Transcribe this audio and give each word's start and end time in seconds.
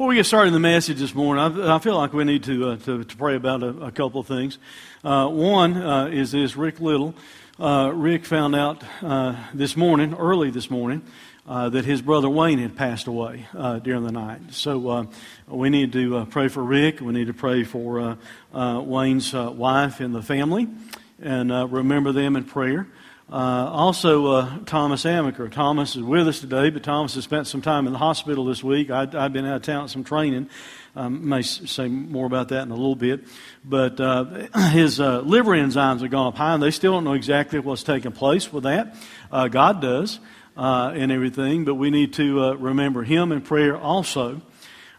Before 0.00 0.08
we 0.08 0.16
get 0.16 0.24
started 0.24 0.46
in 0.46 0.54
the 0.54 0.60
message 0.60 0.98
this 0.98 1.14
morning, 1.14 1.60
I, 1.60 1.76
I 1.76 1.78
feel 1.78 1.94
like 1.94 2.14
we 2.14 2.24
need 2.24 2.44
to, 2.44 2.70
uh, 2.70 2.76
to, 2.78 3.04
to, 3.04 3.16
pray 3.18 3.36
about 3.36 3.62
a, 3.62 3.68
a 3.68 3.90
couple 3.90 4.18
of 4.18 4.26
things. 4.26 4.56
Uh, 5.04 5.28
one 5.28 5.76
uh, 5.76 6.06
is 6.06 6.32
this 6.32 6.56
Rick 6.56 6.80
Little. 6.80 7.14
Uh, 7.58 7.92
Rick 7.94 8.24
found 8.24 8.56
out 8.56 8.82
uh, 9.02 9.36
this 9.52 9.76
morning, 9.76 10.14
early 10.14 10.48
this 10.48 10.70
morning, 10.70 11.02
uh, 11.46 11.68
that 11.68 11.84
his 11.84 12.00
brother 12.00 12.30
Wayne 12.30 12.60
had 12.60 12.76
passed 12.76 13.08
away 13.08 13.46
during 13.82 14.02
the 14.04 14.10
night. 14.10 14.40
So 14.52 15.10
we 15.46 15.68
need 15.68 15.92
to 15.92 16.24
pray 16.30 16.48
for 16.48 16.64
Rick. 16.64 17.02
We 17.02 17.12
need 17.12 17.26
to 17.26 17.34
pray 17.34 17.64
for 17.64 18.16
Wayne's 18.54 19.34
wife 19.34 20.00
and 20.00 20.14
the 20.14 20.22
family 20.22 20.66
and 21.20 21.50
remember 21.70 22.12
them 22.12 22.36
in 22.36 22.44
prayer. 22.44 22.86
Uh, 23.30 23.70
also, 23.72 24.26
uh, 24.26 24.58
Thomas 24.66 25.04
Amaker. 25.04 25.48
Thomas 25.52 25.94
is 25.94 26.02
with 26.02 26.26
us 26.26 26.40
today, 26.40 26.70
but 26.70 26.82
Thomas 26.82 27.14
has 27.14 27.22
spent 27.22 27.46
some 27.46 27.62
time 27.62 27.86
in 27.86 27.92
the 27.92 27.98
hospital 27.98 28.44
this 28.44 28.64
week. 28.64 28.90
i 28.90 29.06
have 29.06 29.32
been 29.32 29.46
out 29.46 29.54
of 29.54 29.62
town 29.62 29.88
some 29.88 30.02
training. 30.02 30.50
Um, 30.96 31.28
may 31.28 31.42
say 31.42 31.86
more 31.86 32.26
about 32.26 32.48
that 32.48 32.64
in 32.64 32.72
a 32.72 32.74
little 32.74 32.96
bit. 32.96 33.20
But 33.64 34.00
uh, 34.00 34.24
his 34.72 34.98
uh, 34.98 35.20
liver 35.20 35.52
enzymes 35.52 36.00
have 36.00 36.10
gone 36.10 36.26
up 36.26 36.34
high, 36.34 36.54
and 36.54 36.62
they 36.62 36.72
still 36.72 36.94
don't 36.94 37.04
know 37.04 37.12
exactly 37.12 37.60
what's 37.60 37.84
taking 37.84 38.10
place 38.10 38.52
with 38.52 38.64
that. 38.64 38.96
Uh, 39.30 39.46
God 39.46 39.80
does 39.80 40.18
uh, 40.56 40.90
and 40.92 41.12
everything, 41.12 41.64
but 41.64 41.76
we 41.76 41.90
need 41.90 42.14
to 42.14 42.54
remember 42.54 43.04
him 43.04 43.30
in 43.30 43.42
prayer 43.42 43.76
also. 43.76 44.42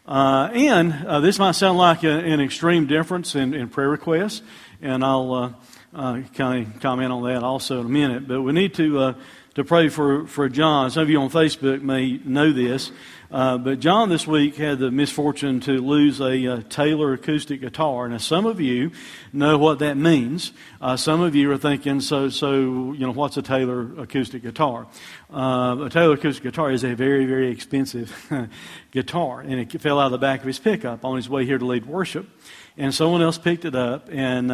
and 0.07 0.93
this 1.21 1.37
might 1.37 1.55
sound 1.55 1.77
like 1.77 2.05
a, 2.05 2.11
an 2.11 2.39
extreme 2.39 2.87
difference 2.87 3.35
in, 3.35 3.53
in 3.53 3.67
prayer 3.67 3.89
requests, 3.89 4.41
and 4.81 5.03
I'll 5.03 5.53
uh, 5.93 6.21
kind 6.33 6.67
of 6.67 6.81
comment 6.81 7.11
on 7.11 7.23
that 7.23 7.43
also 7.43 7.81
in 7.81 7.85
a 7.85 7.89
minute. 7.89 8.27
But 8.27 8.41
we 8.41 8.51
need 8.53 8.73
to 8.75 8.99
uh, 8.99 9.13
to 9.55 9.63
pray 9.63 9.89
for 9.89 10.27
for 10.27 10.47
John. 10.49 10.91
Some 10.91 11.03
of 11.03 11.09
you 11.09 11.19
on 11.19 11.29
Facebook 11.29 11.81
may 11.81 12.19
know 12.23 12.51
this, 12.51 12.91
uh, 13.31 13.57
but 13.57 13.79
John 13.79 14.09
this 14.09 14.27
week 14.27 14.57
had 14.57 14.79
the 14.79 14.91
misfortune 14.91 15.61
to 15.61 15.71
lose 15.71 16.19
a, 16.19 16.47
uh, 16.47 16.61
Taylor 16.69 17.13
acoustic 17.13 17.61
guitar. 17.61 18.09
Now, 18.09 18.17
some 18.17 18.45
of 18.45 18.59
you 18.59 18.91
know 19.31 19.57
what 19.57 19.79
that 19.79 19.95
means. 19.95 20.51
Uh, 20.81 20.97
some 20.97 21.21
of 21.21 21.33
you 21.33 21.49
are 21.51 21.57
thinking, 21.57 22.01
so 22.01 22.27
so 22.27 22.91
you 22.91 22.99
know 22.99 23.11
what's 23.11 23.37
a 23.37 23.41
Taylor 23.41 24.01
acoustic 24.01 24.41
guitar? 24.41 24.87
Uh, 25.33 25.85
a 25.85 25.89
Taylor 25.89 26.15
acoustic 26.15 26.43
guitar 26.43 26.71
is 26.71 26.83
a 26.83 26.93
very 26.93 27.25
very 27.25 27.49
expensive 27.49 28.13
guitar, 28.91 29.39
and 29.39 29.53
it 29.53 29.81
fell 29.81 29.97
out 29.97 30.07
of 30.07 30.11
the 30.11 30.17
back 30.17 30.41
of 30.41 30.47
his 30.47 30.59
pickup 30.59 31.05
on 31.05 31.15
his 31.15 31.29
way 31.29 31.45
here 31.45 31.57
to 31.57 31.65
lead 31.65 31.85
worship 31.85 32.27
and 32.77 32.93
someone 32.93 33.21
else 33.21 33.37
picked 33.37 33.65
it 33.65 33.75
up 33.75 34.09
and 34.11 34.49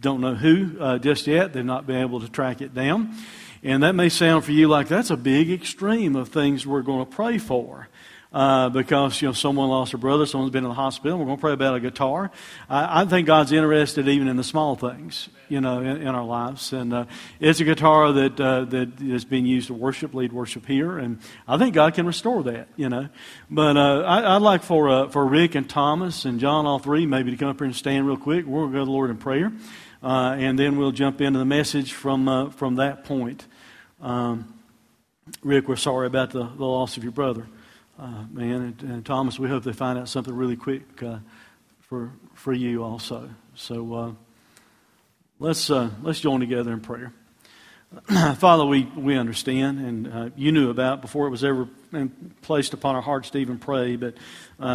don't 0.00 0.20
know 0.20 0.34
who 0.34 0.98
just 1.00 1.26
yet. 1.26 1.52
They've 1.52 1.64
not 1.64 1.86
been 1.86 2.00
able 2.00 2.20
to 2.20 2.28
track 2.28 2.60
it 2.60 2.74
down. 2.74 3.16
And 3.62 3.82
that 3.82 3.94
may 3.94 4.08
sound 4.08 4.44
for 4.44 4.52
you 4.52 4.66
like 4.66 4.88
that's 4.88 5.10
a 5.10 5.16
big 5.16 5.50
extreme 5.50 6.16
of 6.16 6.28
things 6.28 6.66
we're 6.66 6.82
going 6.82 7.04
to 7.04 7.10
pray 7.10 7.38
for. 7.38 7.88
Uh, 8.32 8.70
because 8.70 9.20
you 9.20 9.28
know 9.28 9.32
someone 9.32 9.68
lost 9.68 9.92
a 9.92 9.98
brother, 9.98 10.24
someone's 10.24 10.50
been 10.50 10.64
in 10.64 10.70
the 10.70 10.74
hospital. 10.74 11.18
We're 11.18 11.26
going 11.26 11.36
to 11.36 11.40
pray 11.40 11.52
about 11.52 11.74
a 11.74 11.80
guitar. 11.80 12.30
I, 12.66 13.02
I 13.02 13.04
think 13.04 13.26
God's 13.26 13.52
interested 13.52 14.08
even 14.08 14.26
in 14.26 14.38
the 14.38 14.44
small 14.44 14.74
things, 14.74 15.28
you 15.50 15.60
know, 15.60 15.80
in, 15.80 15.98
in 15.98 16.08
our 16.08 16.24
lives. 16.24 16.72
And 16.72 16.94
uh, 16.94 17.04
it's 17.40 17.60
a 17.60 17.64
guitar 17.64 18.10
that 18.10 18.40
uh, 18.40 18.64
that 18.64 19.02
is 19.02 19.26
being 19.26 19.44
used 19.44 19.66
to 19.66 19.74
worship, 19.74 20.14
lead 20.14 20.32
worship 20.32 20.64
here, 20.64 20.96
and 20.96 21.18
I 21.46 21.58
think 21.58 21.74
God 21.74 21.92
can 21.92 22.06
restore 22.06 22.42
that, 22.44 22.68
you 22.74 22.88
know. 22.88 23.10
But 23.50 23.76
uh, 23.76 24.00
I, 24.00 24.32
would 24.32 24.42
like 24.42 24.62
for 24.62 24.88
uh, 24.88 25.08
for 25.08 25.26
Rick 25.26 25.54
and 25.54 25.68
Thomas 25.68 26.24
and 26.24 26.40
John, 26.40 26.64
all 26.64 26.78
three, 26.78 27.04
maybe 27.04 27.32
to 27.32 27.36
come 27.36 27.50
up 27.50 27.58
here 27.58 27.66
and 27.66 27.76
stand 27.76 28.06
real 28.06 28.16
quick. 28.16 28.46
To 28.46 28.50
go 28.50 28.66
to 28.66 28.84
the 28.86 28.90
Lord 28.90 29.10
in 29.10 29.18
prayer. 29.18 29.52
Uh, 30.02 30.34
and 30.36 30.58
then 30.58 30.76
we'll 30.76 30.90
jump 30.90 31.20
into 31.20 31.38
the 31.38 31.44
message 31.44 31.92
from, 31.92 32.50
from 32.50 32.74
that 32.74 33.04
point. 33.04 33.46
Um, 34.02 34.52
Rick, 35.44 35.68
we're 35.68 35.76
sorry 35.76 36.08
about 36.08 36.30
the, 36.32 36.42
the 36.42 36.64
loss 36.64 36.96
of 36.96 37.04
your 37.04 37.12
brother, 37.12 37.46
uh, 38.00 38.24
man. 38.32 38.74
And, 38.80 38.90
and, 38.90 39.06
Thomas, 39.06 39.38
we 39.38 39.48
hope 39.48 39.62
they 39.62 39.72
find 39.72 39.96
out 39.96 40.08
something 40.08 40.34
really 40.34 40.56
quick 40.56 41.00
uh, 41.04 41.18
for, 41.78 42.10
for 42.34 42.52
you 42.52 42.82
also. 42.82 43.30
So 43.54 43.94
uh, 43.94 44.12
let's, 45.38 45.70
uh, 45.70 45.90
let's 46.02 46.18
join 46.18 46.40
together 46.40 46.72
in 46.72 46.80
prayer. 46.80 47.12
Father, 48.38 48.64
we, 48.64 48.84
we 48.96 49.16
understand, 49.16 49.78
and 49.78 50.32
you 50.34 50.50
knew 50.50 50.70
about 50.70 51.00
before 51.00 51.28
it 51.28 51.30
was 51.30 51.44
ever 51.44 51.68
placed 52.40 52.74
upon 52.74 52.96
our 52.96 53.02
hearts 53.02 53.30
to 53.30 53.38
even 53.38 53.58
pray, 53.58 53.94
but 53.94 54.16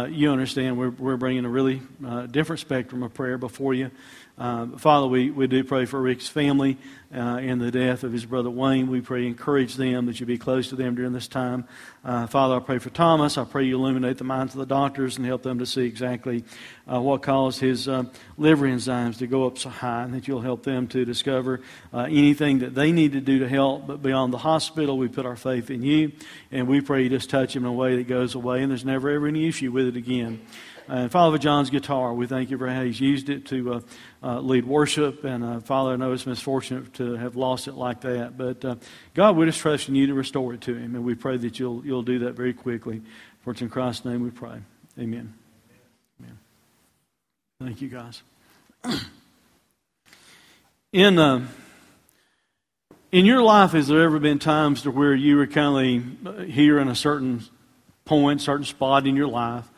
you 0.08 0.30
understand 0.30 0.78
we're, 0.78 0.90
we're 0.90 1.16
bringing 1.18 1.44
a 1.44 1.50
really 1.50 1.82
different 2.30 2.60
spectrum 2.60 3.02
of 3.02 3.12
prayer 3.12 3.36
before 3.36 3.74
you. 3.74 3.90
Uh, 4.38 4.66
Father, 4.76 5.08
we, 5.08 5.32
we 5.32 5.48
do 5.48 5.64
pray 5.64 5.84
for 5.84 6.00
Rick's 6.00 6.28
family 6.28 6.78
uh, 7.12 7.40
in 7.42 7.58
the 7.58 7.72
death 7.72 8.04
of 8.04 8.12
his 8.12 8.24
brother 8.24 8.48
Wayne. 8.48 8.88
We 8.88 9.00
pray, 9.00 9.26
encourage 9.26 9.74
them 9.74 10.06
that 10.06 10.20
you 10.20 10.26
be 10.26 10.38
close 10.38 10.68
to 10.68 10.76
them 10.76 10.94
during 10.94 11.12
this 11.12 11.26
time. 11.26 11.66
Uh, 12.04 12.28
Father, 12.28 12.54
I 12.54 12.60
pray 12.60 12.78
for 12.78 12.90
Thomas. 12.90 13.36
I 13.36 13.42
pray 13.42 13.64
you 13.64 13.76
illuminate 13.76 14.16
the 14.18 14.24
minds 14.24 14.54
of 14.54 14.60
the 14.60 14.66
doctors 14.66 15.16
and 15.16 15.26
help 15.26 15.42
them 15.42 15.58
to 15.58 15.66
see 15.66 15.86
exactly 15.86 16.44
uh, 16.86 17.00
what 17.00 17.22
caused 17.22 17.58
his 17.58 17.88
uh, 17.88 18.04
liver 18.36 18.68
enzymes 18.68 19.18
to 19.18 19.26
go 19.26 19.44
up 19.44 19.58
so 19.58 19.70
high, 19.70 20.04
and 20.04 20.14
that 20.14 20.28
you'll 20.28 20.40
help 20.40 20.62
them 20.62 20.86
to 20.88 21.04
discover 21.04 21.60
uh, 21.92 22.02
anything 22.02 22.60
that 22.60 22.76
they 22.76 22.92
need 22.92 23.12
to 23.12 23.20
do 23.20 23.40
to 23.40 23.48
help. 23.48 23.88
But 23.88 24.02
beyond 24.02 24.32
the 24.32 24.38
hospital, 24.38 24.96
we 24.96 25.08
put 25.08 25.26
our 25.26 25.36
faith 25.36 25.68
in 25.68 25.82
you, 25.82 26.12
and 26.52 26.68
we 26.68 26.80
pray 26.80 27.02
you 27.02 27.08
just 27.08 27.28
touch 27.28 27.56
him 27.56 27.64
in 27.64 27.70
a 27.70 27.72
way 27.72 27.96
that 27.96 28.06
goes 28.06 28.36
away, 28.36 28.62
and 28.62 28.70
there's 28.70 28.84
never 28.84 29.10
ever 29.10 29.26
any 29.26 29.48
issue 29.48 29.72
with 29.72 29.88
it 29.88 29.96
again. 29.96 30.42
And 30.90 31.12
Father 31.12 31.36
John's 31.36 31.68
guitar, 31.68 32.14
we 32.14 32.26
thank 32.26 32.50
you 32.50 32.56
for 32.56 32.66
how 32.66 32.82
he's 32.82 32.98
used 32.98 33.28
it 33.28 33.44
to 33.48 33.82
uh, 34.22 34.26
uh, 34.26 34.40
lead 34.40 34.64
worship. 34.66 35.24
And 35.24 35.44
uh, 35.44 35.60
Father, 35.60 35.92
I 35.92 35.96
know 35.96 36.12
it's 36.12 36.26
misfortunate 36.26 36.94
to 36.94 37.14
have 37.14 37.36
lost 37.36 37.68
it 37.68 37.74
like 37.74 38.00
that. 38.02 38.36
But 38.36 38.64
uh, 38.64 38.76
God, 39.14 39.36
we 39.36 39.46
just 39.46 39.60
trust 39.60 39.88
in 39.88 39.94
you 39.94 40.06
to 40.08 40.14
restore 40.14 40.54
it 40.54 40.60
to 40.62 40.74
him. 40.74 40.94
And 40.94 41.04
we 41.04 41.14
pray 41.14 41.36
that 41.36 41.58
you'll, 41.58 41.84
you'll 41.84 42.02
do 42.02 42.20
that 42.20 42.32
very 42.32 42.52
quickly. 42.52 43.02
For 43.42 43.52
it's 43.52 43.62
in 43.62 43.68
Christ's 43.68 44.04
name 44.04 44.22
we 44.22 44.30
pray. 44.30 44.60
Amen. 44.98 45.34
Amen. 46.20 46.38
Thank 47.60 47.80
you, 47.80 47.88
guys. 47.88 48.22
in, 50.92 51.18
uh, 51.18 51.46
in 53.10 53.24
your 53.24 53.42
life, 53.42 53.72
has 53.72 53.88
there 53.88 54.02
ever 54.02 54.18
been 54.18 54.38
times 54.38 54.82
to 54.82 54.90
where 54.90 55.14
you 55.14 55.36
were 55.36 55.46
kind 55.46 56.26
of 56.26 56.48
here 56.48 56.78
in 56.78 56.88
a 56.88 56.94
certain 56.94 57.42
point, 58.04 58.40
certain 58.40 58.64
spot 58.64 59.06
in 59.06 59.16
your 59.16 59.28
life? 59.28 59.68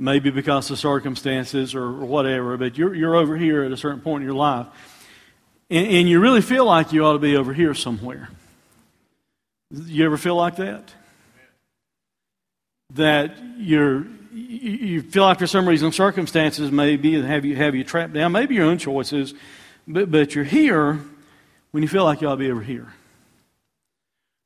Maybe 0.00 0.30
because 0.30 0.70
of 0.70 0.78
circumstances 0.78 1.74
or, 1.74 1.92
whatever, 1.92 2.56
but 2.56 2.78
you're, 2.78 2.94
you're 2.94 3.14
over 3.14 3.36
here 3.36 3.62
at 3.62 3.70
a 3.70 3.76
certain 3.76 4.00
point 4.00 4.22
in 4.22 4.26
your 4.26 4.36
life. 4.36 4.66
And, 5.68 5.86
and 5.86 6.08
you 6.08 6.20
really 6.20 6.40
feel 6.40 6.64
like 6.64 6.92
you 6.92 7.04
ought 7.04 7.12
to 7.12 7.18
be 7.18 7.36
over 7.36 7.52
here 7.52 7.74
somewhere. 7.74 8.30
You 9.70 10.06
ever 10.06 10.16
feel 10.16 10.36
like 10.36 10.56
that? 10.56 10.92
That 12.94 13.36
you're, 13.58 14.06
you 14.32 15.02
feel 15.02 15.24
like 15.24 15.38
for 15.38 15.46
some 15.46 15.68
reason 15.68 15.92
circumstances 15.92 16.72
maybe 16.72 17.20
have 17.20 17.44
you, 17.44 17.54
have 17.56 17.74
you 17.74 17.84
trapped 17.84 18.14
down, 18.14 18.32
maybe 18.32 18.54
your 18.54 18.64
own 18.64 18.78
choices, 18.78 19.34
but, 19.86 20.10
but 20.10 20.34
you're 20.34 20.44
here 20.44 20.98
when 21.72 21.82
you 21.82 21.88
feel 21.88 22.04
like 22.04 22.22
you 22.22 22.28
ought 22.28 22.36
to 22.36 22.38
be 22.38 22.50
over 22.50 22.62
here. 22.62 22.88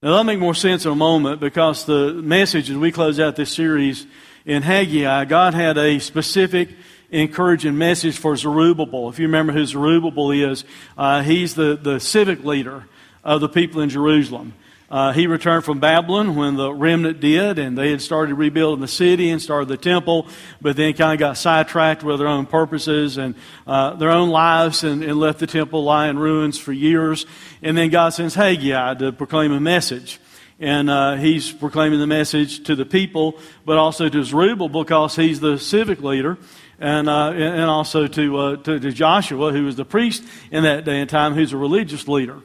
Now, 0.03 0.11
that'll 0.11 0.25
make 0.25 0.41
more 0.41 0.55
sense 0.55 0.85
in 0.85 0.93
a 0.93 0.97
moment 0.97 1.41
because 1.41 1.87
the 1.87 2.13
message 2.13 2.69
as 2.71 2.77
we 2.77 2.91
close 2.91 3.21
out 3.21 3.37
this 3.37 3.53
series 3.53 4.07
in 4.45 4.63
Haggai, 4.63 5.25
God 5.25 5.55
had 5.55 5.79
a 5.79 5.99
specific 5.99 6.71
encouraging 7.11 7.79
message 7.79 8.19
for 8.19 8.37
Zerubbabel. 8.37 9.09
If 9.09 9.19
you 9.19 9.27
remember 9.27 9.53
who 9.53 9.65
Zerubbabel 9.65 10.33
is, 10.33 10.65
uh, 10.99 11.23
he's 11.23 11.55
the, 11.55 11.79
the 11.81 11.99
civic 11.99 12.45
leader 12.45 12.85
of 13.23 13.41
the 13.41 13.49
people 13.49 13.81
in 13.81 13.89
Jerusalem. 13.89 14.55
Uh, 14.91 15.13
he 15.13 15.27
returned 15.27 15.65
from 15.65 15.81
Babylon 15.81 16.37
when 16.37 16.57
the 16.57 16.73
remnant 16.73 17.21
did, 17.21 17.59
and 17.59 17.77
they 17.77 17.91
had 17.91 18.03
started 18.03 18.35
rebuilding 18.35 18.83
the 18.83 18.87
city 18.89 19.31
and 19.31 19.41
started 19.41 19.69
the 19.69 19.79
temple, 19.79 20.29
but 20.61 20.77
then 20.77 20.93
kind 20.93 21.15
of 21.15 21.19
got 21.19 21.39
sidetracked 21.39 22.03
with 22.03 22.19
their 22.19 22.29
own 22.29 22.45
purposes 22.45 23.17
and 23.17 23.35
uh, 23.67 23.95
their 23.95 24.11
own 24.11 24.29
lives 24.29 24.85
and, 24.85 25.03
and, 25.03 25.19
left 25.19 25.39
the 25.39 25.47
temple 25.47 25.83
lie 25.85 26.09
in 26.09 26.19
ruins 26.19 26.59
for 26.59 26.73
years. 26.73 27.25
And 27.63 27.79
then 27.79 27.89
God 27.89 28.11
sends 28.11 28.35
Haggai 28.35 28.95
to 28.95 29.11
proclaim 29.11 29.53
a 29.53 29.61
message 29.61 30.21
and 30.61 30.89
uh, 30.89 31.17
he's 31.17 31.53
proclaiming 31.53 31.99
the 31.99 32.07
message 32.07 32.65
to 32.65 32.77
the 32.77 32.87
people, 32.87 33.39
but 33.65 33.77
also 33.77 34.09
to 34.09 34.25
Zerubbabel 34.25 34.85
because 34.85 35.17
he's 35.17 35.41
the 35.41 35.59
civic 35.59 36.01
leader, 36.01 36.39
and 36.79 37.09
uh, 37.09 37.31
and 37.31 37.65
also 37.65 38.07
to, 38.07 38.37
uh, 38.37 38.57
to, 38.57 38.79
to 38.79 38.93
Joshua, 38.93 39.53
who 39.53 39.65
was 39.65 39.77
the 39.77 39.85
priest 39.85 40.23
in 40.51 40.65
that 40.65 40.85
day 40.85 41.01
and 41.01 41.11
time, 41.11 41.35
who's 41.35 41.53
a 41.53 41.57
religious 41.57 42.07
leader. 42.09 42.41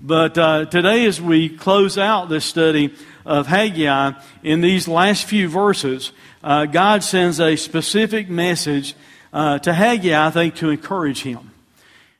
But 0.00 0.36
uh, 0.36 0.66
today, 0.66 1.06
as 1.06 1.20
we 1.20 1.48
close 1.48 1.96
out 1.96 2.28
this 2.28 2.44
study 2.44 2.94
of 3.24 3.46
Haggai, 3.46 4.12
in 4.42 4.60
these 4.60 4.86
last 4.86 5.24
few 5.24 5.48
verses, 5.48 6.12
uh, 6.44 6.66
God 6.66 7.02
sends 7.02 7.40
a 7.40 7.56
specific 7.56 8.28
message 8.28 8.94
uh, 9.32 9.58
to 9.60 9.72
Haggai, 9.72 10.26
I 10.26 10.30
think, 10.30 10.56
to 10.56 10.68
encourage 10.68 11.22
him. 11.22 11.50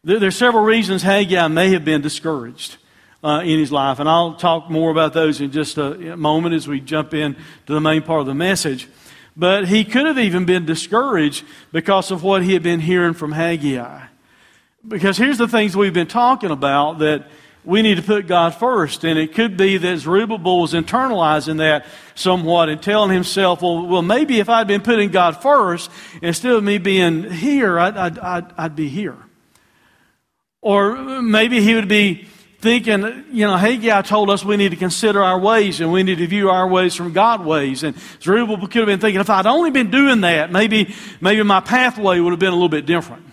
There, 0.02 0.18
there, 0.18 0.28
are 0.28 0.32
several 0.32 0.64
reasons 0.64 1.02
Haggai 1.02 1.48
may 1.48 1.70
have 1.70 1.84
been 1.84 2.00
discouraged 2.00 2.78
uh, 3.26 3.40
in 3.40 3.58
his 3.58 3.72
life, 3.72 3.98
and 3.98 4.08
I'll 4.08 4.34
talk 4.34 4.70
more 4.70 4.92
about 4.92 5.12
those 5.12 5.40
in 5.40 5.50
just 5.50 5.78
a 5.78 6.16
moment 6.16 6.54
as 6.54 6.68
we 6.68 6.78
jump 6.78 7.12
in 7.12 7.34
to 7.66 7.74
the 7.74 7.80
main 7.80 8.02
part 8.02 8.20
of 8.20 8.26
the 8.26 8.34
message. 8.34 8.88
But 9.36 9.66
he 9.66 9.84
could 9.84 10.06
have 10.06 10.16
even 10.16 10.44
been 10.44 10.64
discouraged 10.64 11.44
because 11.72 12.12
of 12.12 12.22
what 12.22 12.44
he 12.44 12.52
had 12.52 12.62
been 12.62 12.78
hearing 12.78 13.14
from 13.14 13.32
Haggai. 13.32 14.06
Because 14.86 15.16
here's 15.16 15.38
the 15.38 15.48
things 15.48 15.76
we've 15.76 15.92
been 15.92 16.06
talking 16.06 16.52
about 16.52 17.00
that 17.00 17.26
we 17.64 17.82
need 17.82 17.96
to 17.96 18.02
put 18.02 18.28
God 18.28 18.54
first. 18.54 19.02
And 19.02 19.18
it 19.18 19.34
could 19.34 19.56
be 19.56 19.76
that 19.76 19.98
Zerubbabel 19.98 20.60
was 20.60 20.72
internalizing 20.72 21.58
that 21.58 21.84
somewhat 22.14 22.68
and 22.68 22.80
telling 22.80 23.10
himself, 23.10 23.60
well, 23.60 23.88
well 23.88 24.02
maybe 24.02 24.38
if 24.38 24.48
I'd 24.48 24.68
been 24.68 24.82
putting 24.82 25.10
God 25.10 25.42
first, 25.42 25.90
instead 26.22 26.52
of 26.52 26.62
me 26.62 26.78
being 26.78 27.28
here, 27.28 27.76
I'd, 27.76 27.96
I'd, 27.96 28.18
I'd, 28.20 28.52
I'd 28.56 28.76
be 28.76 28.88
here. 28.88 29.16
Or 30.62 31.20
maybe 31.20 31.60
he 31.60 31.74
would 31.74 31.88
be 31.88 32.28
thinking, 32.58 33.24
you 33.30 33.46
know, 33.46 33.56
Haggai 33.56 34.02
told 34.02 34.30
us 34.30 34.44
we 34.44 34.56
need 34.56 34.70
to 34.70 34.76
consider 34.76 35.22
our 35.22 35.38
ways 35.38 35.80
and 35.80 35.92
we 35.92 36.02
need 36.02 36.18
to 36.18 36.26
view 36.26 36.50
our 36.50 36.66
ways 36.66 36.94
from 36.94 37.12
God's 37.12 37.44
ways. 37.44 37.82
And 37.82 37.96
Zerubbabel 38.22 38.66
could 38.66 38.80
have 38.80 38.86
been 38.86 39.00
thinking, 39.00 39.20
if 39.20 39.30
I'd 39.30 39.46
only 39.46 39.70
been 39.70 39.90
doing 39.90 40.22
that, 40.22 40.50
maybe, 40.50 40.94
maybe 41.20 41.42
my 41.42 41.60
pathway 41.60 42.18
would 42.18 42.30
have 42.30 42.40
been 42.40 42.52
a 42.52 42.56
little 42.56 42.68
bit 42.68 42.86
different. 42.86 43.24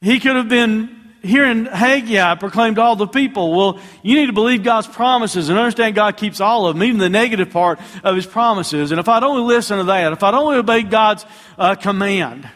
He 0.00 0.20
could 0.20 0.36
have 0.36 0.48
been 0.48 0.96
hearing 1.22 1.66
Haggai 1.66 2.34
proclaimed 2.36 2.76
to 2.76 2.82
all 2.82 2.96
the 2.96 3.06
people, 3.06 3.52
well, 3.54 3.80
you 4.02 4.16
need 4.16 4.26
to 4.26 4.32
believe 4.32 4.62
God's 4.62 4.86
promises 4.86 5.48
and 5.48 5.58
understand 5.58 5.94
God 5.94 6.16
keeps 6.16 6.40
all 6.40 6.66
of 6.66 6.76
them, 6.76 6.82
even 6.82 6.98
the 6.98 7.10
negative 7.10 7.50
part 7.50 7.78
of 8.02 8.16
His 8.16 8.26
promises. 8.26 8.90
And 8.90 9.00
if 9.00 9.08
I'd 9.08 9.22
only 9.22 9.42
listen 9.42 9.78
to 9.78 9.84
that, 9.84 10.12
if 10.12 10.22
I'd 10.22 10.34
only 10.34 10.56
obey 10.56 10.82
God's 10.82 11.26
uh, 11.58 11.74
command, 11.74 12.48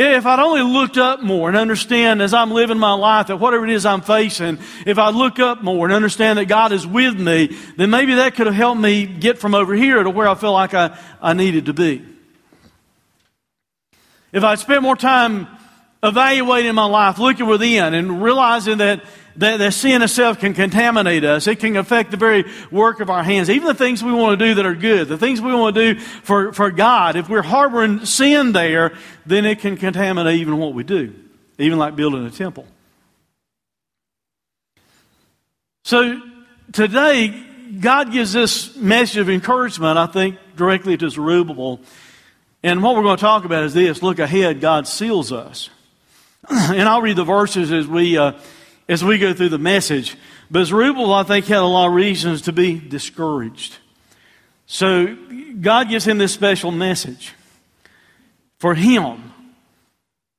if 0.00 0.26
I'd 0.26 0.38
only 0.38 0.62
looked 0.62 0.96
up 0.96 1.22
more 1.22 1.48
and 1.48 1.56
understand 1.56 2.22
as 2.22 2.32
I'm 2.32 2.50
living 2.50 2.78
my 2.78 2.92
life 2.92 3.26
that 3.28 3.36
whatever 3.36 3.64
it 3.64 3.72
is 3.72 3.84
I'm 3.84 4.00
facing, 4.00 4.58
if 4.86 4.98
I 4.98 5.10
look 5.10 5.38
up 5.38 5.62
more 5.62 5.86
and 5.86 5.94
understand 5.94 6.38
that 6.38 6.46
God 6.46 6.72
is 6.72 6.86
with 6.86 7.18
me, 7.18 7.56
then 7.76 7.90
maybe 7.90 8.14
that 8.14 8.34
could 8.34 8.46
have 8.46 8.56
helped 8.56 8.80
me 8.80 9.06
get 9.06 9.38
from 9.38 9.54
over 9.54 9.74
here 9.74 10.02
to 10.02 10.10
where 10.10 10.28
I 10.28 10.34
feel 10.34 10.52
like 10.52 10.74
I, 10.74 10.98
I 11.20 11.34
needed 11.34 11.66
to 11.66 11.72
be. 11.72 12.04
If 14.32 14.44
I'd 14.44 14.58
spent 14.58 14.82
more 14.82 14.96
time 14.96 15.48
evaluating 16.02 16.74
my 16.74 16.86
life, 16.86 17.18
looking 17.18 17.46
within, 17.46 17.94
and 17.94 18.22
realizing 18.22 18.78
that, 18.78 19.04
that, 19.40 19.56
that 19.56 19.72
sin 19.72 20.02
itself 20.02 20.38
can 20.38 20.52
contaminate 20.52 21.24
us. 21.24 21.46
It 21.46 21.60
can 21.60 21.76
affect 21.76 22.10
the 22.10 22.18
very 22.18 22.44
work 22.70 23.00
of 23.00 23.08
our 23.08 23.22
hands. 23.22 23.48
Even 23.48 23.66
the 23.66 23.74
things 23.74 24.04
we 24.04 24.12
want 24.12 24.38
to 24.38 24.46
do 24.46 24.54
that 24.54 24.66
are 24.66 24.74
good, 24.74 25.08
the 25.08 25.16
things 25.16 25.40
we 25.40 25.54
want 25.54 25.74
to 25.74 25.94
do 25.94 26.00
for, 26.00 26.52
for 26.52 26.70
God, 26.70 27.16
if 27.16 27.28
we're 27.28 27.40
harboring 27.40 28.04
sin 28.04 28.52
there, 28.52 28.92
then 29.24 29.46
it 29.46 29.60
can 29.60 29.78
contaminate 29.78 30.40
even 30.40 30.58
what 30.58 30.74
we 30.74 30.84
do, 30.84 31.14
even 31.58 31.78
like 31.78 31.96
building 31.96 32.24
a 32.26 32.30
temple. 32.30 32.66
So 35.84 36.20
today, 36.72 37.28
God 37.80 38.12
gives 38.12 38.34
this 38.34 38.76
message 38.76 39.16
of 39.16 39.30
encouragement, 39.30 39.96
I 39.96 40.06
think, 40.06 40.36
directly 40.54 40.98
to 40.98 41.08
Zerubbabel. 41.08 41.80
And 42.62 42.82
what 42.82 42.94
we're 42.94 43.04
going 43.04 43.16
to 43.16 43.22
talk 43.22 43.46
about 43.46 43.64
is 43.64 43.72
this 43.72 44.02
look 44.02 44.18
ahead, 44.18 44.60
God 44.60 44.86
seals 44.86 45.32
us. 45.32 45.70
and 46.50 46.82
I'll 46.82 47.00
read 47.00 47.16
the 47.16 47.24
verses 47.24 47.72
as 47.72 47.86
we, 47.86 48.18
uh, 48.18 48.32
as 48.90 49.04
we 49.04 49.18
go 49.18 49.32
through 49.32 49.48
the 49.48 49.58
message. 49.58 50.16
But 50.50 50.64
Zerubbabel, 50.64 51.12
I 51.14 51.22
think, 51.22 51.46
had 51.46 51.58
a 51.58 51.64
lot 51.64 51.86
of 51.86 51.94
reasons 51.94 52.42
to 52.42 52.52
be 52.52 52.76
discouraged. 52.78 53.78
So 54.66 55.16
God 55.60 55.88
gives 55.88 56.06
him 56.06 56.18
this 56.18 56.34
special 56.34 56.72
message 56.72 57.32
for 58.58 58.74
him 58.74 59.32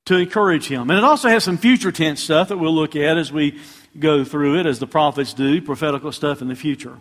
to 0.04 0.16
encourage 0.16 0.68
him. 0.68 0.90
And 0.90 0.98
it 0.98 1.04
also 1.04 1.28
has 1.28 1.44
some 1.44 1.56
future 1.56 1.90
tense 1.90 2.22
stuff 2.22 2.48
that 2.48 2.58
we'll 2.58 2.74
look 2.74 2.94
at 2.94 3.16
as 3.16 3.32
we 3.32 3.58
go 3.98 4.22
through 4.22 4.60
it, 4.60 4.66
as 4.66 4.78
the 4.78 4.86
prophets 4.86 5.32
do, 5.32 5.62
prophetical 5.62 6.12
stuff 6.12 6.42
in 6.42 6.48
the 6.48 6.54
future. 6.54 6.98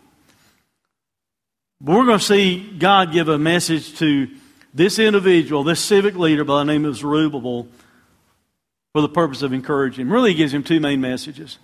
But 1.81 1.98
we're 1.98 2.06
going 2.06 2.19
to 2.19 2.25
see 2.25 2.77
God 2.77 3.12
give 3.12 3.27
a 3.27 3.38
message 3.38 3.98
to 4.00 4.30
this 4.74 5.00
individual, 5.00 5.65
this 5.65 5.81
civic 5.81 6.15
leader 6.15 6.45
by 6.45 6.59
the 6.59 6.65
name 6.71 6.86
of 6.86 6.95
Zerubbabel, 6.95 7.68
for 8.94 9.02
the 9.02 9.10
purpose 9.10 9.42
of 9.42 9.54
encouraging 9.54 10.06
him. 10.06 10.12
Really, 10.14 10.32
he 10.32 10.38
gives 10.38 10.54
him 10.54 10.64
two 10.64 10.80
main 10.80 11.02
messages. 11.02 11.58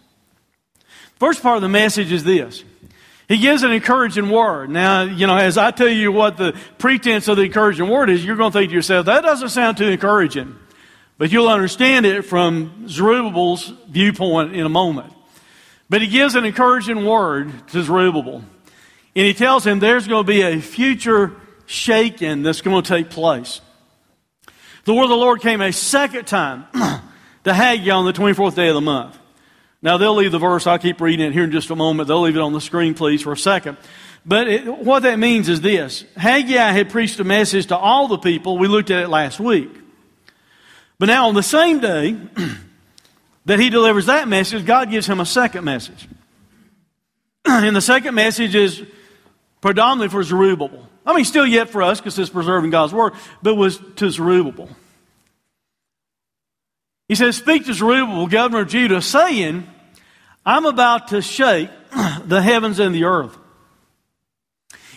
First 1.16 1.42
part 1.42 1.58
of 1.58 1.62
the 1.62 1.70
message 1.70 2.12
is 2.12 2.24
this. 2.24 2.64
He 3.28 3.38
gives 3.38 3.64
an 3.64 3.72
encouraging 3.72 4.30
word. 4.30 4.70
Now, 4.70 5.02
you 5.02 5.28
know, 5.28 5.36
as 5.36 5.58
I 5.58 5.72
tell 5.72 5.90
you 5.90 6.12
what 6.12 6.38
the 6.38 6.58
pretense 6.78 7.28
of 7.28 7.36
the 7.36 7.44
encouraging 7.44 7.90
word 7.90 8.10
is, 8.10 8.24
you're 8.24 8.38
going 8.38 8.52
to 8.52 8.58
think 8.58 8.70
to 8.70 8.76
yourself, 8.76 9.08
that 9.08 9.22
doesn't 9.22 9.50
sound 9.50 9.78
too 9.78 9.88
encouraging. 9.88 10.56
But 11.18 11.32
you'll 11.32 11.50
understand 11.50 12.06
it 12.06 12.22
from 12.22 12.88
Zerubbabel's 12.88 13.74
viewpoint 13.90 14.56
in 14.56 14.66
a 14.66 14.70
moment. 14.70 15.12
But 15.90 16.02
he 16.02 16.08
gives 16.08 16.36
an 16.36 16.46
encouraging 16.46 17.06
word 17.06 17.68
to 17.70 17.84
Zerubbabel. 17.84 18.44
And 19.16 19.26
he 19.26 19.34
tells 19.34 19.66
him 19.66 19.80
there's 19.80 20.08
going 20.08 20.24
to 20.24 20.28
be 20.28 20.42
a 20.44 20.62
future 20.62 21.34
shaking 21.66 22.44
that's 22.44 22.62
going 22.62 22.82
to 22.82 22.88
take 22.88 23.10
place. 23.10 23.60
The 24.86 24.94
word 24.94 25.04
of 25.04 25.10
the 25.10 25.18
Lord 25.18 25.42
came 25.42 25.60
a 25.60 25.74
second 25.74 26.28
time 26.28 26.66
to 27.48 27.54
Haggai 27.54 27.92
on 27.92 28.06
the 28.06 28.14
24th 28.14 28.56
day 28.56 28.68
of 28.68 28.76
the 28.76 28.82
month. 28.82 29.18
Now, 29.82 29.98
they'll 29.98 30.16
leave 30.16 30.32
the 30.32 30.40
verse. 30.40 30.68
I'll 30.68 30.80
keep 30.80 31.00
reading 31.00 31.26
it 31.26 31.34
here 31.34 31.44
in 31.44 31.52
just 31.52 31.70
a 31.70 31.76
moment. 31.76 32.08
They'll 32.08 32.22
leave 32.22 32.36
it 32.36 32.42
on 32.42 32.52
the 32.52 32.62
screen, 32.62 32.94
please, 32.94 33.22
for 33.22 33.32
a 33.32 33.38
second. 33.38 33.78
But 34.26 34.48
it, 34.48 34.68
what 34.68 35.04
that 35.04 35.20
means 35.20 35.48
is 35.48 35.62
this 35.62 36.04
Haggai 36.18 36.72
had 36.72 36.90
preached 36.90 37.20
a 37.20 37.24
message 37.24 37.68
to 37.68 37.78
all 37.78 38.08
the 38.08 38.18
people. 38.18 38.58
We 38.58 38.68
looked 38.68 38.92
at 38.92 39.04
it 39.04 39.08
last 39.08 39.40
week. 39.40 39.70
But 41.00 41.06
now, 41.06 41.28
on 41.28 41.36
the 41.36 41.44
same 41.44 41.80
day 41.80 42.18
that 43.46 43.60
he 43.60 43.70
delivers 43.70 44.08
that 44.08 44.28
message, 44.28 44.66
God 44.66 44.90
gives 44.90 45.08
him 45.08 45.20
a 45.20 45.26
second 45.26 45.64
message. 45.64 46.08
and 47.46 47.76
the 47.76 47.82
second 47.82 48.16
message 48.16 48.56
is 48.56 48.84
predominantly 49.62 50.10
for 50.10 50.24
Zerubbabel. 50.24 50.86
I 51.06 51.16
mean, 51.16 51.24
still 51.24 51.48
yet 51.48 51.70
for 51.70 51.82
us 51.82 52.02
because 52.02 52.20
it's 52.20 52.30
preserving 52.30 52.72
God's 52.72 52.94
word, 52.94 53.14
but 53.42 53.56
was 53.56 53.80
to 53.98 54.10
Zerubbabel. 54.10 54.68
He 57.08 57.16
says, 57.16 57.36
Speak 57.38 57.66
to 57.66 57.74
Zerubbabel, 57.74 58.28
governor 58.28 58.62
of 58.62 58.70
Judah, 58.70 59.02
saying, 59.02 59.68
I'm 60.46 60.66
about 60.66 61.10
to 61.10 61.22
shake 61.22 61.70
the 62.26 62.42
heavens 62.42 62.80
and 62.80 62.94
the 62.94 63.06
earth 63.06 63.38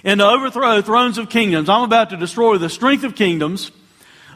and 0.05 0.21
to 0.21 0.27
overthrow 0.27 0.81
thrones 0.83 1.19
of 1.19 1.29
kingdoms. 1.29 1.69
I'm 1.69 1.83
about 1.83 2.11
to 2.11 2.17
destroy 2.17 2.59
the 2.59 2.69
strength 2.69 3.05
of 3.05 3.15
kingdoms 3.15 3.71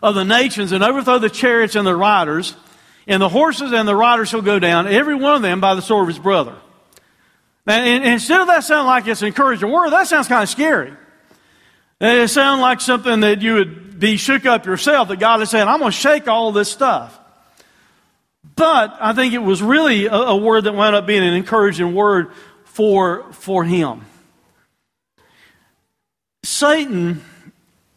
of 0.02 0.14
the 0.14 0.24
nations 0.24 0.72
and 0.72 0.84
overthrow 0.84 1.18
the 1.18 1.30
chariots 1.30 1.76
and 1.76 1.86
the 1.86 1.96
riders. 1.96 2.54
And 3.06 3.20
the 3.20 3.28
horses 3.28 3.72
and 3.72 3.86
the 3.86 3.94
riders 3.94 4.30
shall 4.30 4.40
go 4.40 4.58
down, 4.58 4.86
every 4.86 5.14
one 5.14 5.36
of 5.36 5.42
them 5.42 5.60
by 5.60 5.74
the 5.74 5.82
sword 5.82 6.04
of 6.04 6.08
his 6.08 6.18
brother. 6.18 6.56
Now, 7.66 7.84
instead 7.84 8.40
of 8.40 8.46
that 8.46 8.64
sounding 8.64 8.86
like 8.86 9.06
it's 9.06 9.20
an 9.20 9.28
encouraging 9.28 9.70
word, 9.70 9.90
that 9.90 10.06
sounds 10.06 10.26
kind 10.26 10.42
of 10.42 10.48
scary. 10.48 10.92
It 12.00 12.28
sounds 12.28 12.60
like 12.60 12.80
something 12.80 13.20
that 13.20 13.42
you 13.42 13.54
would 13.54 13.98
be 13.98 14.16
shook 14.16 14.46
up 14.46 14.64
yourself, 14.64 15.08
that 15.08 15.18
God 15.18 15.42
is 15.42 15.50
saying, 15.50 15.68
I'm 15.68 15.80
going 15.80 15.92
to 15.92 15.96
shake 15.96 16.28
all 16.28 16.50
this 16.52 16.70
stuff. 16.70 17.18
But 18.56 18.96
I 19.00 19.12
think 19.12 19.34
it 19.34 19.38
was 19.38 19.62
really 19.62 20.06
a, 20.06 20.14
a 20.14 20.36
word 20.36 20.64
that 20.64 20.74
wound 20.74 20.94
up 20.94 21.06
being 21.06 21.22
an 21.22 21.34
encouraging 21.34 21.94
word 21.94 22.32
for, 22.64 23.32
for 23.32 23.64
him. 23.64 24.04
Satan 26.44 27.24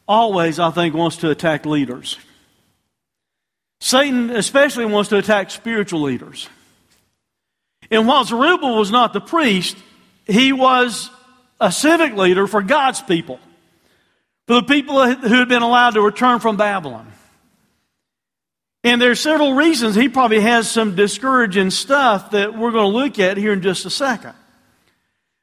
always, 0.07 0.57
I 0.57 0.71
think, 0.71 0.95
wants 0.95 1.17
to 1.17 1.29
attack 1.29 1.65
leaders. 1.65 2.17
Satan 3.79 4.31
especially 4.31 4.85
wants 4.85 5.09
to 5.09 5.17
attack 5.17 5.51
spiritual 5.51 6.01
leaders. 6.01 6.49
And 7.91 8.07
while 8.07 8.23
Zerubbabel 8.23 8.77
was 8.77 8.91
not 8.91 9.13
the 9.13 9.21
priest, 9.21 9.77
he 10.25 10.51
was 10.53 11.09
a 11.59 11.71
civic 11.71 12.13
leader 12.13 12.47
for 12.47 12.61
God's 12.61 13.01
people, 13.01 13.39
for 14.47 14.55
the 14.55 14.63
people 14.63 15.05
who 15.05 15.35
had 15.35 15.49
been 15.49 15.61
allowed 15.61 15.91
to 15.91 16.01
return 16.01 16.39
from 16.39 16.57
Babylon. 16.57 17.11
And 18.87 19.01
there's 19.01 19.19
several 19.19 19.51
reasons 19.51 19.95
he 19.95 20.07
probably 20.07 20.39
has 20.39 20.71
some 20.71 20.95
discouraging 20.95 21.71
stuff 21.71 22.31
that 22.31 22.57
we're 22.57 22.71
going 22.71 22.89
to 22.89 22.97
look 22.97 23.19
at 23.19 23.35
here 23.35 23.51
in 23.51 23.61
just 23.61 23.85
a 23.85 23.89
second. 23.89 24.33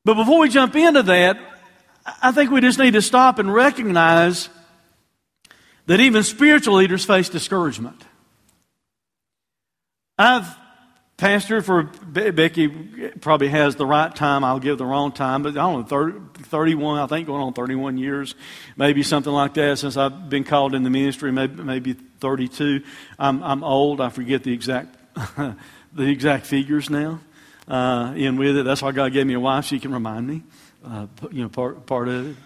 But 0.02 0.14
before 0.14 0.38
we 0.38 0.48
jump 0.48 0.74
into 0.74 1.02
that, 1.02 1.38
I 2.22 2.32
think 2.32 2.50
we 2.50 2.62
just 2.62 2.78
need 2.78 2.94
to 2.94 3.02
stop 3.02 3.38
and 3.38 3.52
recognize 3.52 4.48
that 5.84 6.00
even 6.00 6.22
spiritual 6.22 6.76
leaders 6.76 7.04
face 7.04 7.28
discouragement. 7.28 8.02
I've 10.16 10.48
pastored 11.24 11.64
for 11.64 11.84
Becky 12.32 12.68
probably 13.22 13.48
has 13.48 13.76
the 13.76 13.86
right 13.86 14.14
time. 14.14 14.44
I'll 14.44 14.58
give 14.58 14.76
the 14.76 14.84
wrong 14.84 15.10
time, 15.10 15.42
but 15.42 15.52
I 15.52 15.54
don't 15.54 15.80
know, 15.80 15.86
30, 15.86 16.42
31, 16.42 16.98
I 16.98 17.06
think 17.06 17.26
going 17.26 17.40
on 17.40 17.54
31 17.54 17.96
years, 17.96 18.34
maybe 18.76 19.02
something 19.02 19.32
like 19.32 19.54
that 19.54 19.78
since 19.78 19.96
I've 19.96 20.28
been 20.28 20.44
called 20.44 20.74
in 20.74 20.82
the 20.82 20.90
ministry, 20.90 21.32
maybe, 21.32 21.62
maybe 21.62 21.94
32. 21.94 22.82
I'm, 23.18 23.42
I'm 23.42 23.64
old. 23.64 24.02
I 24.02 24.10
forget 24.10 24.42
the 24.42 24.52
exact, 24.52 24.98
the 25.36 25.56
exact 25.96 26.44
figures 26.44 26.90
now. 26.90 27.20
Uh, 27.66 28.12
in 28.14 28.36
with 28.36 28.58
it. 28.58 28.64
That's 28.64 28.82
why 28.82 28.92
God 28.92 29.14
gave 29.14 29.26
me 29.26 29.32
a 29.32 29.40
wife. 29.40 29.64
She 29.64 29.80
can 29.80 29.94
remind 29.94 30.26
me, 30.26 30.42
uh, 30.86 31.06
you 31.32 31.42
know, 31.42 31.48
part, 31.48 31.86
part 31.86 32.08
of 32.08 32.28
it. 32.32 32.36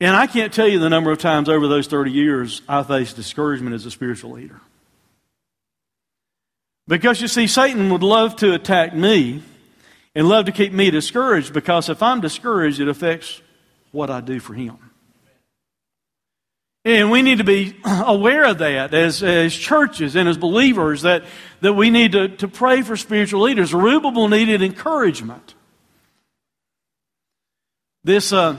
And 0.00 0.14
I 0.14 0.28
can't 0.28 0.52
tell 0.52 0.68
you 0.68 0.78
the 0.78 0.88
number 0.88 1.10
of 1.10 1.18
times 1.18 1.48
over 1.48 1.66
those 1.66 1.88
30 1.88 2.12
years 2.12 2.62
I 2.68 2.84
faced 2.84 3.16
discouragement 3.16 3.74
as 3.74 3.84
a 3.84 3.90
spiritual 3.90 4.30
leader. 4.30 4.60
Because 6.90 7.20
you 7.22 7.28
see, 7.28 7.46
Satan 7.46 7.88
would 7.90 8.02
love 8.02 8.34
to 8.36 8.52
attack 8.52 8.92
me 8.92 9.44
and 10.16 10.28
love 10.28 10.46
to 10.46 10.52
keep 10.52 10.72
me 10.72 10.90
discouraged 10.90 11.52
because 11.52 11.88
if 11.88 12.02
I'm 12.02 12.20
discouraged, 12.20 12.80
it 12.80 12.88
affects 12.88 13.40
what 13.92 14.10
I 14.10 14.20
do 14.20 14.40
for 14.40 14.54
him. 14.54 14.76
And 16.84 17.12
we 17.12 17.22
need 17.22 17.38
to 17.38 17.44
be 17.44 17.76
aware 17.84 18.42
of 18.42 18.58
that 18.58 18.92
as, 18.92 19.22
as 19.22 19.54
churches 19.54 20.16
and 20.16 20.28
as 20.28 20.36
believers 20.36 21.02
that, 21.02 21.22
that 21.60 21.74
we 21.74 21.90
need 21.90 22.10
to, 22.10 22.26
to 22.38 22.48
pray 22.48 22.82
for 22.82 22.96
spiritual 22.96 23.42
leaders. 23.42 23.70
Zerubbabel 23.70 24.26
needed 24.26 24.60
encouragement. 24.60 25.54
This, 28.02 28.32
uh, 28.32 28.56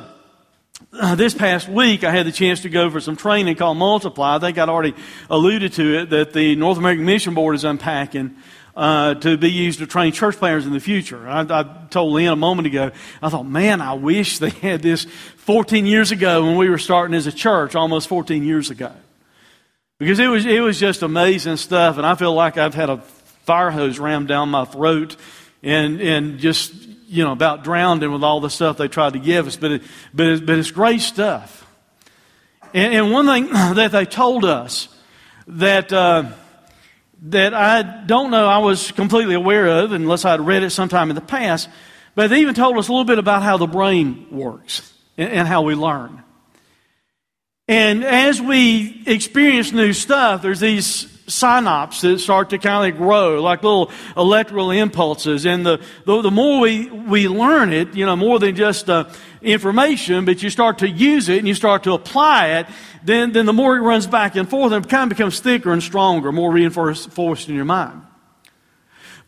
this 1.16 1.34
past 1.34 1.68
week, 1.68 2.04
I 2.04 2.12
had 2.12 2.26
the 2.26 2.32
chance 2.32 2.62
to 2.62 2.70
go 2.70 2.90
for 2.90 3.00
some 3.00 3.16
training 3.16 3.56
called 3.56 3.78
Multiply. 3.78 4.36
I 4.36 4.40
think 4.40 4.58
I'd 4.58 4.70
already 4.70 4.94
alluded 5.30 5.74
to 5.74 6.00
it 6.00 6.10
that 6.10 6.34
the 6.34 6.56
North 6.56 6.78
American 6.78 7.06
Mission 7.06 7.34
Board 7.34 7.56
is 7.56 7.64
unpacking 7.64 8.36
uh, 8.76 9.16
to 9.16 9.38
be 9.38 9.52
used 9.52 9.80
to 9.80 9.88
train 9.88 10.12
church 10.12 10.38
planters 10.38 10.66
in 10.66 10.74
the 10.74 10.80
future. 10.80 11.28
I, 11.28 11.42
I 11.42 11.64
told 11.90 12.14
Lynn 12.14 12.30
a 12.30 12.36
moment 12.36 12.68
ago, 12.68 12.92
I 13.22 13.30
thought, 13.30 13.46
man, 13.46 13.82
I 13.82 13.94
wish 13.94 14.40
they 14.40 14.50
had 14.50 14.82
this 14.82 15.06
14 15.38 15.86
years 15.86 16.12
ago 16.12 16.46
when 16.46 16.58
we 16.58 16.70
were 16.70 16.78
starting 16.78 17.16
as 17.16 17.28
a 17.28 17.32
church, 17.32 17.76
almost 17.76 18.08
14 18.08 18.44
years 18.44 18.70
ago. 18.70 18.92
Because 20.00 20.20
it 20.20 20.28
was, 20.28 20.46
it 20.46 20.62
was 20.62 20.80
just 20.80 21.04
amazing 21.04 21.58
stuff, 21.58 21.98
and 21.98 22.06
I 22.06 22.16
feel 22.16 22.34
like 22.34 22.58
I've 22.58 22.74
had 22.74 22.90
a 22.90 22.98
fire 23.46 23.72
hose 23.72 24.00
rammed 24.00 24.28
down 24.28 24.50
my 24.50 24.66
throat 24.66 25.16
and, 25.62 26.02
and 26.02 26.40
just, 26.40 26.74
you 27.12 27.26
know, 27.26 27.34
about 27.34 27.66
drowned 27.66 28.02
in 28.04 28.12
with 28.14 28.24
all 28.24 28.40
the 28.40 28.50
stuff 28.50 28.78
they 28.78 28.88
tried 28.88 29.14
to 29.14 29.20
give 29.20 29.46
us. 29.46 29.58
But, 29.58 29.72
it, 29.72 29.82
but, 30.14 30.28
it, 30.28 30.46
but 30.46 30.58
it's 30.58 30.72
great 30.72 31.02
stuff. 31.02 31.68
And, 32.74 32.94
and, 32.94 33.12
one 33.12 33.26
thing 33.26 33.48
that 33.52 33.92
they 33.92 34.06
told 34.06 34.46
us 34.46 34.88
that, 35.46 35.92
uh, 35.92 36.32
that 37.24 37.54
I 37.54 37.82
don't 37.82 38.32
know 38.32 38.48
I 38.48 38.60
was 38.60 38.94
completely 38.94 39.36
aware 39.36 39.68
of 39.68 39.92
unless 39.92 40.24
I'd 40.24 40.40
read 40.40 40.64
it 40.64 40.70
sometime 40.70 41.10
in 41.10 41.16
the 41.16 41.22
past, 41.22 41.68
but 42.16 42.30
they 42.30 42.40
even 42.40 42.56
told 42.56 42.78
us 42.78 42.88
a 42.88 42.92
little 42.92 43.04
bit 43.04 43.20
about 43.20 43.44
how 43.44 43.58
the 43.58 43.68
brain 43.68 44.28
works 44.32 44.94
and, 45.18 45.32
and 45.32 45.48
how 45.50 45.64
we 45.64 45.76
learn. 45.76 46.24
And 47.68 48.06
as 48.06 48.42
we 48.42 49.04
experience 49.06 49.74
new 49.74 49.92
stuff, 49.92 50.42
there's 50.42 50.62
these 50.62 51.06
synapses 51.32 52.02
that 52.02 52.20
start 52.20 52.50
to 52.52 52.58
kind 52.58 52.92
of 52.92 52.98
grow 52.98 53.42
like 53.42 53.64
little 53.64 53.92
electrical 54.16 54.72
impulses. 54.72 55.46
And 55.46 55.66
the, 55.66 55.82
the, 56.06 56.22
the 56.22 56.32
more 56.32 56.62
we, 56.62 56.90
we 56.90 57.28
learn 57.28 57.74
it, 57.74 57.96
you 57.96 58.06
know, 58.06 58.16
more 58.16 58.38
than 58.38 58.56
just 58.56 58.90
uh, 58.90 59.10
information, 59.42 60.26
but 60.26 60.44
you 60.44 60.50
start 60.50 60.80
to 60.80 60.90
use 60.90 61.30
it 61.30 61.40
and 61.40 61.48
you 61.48 61.56
start 61.56 61.84
to 61.84 61.94
apply 61.94 62.48
it, 62.60 62.68
then, 63.04 63.32
then 63.32 63.46
the 63.46 63.54
more 63.54 63.76
it 63.76 63.82
runs 63.82 64.06
back 64.06 64.36
and 64.36 64.50
forth, 64.50 64.74
and 64.74 64.86
it 64.86 64.90
kind 64.90 65.12
of 65.12 65.18
becomes 65.18 65.40
thicker 65.40 65.72
and 65.72 65.82
stronger, 65.82 66.32
more 66.32 66.52
reinforced 66.52 67.50
in 67.50 67.56
your 67.56 67.66
mind. 67.66 68.02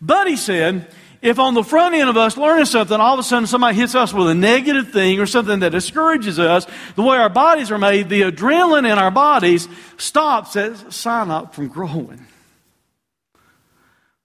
But 0.01 0.27
he 0.27 0.35
said, 0.35 0.87
if 1.23 1.39
on 1.39 1.53
the 1.53 1.63
front 1.63 1.95
end 1.95 2.09
of 2.09 2.17
us 2.17 2.35
learning 2.35 2.65
something, 2.65 2.99
all 2.99 3.13
of 3.13 3.19
a 3.19 3.23
sudden 3.23 3.47
somebody 3.47 3.77
hits 3.77 3.95
us 3.95 4.13
with 4.13 4.27
a 4.27 4.35
negative 4.35 4.91
thing 4.91 5.21
or 5.21 5.25
something 5.25 5.59
that 5.61 5.71
discourages 5.71 6.37
us, 6.37 6.67
the 6.97 7.01
way 7.01 7.15
our 7.15 7.29
bodies 7.29 7.71
are 7.71 7.77
made, 7.77 8.09
the 8.09 8.23
adrenaline 8.23 8.79
in 8.79 8.97
our 8.97 9.09
bodies 9.09 9.69
stops 9.97 10.53
that 10.53 10.91
synapse 10.91 11.55
from 11.55 11.69
growing. 11.69 12.27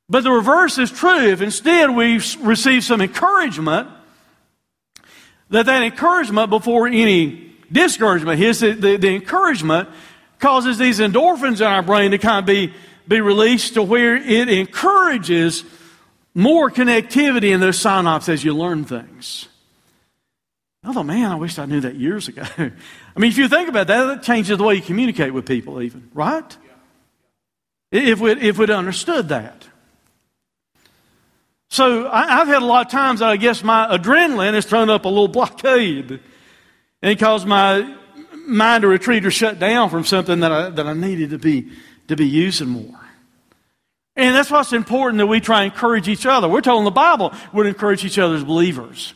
But 0.08 0.24
the 0.24 0.32
reverse 0.32 0.76
is 0.78 0.90
true. 0.90 1.28
If 1.28 1.40
instead 1.40 1.94
we 1.94 2.20
receive 2.40 2.82
some 2.82 3.00
encouragement, 3.00 3.88
that 5.50 5.66
that 5.66 5.82
encouragement 5.84 6.50
before 6.50 6.88
any 6.88 7.54
discouragement 7.70 8.40
hits, 8.40 8.58
the, 8.58 8.72
the, 8.72 8.96
the 8.96 9.14
encouragement 9.14 9.88
causes 10.40 10.78
these 10.78 10.98
endorphins 10.98 11.60
in 11.60 11.66
our 11.68 11.82
brain 11.82 12.10
to 12.10 12.18
kind 12.18 12.40
of 12.40 12.46
be, 12.46 12.74
be 13.06 13.20
released 13.20 13.74
to 13.74 13.84
where 13.84 14.16
it 14.16 14.48
encourages 14.48 15.62
more 16.38 16.70
connectivity 16.70 17.52
in 17.52 17.58
those 17.58 17.80
synapses 17.80 18.28
as 18.28 18.44
you 18.44 18.54
learn 18.54 18.84
things. 18.84 19.48
I 20.84 20.92
thought, 20.92 21.06
man, 21.06 21.32
I 21.32 21.34
wish 21.34 21.58
I 21.58 21.66
knew 21.66 21.80
that 21.80 21.96
years 21.96 22.28
ago. 22.28 22.44
I 22.58 23.18
mean, 23.18 23.32
if 23.32 23.38
you 23.38 23.48
think 23.48 23.68
about 23.68 23.88
that, 23.88 24.04
that 24.04 24.22
changes 24.22 24.56
the 24.56 24.62
way 24.62 24.76
you 24.76 24.80
communicate 24.80 25.34
with 25.34 25.46
people, 25.46 25.82
even, 25.82 26.08
right? 26.14 26.56
If 27.90 28.20
we'd, 28.20 28.38
if 28.38 28.56
we'd 28.56 28.70
understood 28.70 29.30
that. 29.30 29.66
So 31.70 32.08
I, 32.08 32.36
have 32.36 32.46
had 32.46 32.62
a 32.62 32.66
lot 32.66 32.86
of 32.86 32.92
times 32.92 33.18
that 33.18 33.30
I 33.30 33.36
guess 33.36 33.64
my 33.64 33.98
adrenaline 33.98 34.54
has 34.54 34.64
thrown 34.64 34.90
up 34.90 35.06
a 35.06 35.08
little 35.08 35.26
blockade 35.26 36.20
and 37.02 37.18
caused 37.18 37.48
my 37.48 37.96
mind 38.46 38.82
to 38.82 38.88
retreat 38.88 39.26
or 39.26 39.32
shut 39.32 39.58
down 39.58 39.90
from 39.90 40.04
something 40.04 40.38
that 40.40 40.52
I, 40.52 40.70
that 40.70 40.86
I 40.86 40.92
needed 40.92 41.30
to 41.30 41.38
be, 41.38 41.72
to 42.06 42.14
be 42.14 42.28
using 42.28 42.68
more. 42.68 43.07
And 44.18 44.34
that's 44.34 44.50
why 44.50 44.60
it's 44.60 44.72
important 44.72 45.18
that 45.18 45.28
we 45.28 45.38
try 45.38 45.62
and 45.62 45.72
encourage 45.72 46.08
each 46.08 46.26
other. 46.26 46.48
We're 46.48 46.60
told 46.60 46.80
in 46.80 46.84
the 46.84 46.90
Bible 46.90 47.32
we're 47.52 47.62
to 47.62 47.68
encourage 47.68 48.04
each 48.04 48.18
other 48.18 48.34
as 48.34 48.42
believers. 48.42 49.14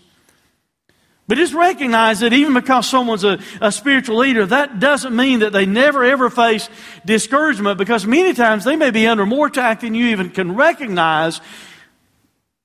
But 1.27 1.39
just 1.39 1.55
recognize 1.55 2.21
that 2.21 2.33
even 2.33 2.55
because 2.55 2.89
someone's 2.89 3.25
a, 3.25 3.41
a, 3.61 3.73
spiritual 3.73 4.19
leader, 4.19 4.47
that 4.47 4.79
doesn't 4.79 5.15
mean 5.15 5.41
that 5.41 5.53
they 5.53 5.67
never 5.67 6.05
ever 6.05 6.31
face 6.31 6.69
discouragement 7.05 7.79
because 7.79 8.07
many 8.07 8.33
times 8.33 8.63
they 8.63 8.77
may 8.77 8.93
be 8.93 9.09
under 9.09 9.27
more 9.27 9.49
attack 9.49 9.81
than 9.81 9.97
you 9.97 10.07
even 10.07 10.31
can 10.31 10.55
recognize 10.55 11.41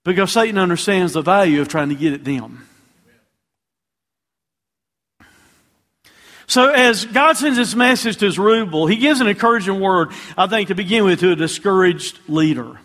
because 0.06 0.32
Satan 0.32 0.60
understands 0.60 1.14
the 1.14 1.22
value 1.22 1.62
of 1.62 1.70
trying 1.70 1.90
to 1.90 1.96
get 1.96 2.14
at 2.14 2.24
them. 2.24 2.67
So, 6.50 6.70
as 6.70 7.04
God 7.04 7.36
sends 7.36 7.58
this 7.58 7.76
message 7.76 8.18
to 8.18 8.32
Zerubbabel, 8.32 8.88
he 8.88 8.96
gives 8.96 9.20
an 9.20 9.28
encouraging 9.28 9.82
word, 9.82 10.12
I 10.38 10.48
think, 10.48 10.70
to 10.70 10.76
begin 10.76 11.04
with, 11.04 11.20
to 11.20 11.34
a 11.34 11.36
discouraged 11.36 12.18
leader. 12.30 12.80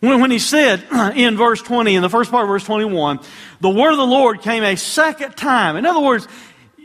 When, 0.00 0.20
when 0.20 0.32
he 0.32 0.40
said 0.40 0.84
in 1.16 1.36
verse 1.36 1.62
20, 1.62 1.94
in 1.94 2.02
the 2.02 2.10
first 2.10 2.32
part 2.32 2.42
of 2.42 2.48
verse 2.48 2.64
21, 2.64 3.20
the 3.60 3.70
word 3.70 3.92
of 3.92 3.96
the 3.96 4.06
Lord 4.06 4.42
came 4.42 4.64
a 4.64 4.76
second 4.76 5.36
time. 5.36 5.76
In 5.76 5.86
other 5.86 6.00
words, 6.00 6.26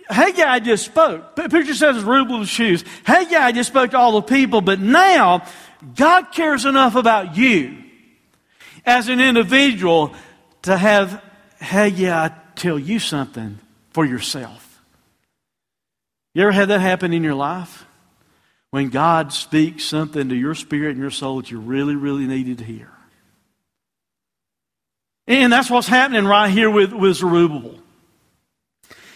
Haggai 0.10 0.60
just 0.60 0.86
spoke. 0.86 1.36
Picture 1.36 1.62
yourself 1.62 1.96
as 1.96 2.04
Zerubbabel's 2.04 2.50
shoes. 2.50 2.84
Haggai 3.04 3.54
just 3.54 3.70
spoke 3.70 3.92
to 3.92 3.98
all 3.98 4.14
the 4.14 4.22
people, 4.22 4.62
but 4.62 4.80
now 4.80 5.44
God 5.96 6.32
cares 6.32 6.66
enough 6.66 6.96
about 6.96 7.36
you 7.36 7.78
as 8.86 9.10
an 9.10 9.20
individual 9.20 10.14
to 10.64 10.78
have 10.78 11.24
Haggai 11.60 12.30
tell 12.56 12.78
you 12.78 13.00
something 13.00 13.58
for 13.92 14.06
yourself. 14.06 14.63
You 16.34 16.44
ever 16.44 16.52
had 16.52 16.70
that 16.70 16.82
happen 16.82 17.14
in 17.14 17.24
your 17.24 17.36
life? 17.36 17.86
When 18.72 18.90
God 18.90 19.32
speaks 19.32 19.84
something 19.84 20.30
to 20.30 20.36
your 20.36 20.56
spirit 20.56 20.92
and 20.92 21.00
your 21.00 21.12
soul 21.12 21.38
that 21.38 21.52
you 21.52 21.60
really, 21.60 21.96
really 21.96 22.26
needed 22.26 22.58
to 22.58 22.64
hear. 22.64 22.90
And 25.28 25.54
that's 25.54 25.70
what's 25.70 25.88
happening 25.88 26.26
right 26.26 26.50
here 26.50 26.70
with, 26.70 26.92
with 26.92 27.18
Zerubbabel. 27.18 27.80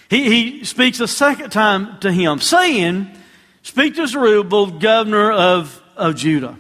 He, 0.10 0.24
he 0.58 0.64
speaks 0.64 1.00
a 1.00 1.08
second 1.08 1.50
time 1.50 2.00
to 2.00 2.12
him, 2.12 2.40
saying, 2.40 3.12
Speak 3.64 3.96
to 3.96 4.08
Zerubbabel, 4.08 4.80
governor 4.80 5.32
of, 5.32 5.84
of 5.98 6.16
Judah. 6.16 6.58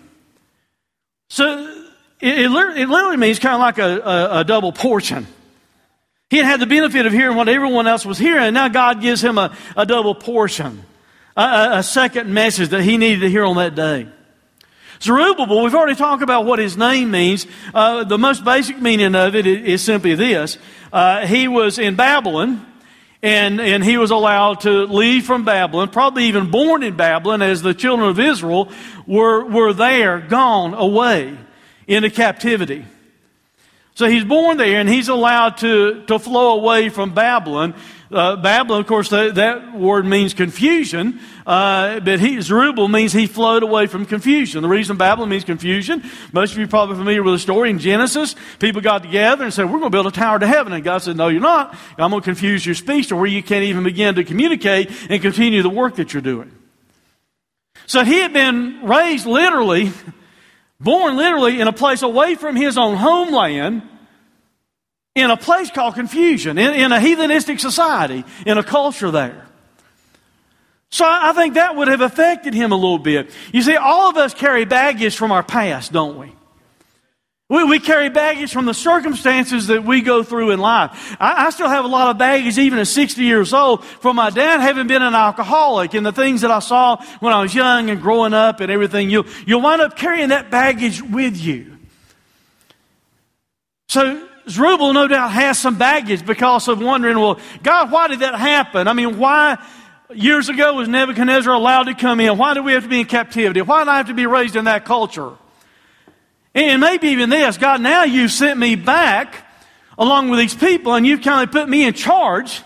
So 1.29 1.85
it, 2.19 2.39
it, 2.39 2.49
literally 2.49 3.17
means 3.17 3.39
kind 3.39 3.55
of 3.55 3.61
like 3.61 3.77
a, 3.77 3.99
a, 3.99 4.39
a 4.39 4.43
double 4.43 4.71
portion. 4.73 5.27
He 6.29 6.37
had 6.37 6.45
had 6.45 6.59
the 6.59 6.65
benefit 6.65 7.05
of 7.05 7.13
hearing 7.13 7.37
what 7.37 7.47
everyone 7.47 7.87
else 7.87 8.05
was 8.05 8.17
hearing, 8.17 8.43
and 8.43 8.53
now 8.53 8.67
God 8.67 9.01
gives 9.01 9.23
him 9.23 9.37
a, 9.37 9.55
a 9.77 9.85
double 9.85 10.13
portion, 10.13 10.83
a, 11.37 11.69
a, 11.75 11.83
second 11.83 12.33
message 12.33 12.69
that 12.69 12.81
he 12.81 12.97
needed 12.97 13.21
to 13.21 13.29
hear 13.29 13.45
on 13.45 13.55
that 13.55 13.75
day. 13.75 14.09
Zerubbabel, 15.01 15.63
we've 15.63 15.75
already 15.75 15.95
talked 15.95 16.23
about 16.23 16.45
what 16.45 16.59
his 16.59 16.75
name 16.75 17.11
means. 17.11 17.47
Uh, 17.73 18.03
the 18.03 18.17
most 18.17 18.43
basic 18.43 18.81
meaning 18.81 19.15
of 19.15 19.35
it 19.35 19.47
is, 19.47 19.81
simply 19.81 20.15
this. 20.15 20.57
Uh, 20.91 21.25
he 21.25 21.47
was 21.47 21.79
in 21.79 21.95
Babylon, 21.95 22.65
and, 23.21 23.61
and 23.61 23.81
he 23.81 23.97
was 23.97 24.11
allowed 24.11 24.61
to 24.61 24.85
leave 24.85 25.25
from 25.25 25.45
Babylon, 25.45 25.89
probably 25.91 26.25
even 26.25 26.51
born 26.51 26.83
in 26.83 26.97
Babylon, 26.97 27.41
as 27.41 27.61
the 27.61 27.73
children 27.73 28.09
of 28.09 28.19
Israel 28.19 28.69
were, 29.05 29.45
were 29.45 29.71
there, 29.71 30.19
gone 30.19 30.73
away 30.73 31.37
into 31.87 32.09
captivity. 32.09 32.83
So 33.97 34.07
he's 34.07 34.23
born 34.23 34.57
there 34.57 34.79
and 34.79 34.87
he's 34.87 35.09
allowed 35.09 35.57
to, 35.57 36.03
to 36.05 36.19
flow 36.19 36.59
away 36.59 36.89
from 36.89 37.15
Babylon. 37.15 37.73
Uh, 38.11 38.35
Babylon, 38.35 38.81
of 38.81 38.85
course, 38.85 39.09
that, 39.09 39.33
that 39.33 39.73
word 39.73 40.05
means 40.05 40.35
confusion, 40.35 41.19
uh, 41.47 41.99
but 42.01 42.19
he, 42.19 42.39
Zerubbabel 42.39 42.89
means 42.89 43.11
he 43.11 43.25
flowed 43.25 43.63
away 43.63 43.87
from 43.87 44.05
confusion. 44.05 44.61
The 44.61 44.67
reason 44.67 44.97
Babylon 44.97 45.29
means 45.29 45.45
confusion, 45.45 46.03
most 46.31 46.51
of 46.51 46.59
you 46.59 46.65
are 46.65 46.67
probably 46.67 46.95
familiar 46.95 47.23
with 47.23 47.33
the 47.33 47.39
story 47.39 47.71
in 47.71 47.79
Genesis. 47.79 48.35
People 48.59 48.81
got 48.81 49.01
together 49.01 49.43
and 49.43 49.51
said, 49.51 49.63
We're 49.63 49.79
going 49.79 49.85
to 49.85 49.89
build 49.89 50.05
a 50.05 50.11
tower 50.11 50.37
to 50.37 50.45
heaven. 50.45 50.73
And 50.73 50.83
God 50.83 50.99
said, 50.99 51.17
No, 51.17 51.29
you're 51.29 51.41
not. 51.41 51.75
I'm 51.97 52.11
going 52.11 52.21
to 52.21 52.23
confuse 52.23 52.63
your 52.67 52.75
speech 52.75 53.07
to 53.07 53.15
where 53.15 53.25
you 53.25 53.41
can't 53.41 53.63
even 53.63 53.83
begin 53.83 54.13
to 54.13 54.23
communicate 54.23 54.91
and 55.09 55.19
continue 55.23 55.63
the 55.63 55.71
work 55.71 55.95
that 55.95 56.13
you're 56.13 56.21
doing. 56.21 56.51
So 57.87 58.03
he 58.03 58.19
had 58.19 58.31
been 58.31 58.85
raised 58.85 59.25
literally 59.25 59.91
Born 60.79 61.17
literally 61.17 61.59
in 61.59 61.67
a 61.67 61.73
place 61.73 62.01
away 62.01 62.35
from 62.35 62.55
his 62.55 62.77
own 62.77 62.95
homeland, 62.95 63.81
in 65.15 65.31
a 65.31 65.37
place 65.37 65.71
called 65.71 65.95
confusion, 65.95 66.57
in, 66.57 66.73
in 66.73 66.91
a 66.91 66.99
heathenistic 66.99 67.59
society, 67.59 68.23
in 68.45 68.57
a 68.57 68.63
culture 68.63 69.09
there. 69.09 69.47
So 70.89 71.05
I 71.05 71.33
think 71.33 71.55
that 71.55 71.75
would 71.75 71.87
have 71.87 72.01
affected 72.01 72.53
him 72.53 72.71
a 72.71 72.75
little 72.75 72.99
bit. 72.99 73.31
You 73.51 73.61
see, 73.61 73.75
all 73.75 74.09
of 74.09 74.17
us 74.17 74.33
carry 74.33 74.65
baggage 74.65 75.17
from 75.17 75.31
our 75.31 75.43
past, 75.43 75.91
don't 75.91 76.17
we? 76.17 76.31
We, 77.49 77.63
we 77.63 77.79
carry 77.79 78.09
baggage 78.09 78.51
from 78.51 78.65
the 78.65 78.73
circumstances 78.73 79.67
that 79.67 79.85
we 79.85 80.01
go 80.01 80.21
through 80.21 80.51
in 80.51 80.59
life. 80.59 81.15
I, 81.17 81.45
I, 81.45 81.49
still 81.51 81.69
have 81.69 81.85
a 81.85 81.87
lot 81.87 82.09
of 82.09 82.17
baggage, 82.17 82.57
even 82.57 82.77
at 82.77 82.87
60 82.87 83.23
years 83.23 83.53
old, 83.53 83.85
from 83.85 84.17
my 84.17 84.29
dad 84.31 84.59
having 84.59 84.87
been 84.87 85.01
an 85.01 85.15
alcoholic 85.15 85.93
and 85.93 86.05
the 86.05 86.11
things 86.11 86.41
that 86.41 86.51
I 86.51 86.59
saw 86.59 87.01
when 87.21 87.31
I 87.31 87.41
was 87.41 87.55
young 87.55 87.89
and 87.89 88.01
growing 88.01 88.33
up 88.33 88.59
and 88.59 88.69
everything. 88.69 89.09
You'll, 89.09 89.27
you'll 89.45 89.61
wind 89.61 89.81
up 89.81 89.95
carrying 89.95 90.29
that 90.29 90.51
baggage 90.51 91.01
with 91.01 91.37
you. 91.37 91.77
So 93.87 94.27
Zerubbabel 94.49 94.91
no 94.91 95.07
doubt 95.07 95.31
has 95.31 95.57
some 95.57 95.77
baggage 95.77 96.25
because 96.25 96.67
of 96.67 96.81
wondering, 96.81 97.17
well, 97.17 97.39
God, 97.63 97.93
why 97.93 98.09
did 98.09 98.19
that 98.19 98.35
happen? 98.35 98.89
I 98.89 98.93
mean, 98.93 99.17
why 99.17 99.57
years 100.13 100.49
ago 100.49 100.73
was 100.73 100.89
Nebuchadnezzar 100.89 101.53
allowed 101.53 101.83
to 101.83 101.93
come 101.93 102.19
in? 102.19 102.37
Why 102.37 102.55
do 102.55 102.61
we 102.61 102.73
have 102.73 102.83
to 102.83 102.89
be 102.89 102.99
in 102.99 103.05
captivity? 103.05 103.61
Why 103.61 103.85
did 103.85 103.87
I 103.87 103.97
have 103.97 104.07
to 104.07 104.13
be 104.13 104.25
raised 104.25 104.57
in 104.57 104.65
that 104.65 104.83
culture? 104.83 105.31
And 106.57 106.81
maybe 106.81 107.09
even 107.09 107.29
this 107.29 107.55
God, 107.59 107.81
now 107.81 108.03
you've 108.03 108.31
sent 108.31 108.59
me 108.59 108.73
back 108.73 109.45
along 109.95 110.29
with 110.29 110.39
these 110.39 110.55
people 110.55 110.95
and 110.95 111.05
you've 111.05 111.21
kind 111.21 111.47
of 111.47 111.51
put 111.51 111.69
me 111.69 111.85
in 111.85 111.93
charge. 111.93 112.63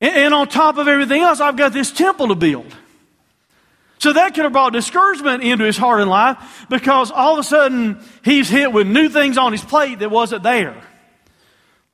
And 0.00 0.32
on 0.32 0.48
top 0.48 0.78
of 0.78 0.88
everything 0.88 1.20
else, 1.20 1.38
I've 1.38 1.58
got 1.58 1.74
this 1.74 1.92
temple 1.92 2.28
to 2.28 2.34
build. 2.34 2.74
So 3.98 4.14
that 4.14 4.34
could 4.34 4.44
have 4.44 4.54
brought 4.54 4.72
discouragement 4.72 5.42
into 5.42 5.66
his 5.66 5.76
heart 5.76 6.00
and 6.00 6.08
life 6.08 6.64
because 6.70 7.10
all 7.10 7.34
of 7.34 7.40
a 7.40 7.42
sudden 7.42 8.02
he's 8.24 8.48
hit 8.48 8.72
with 8.72 8.86
new 8.86 9.10
things 9.10 9.36
on 9.36 9.52
his 9.52 9.62
plate 9.62 9.98
that 9.98 10.10
wasn't 10.10 10.42
there. 10.42 10.82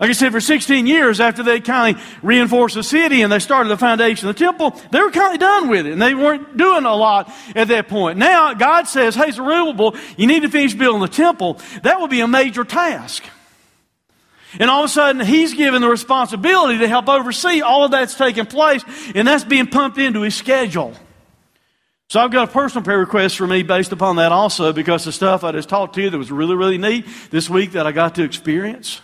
Like 0.01 0.11
I 0.11 0.13
said, 0.13 0.31
for 0.31 0.41
16 0.41 0.87
years 0.87 1.19
after 1.19 1.43
they 1.43 1.59
kind 1.59 1.97
of 1.97 2.03
reinforced 2.23 2.77
the 2.77 2.85
city 2.85 3.23
and 3.23 3.33
they 3.33 3.41
started 3.41 3.69
the 3.69 3.77
foundation 3.77 4.29
of 4.29 4.37
the 4.37 4.45
temple, 4.45 4.71
they 4.93 5.01
were 5.01 5.11
kind 5.11 5.35
of 5.35 5.41
done 5.41 5.69
with 5.69 5.87
it 5.87 5.93
and 5.93 6.01
they 6.01 6.15
weren't 6.15 6.57
doing 6.57 6.85
a 6.85 6.95
lot 6.95 7.33
at 7.57 7.67
that 7.69 7.89
point. 7.89 8.17
Now, 8.17 8.55
God 8.55 8.87
says, 8.87 9.17
hey, 9.17 9.33
Zerubbabel, 9.33 9.97
you 10.17 10.29
need 10.29 10.43
to 10.43 10.51
finish 10.51 10.73
building 10.75 11.03
the 11.03 11.09
temple. 11.09 11.59
That 11.83 11.99
will 11.99 12.07
be 12.07 12.21
a 12.21 12.29
major 12.29 12.63
task. 12.63 13.25
And 14.61 14.71
all 14.71 14.85
of 14.85 14.91
a 14.91 14.93
sudden, 14.93 15.27
he's 15.27 15.53
given 15.55 15.83
the 15.83 15.89
responsibility 15.89 16.79
to 16.79 16.89
help 16.89 17.09
oversee 17.09 17.61
all 17.61 17.85
of 17.85 17.91
that's 17.91 18.15
taking 18.15 18.47
place, 18.47 18.83
and 19.15 19.29
that's 19.29 19.45
being 19.45 19.67
pumped 19.67 19.99
into 19.99 20.23
his 20.23 20.35
schedule. 20.35 20.95
So 22.09 22.21
I've 22.21 22.31
got 22.31 22.49
a 22.49 22.53
personal 22.53 22.83
prayer 22.83 23.01
request 23.01 23.37
for 23.37 23.47
me 23.47 23.63
based 23.63 23.93
upon 23.93 24.17
that 24.17 24.33
also, 24.33 24.73
because 24.73 25.05
the 25.05 25.13
stuff 25.13 25.45
I 25.45 25.53
just 25.53 25.69
talked 25.69 25.97
to 25.97 26.03
you 26.03 26.09
that 26.09 26.17
was 26.17 26.33
really, 26.33 26.55
really 26.55 26.79
neat 26.79 27.05
this 27.31 27.51
week 27.51 27.73
that 27.73 27.87
I 27.87 27.93
got 27.93 28.15
to 28.15 28.23
experience. 28.23 29.03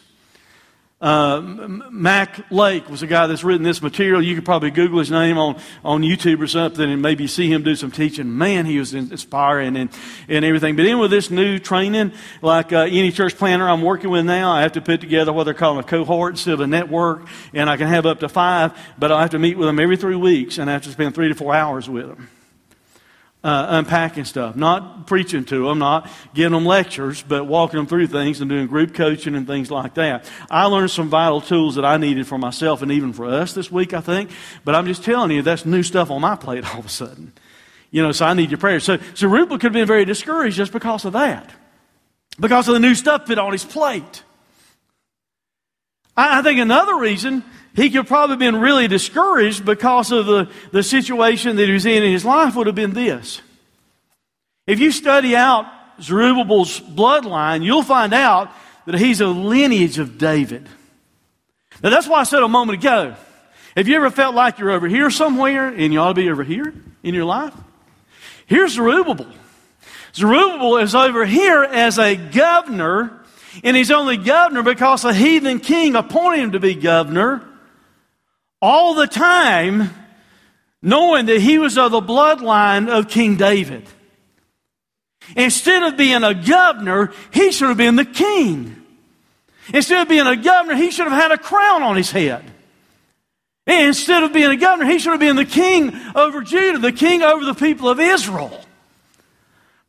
Uh, 1.05 1.43
Mac 1.43 2.51
Lake 2.51 2.89
was 2.89 3.03
a 3.03 3.07
guy 3.07 3.27
that's 3.27 3.45
written 3.45 3.63
this 3.63 3.83
material. 3.83 4.23
You 4.23 4.35
could 4.35 4.47
probably 4.47 4.71
Google 4.71 5.01
his 5.01 5.11
name 5.11 5.37
on, 5.37 5.61
on 5.85 6.01
YouTube 6.01 6.41
or 6.41 6.47
something 6.47 6.91
and 6.91 7.03
maybe 7.03 7.27
see 7.27 7.53
him 7.53 7.63
do 7.63 7.77
some 7.77 7.91
teaching. 7.91 8.39
Man, 8.39 8.65
he 8.65 8.79
was 8.79 8.95
inspiring 8.95 9.77
and, 9.77 9.91
and 10.31 10.47
everything. 10.47 10.77
But 10.77 10.85
then 10.85 10.99
with 10.99 11.11
this 11.11 11.31
new 11.31 11.59
training, 11.59 12.13
like 12.41 12.73
uh, 12.73 12.87
any 12.89 13.13
church 13.13 13.37
planter 13.37 13.69
I'm 13.69 13.83
working 13.83 14.09
with 14.09 14.25
now, 14.25 14.51
I 14.51 14.63
have 14.63 14.73
to 14.73 14.81
put 14.81 15.03
together 15.03 15.31
what 15.31 15.45
they're 15.45 15.53
calling 15.53 15.79
a 15.79 15.83
cohort 15.83 16.33
instead 16.33 16.55
of 16.55 16.61
a 16.61 16.67
network, 16.67 17.27
and 17.53 17.69
I 17.69 17.77
can 17.77 17.89
have 17.89 18.07
up 18.07 18.21
to 18.21 18.29
five, 18.31 18.73
but 18.99 19.13
I 19.13 19.21
have 19.21 19.31
to 19.33 19.39
meet 19.39 19.59
with 19.59 19.69
them 19.69 19.79
every 19.79 19.99
three 19.99 20.17
weeks, 20.17 20.57
and 20.57 20.71
I 20.71 20.73
have 20.73 20.85
to 20.85 20.91
spend 20.91 21.15
three 21.15 21.29
to 21.29 21.35
four 21.35 21.55
hours 21.55 21.87
with 21.87 22.07
them 22.07 22.31
uh, 23.45 23.67
unpacking 23.69 24.25
stuff, 24.25 24.57
not 24.57 25.07
preaching 25.07 25.45
to 25.45 25.69
them, 25.69 25.79
not 25.79 26.11
giving 26.33 26.53
them 26.53 26.65
lectures, 26.65 27.23
but 27.23 27.45
walking 27.45 27.77
them 27.77 27.87
through 27.87 28.07
things 28.07 28.41
and 28.41 28.49
doing 28.49 28.67
group 28.67 28.95
coaching 28.95 29.35
and 29.35 29.47
things 29.47 29.71
like 29.71 29.95
that. 29.95 30.29
I 30.51 30.65
learned 30.65 30.91
some 30.91 31.11
vital 31.11 31.43
tools 31.43 31.75
that 31.75 31.85
I 31.85 31.99
needed 31.99 32.27
for 32.27 32.39
myself 32.39 32.81
and 32.81 32.91
even 32.91 33.13
for 33.13 33.27
us 33.27 33.53
this 33.53 33.71
week, 33.71 33.93
I 33.93 34.01
think. 34.01 34.31
But 34.65 34.75
I'm 34.75 34.87
just 34.87 35.05
telling 35.05 35.31
you, 35.31 35.43
that's 35.43 35.67
new 35.67 35.83
stuff 35.83 36.11
on 36.11 36.23
my 36.23 36.37
plate 36.37 36.65
all 36.73 36.81
of 36.81 36.87
a 36.87 36.89
sudden. 36.89 37.35
You 37.91 38.03
know, 38.03 38.13
so 38.13 38.25
I 38.25 38.33
need 38.33 38.51
your 38.51 38.59
prayers. 38.59 38.83
So, 38.83 38.99
so 39.13 39.29
Rupert 39.29 39.61
could 39.61 39.69
have 39.69 39.73
been 39.75 39.87
very 39.87 40.07
discouraged 40.07 40.57
just 40.57 40.73
because 40.73 41.05
of 41.05 41.13
that, 41.13 41.53
because 42.41 42.67
of 42.67 42.73
the 42.75 42.81
new 42.81 42.95
stuff 42.95 43.27
fit 43.27 43.39
on 43.39 43.53
his 43.53 43.65
plate. 43.65 44.25
I, 46.17 46.39
I 46.39 46.43
think 46.43 46.61
another 46.61 46.97
reason 46.97 47.45
he 47.75 47.91
could 47.91 48.07
probably 48.07 48.37
been 48.37 48.61
really 48.61 48.87
discouraged 48.87 49.65
because 49.65 50.13
of 50.13 50.27
the, 50.27 50.49
the 50.71 50.83
situation 50.83 51.57
that 51.57 51.67
he 51.67 51.73
was 51.73 51.87
in 51.87 52.03
in 52.03 52.13
his 52.13 52.25
life 52.25 52.55
would 52.55 52.69
have 52.69 52.77
been 52.77 52.93
this. 52.93 53.43
If 54.67 54.79
you 54.79 54.93
study 54.93 55.35
out 55.35 55.67
Zerubbabel's 56.01 56.81
bloodline, 56.81 57.65
you'll 57.65 57.83
find 57.83 58.15
out 58.15 58.51
that 58.87 58.95
he's 58.95 59.21
a 59.21 59.27
lineage 59.27 59.99
of 59.99 60.19
David. 60.19 60.69
Now 61.83 61.91
that's 61.91 62.07
why 62.07 62.21
I 62.21 62.25
said 62.25 62.43
a 62.43 62.49
moment 62.49 62.79
ago. 62.79 63.17
Have 63.77 63.89
you 63.89 63.97
ever 63.97 64.11
felt 64.11 64.37
like 64.37 64.61
you're 64.61 64.71
over 64.71 64.87
here 64.87 65.11
somewhere 65.11 65.67
and 65.67 65.93
you 65.93 65.99
ought 65.99 66.09
to 66.09 66.15
be 66.15 66.31
over 66.31 66.45
here 66.45 66.73
in 67.03 67.13
your 67.13 67.25
life? 67.25 67.55
Here's 68.47 68.75
Zerubbabel. 68.75 69.27
Zerubbabel 70.15 70.77
is 70.77 70.95
over 70.95 71.27
here 71.27 71.65
as 71.65 71.99
a 71.99 72.15
governor, 72.15 73.21
and 73.65 73.77
he's 73.77 73.91
only 73.91 74.17
governor 74.17 74.63
because 74.63 75.05
a 75.05 75.13
heathen 75.13 75.59
king 75.59 75.97
appointed 75.97 76.41
him 76.41 76.53
to 76.53 76.61
be 76.61 76.77
governor 76.77 77.43
all 78.65 78.95
the 78.95 79.07
time 79.07 79.91
knowing 80.81 81.27
that 81.27 81.39
he 81.39 81.59
was 81.59 81.77
of 81.77 81.93
the 81.93 82.01
bloodline 82.01 82.89
of 82.89 83.11
King 83.11 83.37
David. 83.37 83.87
Instead 85.37 85.83
of 85.83 85.99
being 85.99 86.25
a 86.25 86.33
governor, 86.33 87.13
he 87.31 87.53
should 87.53 87.69
have 87.69 87.77
been 87.77 87.97
the 87.97 88.07
king. 88.07 88.83
Instead 89.75 90.01
of 90.01 90.09
being 90.09 90.27
a 90.27 90.37
governor, 90.37 90.77
he 90.77 90.91
should 90.91 91.07
have 91.07 91.21
had 91.21 91.31
a 91.31 91.37
crown 91.37 91.83
on 91.83 91.95
his 91.95 92.11
head. 92.11 92.43
Instead 93.67 94.23
of 94.23 94.33
being 94.33 94.51
a 94.51 94.57
governor, 94.57 94.91
he 94.91 94.99
should 94.99 95.13
have 95.13 95.21
been 95.21 95.37
the 95.37 95.45
king 95.45 95.95
over 96.15 96.41
Judah, 96.41 96.79
the 96.79 96.93
king 96.93 97.23
over 97.23 97.45
the 97.45 97.55
people 97.55 97.91
of 97.91 98.01
Israel. 98.01 98.59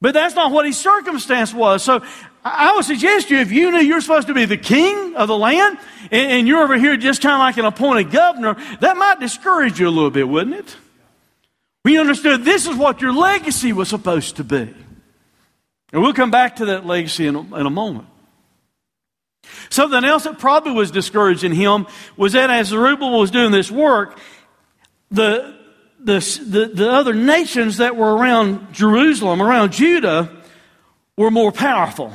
But 0.01 0.13
that's 0.13 0.35
not 0.35 0.51
what 0.51 0.65
his 0.65 0.77
circumstance 0.77 1.53
was. 1.53 1.81
So 1.81 2.03
I 2.47 2.75
would 2.75 2.85
suggest 2.85 3.31
you, 3.31 3.39
if 3.39 3.51
you 3.51 3.71
knew 3.71 3.79
you're 3.79 4.01
supposed 4.01 4.27
to 4.27 4.35
be 4.35 4.45
the 4.45 4.55
king 4.55 5.15
of 5.15 5.27
the 5.27 5.35
land, 5.35 5.79
and, 6.11 6.31
and 6.31 6.47
you're 6.47 6.61
over 6.61 6.77
here 6.77 6.95
just 6.95 7.23
kind 7.23 7.33
of 7.33 7.39
like 7.39 7.57
an 7.57 7.65
appointed 7.65 8.11
governor, 8.11 8.55
that 8.81 8.95
might 8.97 9.19
discourage 9.19 9.79
you 9.79 9.87
a 9.87 9.89
little 9.89 10.11
bit, 10.11 10.29
wouldn't 10.29 10.55
it? 10.55 10.77
We 11.83 11.97
understood 11.97 12.45
this 12.45 12.67
is 12.67 12.75
what 12.75 13.01
your 13.01 13.13
legacy 13.13 13.73
was 13.73 13.89
supposed 13.89 14.35
to 14.35 14.43
be. 14.43 14.71
And 15.91 16.03
we'll 16.03 16.13
come 16.13 16.29
back 16.29 16.57
to 16.57 16.65
that 16.65 16.85
legacy 16.85 17.25
in 17.25 17.35
a, 17.35 17.55
in 17.55 17.65
a 17.65 17.71
moment. 17.71 18.07
Something 19.69 20.05
else 20.05 20.25
that 20.25 20.37
probably 20.37 20.73
was 20.73 20.91
discouraging 20.91 21.53
him 21.53 21.87
was 22.15 22.33
that 22.33 22.51
as 22.51 22.67
Zerubbabel 22.67 23.19
was 23.19 23.31
doing 23.31 23.51
this 23.51 23.71
work, 23.71 24.19
the, 25.09 25.57
the, 25.99 26.19
the, 26.45 26.71
the 26.73 26.91
other 26.91 27.13
nations 27.15 27.77
that 27.77 27.95
were 27.95 28.15
around 28.15 28.71
Jerusalem, 28.71 29.41
around 29.41 29.73
Judah, 29.73 30.31
were 31.17 31.31
more 31.31 31.51
powerful 31.51 32.13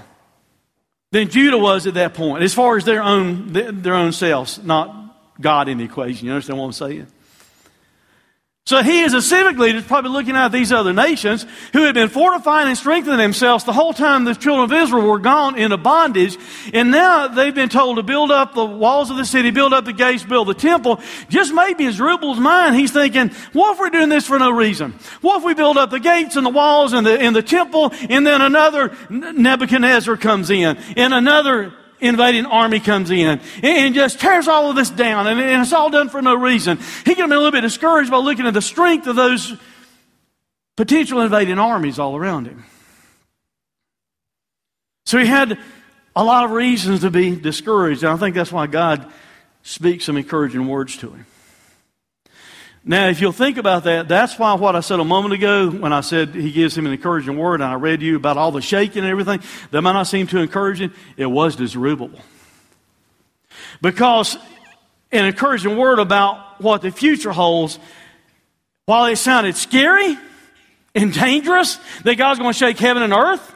than 1.13 1.29
Judah 1.29 1.59
was 1.59 1.87
at 1.87 1.95
that 1.95 2.15
point, 2.15 2.43
as 2.43 2.55
far 2.55 2.77
as 2.77 2.85
their 2.85 3.03
own, 3.03 3.53
their 3.53 3.95
own 3.95 4.13
selves, 4.13 4.63
not 4.63 4.97
God 5.41 5.69
in 5.69 5.79
the 5.79 5.85
equation. 5.85 6.27
You 6.27 6.33
understand 6.33 6.59
what 6.59 6.67
I'm 6.67 6.73
saying? 6.73 7.07
So 8.71 8.85
he, 8.85 9.03
as 9.03 9.15
a 9.15 9.21
civic 9.21 9.59
leader, 9.59 9.79
is 9.79 9.85
probably 9.85 10.13
looking 10.13 10.37
at 10.37 10.53
these 10.53 10.71
other 10.71 10.93
nations 10.93 11.45
who 11.73 11.83
had 11.83 11.95
been 11.97 12.09
fortifying 12.09 12.69
and 12.69 12.79
strengthening 12.79 13.19
themselves 13.19 13.65
the 13.65 13.73
whole 13.73 13.93
time 13.93 14.25
the 14.25 14.33
children 14.33 14.63
of 14.63 14.73
Israel 14.73 15.09
were 15.09 15.19
gone 15.19 15.59
into 15.59 15.77
bondage. 15.77 16.39
And 16.73 16.93
now 16.93 17.27
they've 17.27 17.53
been 17.53 17.69
told 17.69 17.97
to 17.97 18.05
build 18.05 18.31
up 18.31 18.55
the 18.55 18.65
walls 18.65 19.11
of 19.11 19.17
the 19.17 19.25
city, 19.25 19.51
build 19.51 19.73
up 19.73 19.87
the 19.87 19.93
gates, 19.93 20.23
build 20.23 20.47
the 20.47 20.55
temple. 20.55 21.01
Just 21.29 21.53
maybe 21.53 21.87
in 21.87 21.93
Zerubbabel's 21.93 22.39
mind, 22.39 22.77
he's 22.77 22.93
thinking, 22.93 23.31
what 23.55 23.73
if 23.73 23.81
we're 23.81 23.91
doing 23.91 24.09
this 24.09 24.29
for 24.29 24.39
no 24.39 24.53
reason? 24.53 24.95
What 25.21 25.39
if 25.39 25.45
we 25.45 25.55
build 25.55 25.77
up 25.77 25.91
the 25.91 25.99
gates 25.99 26.37
and 26.37 26.47
the 26.47 26.51
walls 26.51 26.93
and 26.93 27.05
the, 27.05 27.21
and 27.21 27.35
the 27.35 27.43
temple 27.43 27.93
and 28.09 28.25
then 28.25 28.41
another 28.41 28.97
Nebuchadnezzar 29.11 30.17
comes 30.17 30.49
in 30.49 30.79
and 30.97 31.13
another 31.13 31.75
invading 32.01 32.47
army 32.47 32.81
comes 32.81 33.11
in 33.11 33.41
and 33.63 33.95
just 33.95 34.21
tears 34.21 34.49
all 34.49 34.71
of 34.71 34.77
this 34.77 34.91
down, 34.91 35.27
and 35.27 35.63
it's 35.63 35.73
all 35.73 35.91
done 35.91 36.09
for 36.09 36.23
no 36.23 36.35
reason. 36.35 36.79
He 37.05 37.15
can 37.15 37.29
be 37.29 37.35
a 37.35 37.39
little 37.39 37.53
bit 37.53 37.63
discouraged 37.63 38.11
by 38.11 38.19
looking 38.19 38.47
at 38.47 38.55
the 38.55 38.63
strength 38.63 39.07
of 39.07 39.17
those 39.17 39.55
potential 40.77 41.21
invading 41.21 41.59
armies 41.59 41.99
all 41.99 42.17
around 42.17 42.47
him. 42.47 42.65
So 45.07 45.19
he 45.19 45.27
had 45.27 45.59
a 46.15 46.25
lot 46.25 46.45
of 46.45 46.53
reasons 46.53 47.01
to 47.01 47.11
be 47.11 47.35
discouraged, 47.37 48.03
and 48.03 48.13
I 48.13 48.17
think 48.17 48.35
that's 48.35 48.53
why 48.53 48.67
God 48.67 49.11
speaks 49.63 50.05
some 50.05 50.17
encouraging 50.17 50.67
words 50.67 50.97
to 50.99 51.11
him. 51.11 51.27
Now, 52.83 53.09
if 53.09 53.21
you'll 53.21 53.33
think 53.33 53.59
about 53.59 53.85
that, 53.85 54.09
that's 54.09 54.39
why 54.39 54.55
what 54.55 54.75
I 54.75 54.81
said 54.81 55.01
a 55.01 55.05
moment 55.05 55.35
ago 55.35 55.69
when 55.71 55.93
I 55.93 56.01
said 56.01 56.35
he 56.35 56.51
gives 56.51 56.77
him 56.77 56.87
an 56.87 56.93
encouraging 56.93 57.37
word, 57.37 57.61
and 57.61 57.65
I 57.65 57.75
read 57.75 58.01
you 58.01 58.17
about 58.17 58.39
all 58.39 58.53
the 58.53 58.63
shaking 58.63 59.03
and 59.03 59.11
everything, 59.11 59.43
that 59.71 59.83
might 59.83 59.93
not 59.93 60.07
seem 60.07 60.27
too 60.27 60.39
encouraging. 60.39 60.93
It 61.17 61.27
was 61.27 61.57
to 61.57 61.67
Zerubbabel. 61.67 62.19
Because 63.83 64.39
an 65.13 65.27
encouraging 65.27 65.77
word 65.77 65.99
about 65.99 66.61
what 66.63 66.81
the 66.81 66.91
future 66.91 67.33
holds, 67.33 67.79
while 68.87 69.07
it 69.07 69.17
sounded 69.17 69.57
scary 69.57 70.17
and 70.95 71.13
dangerous 71.13 71.79
that 72.05 72.15
God's 72.15 72.39
going 72.39 72.53
to 72.53 72.59
shake 72.59 72.79
heaven 72.79 73.03
and 73.03 73.13
earth, 73.13 73.55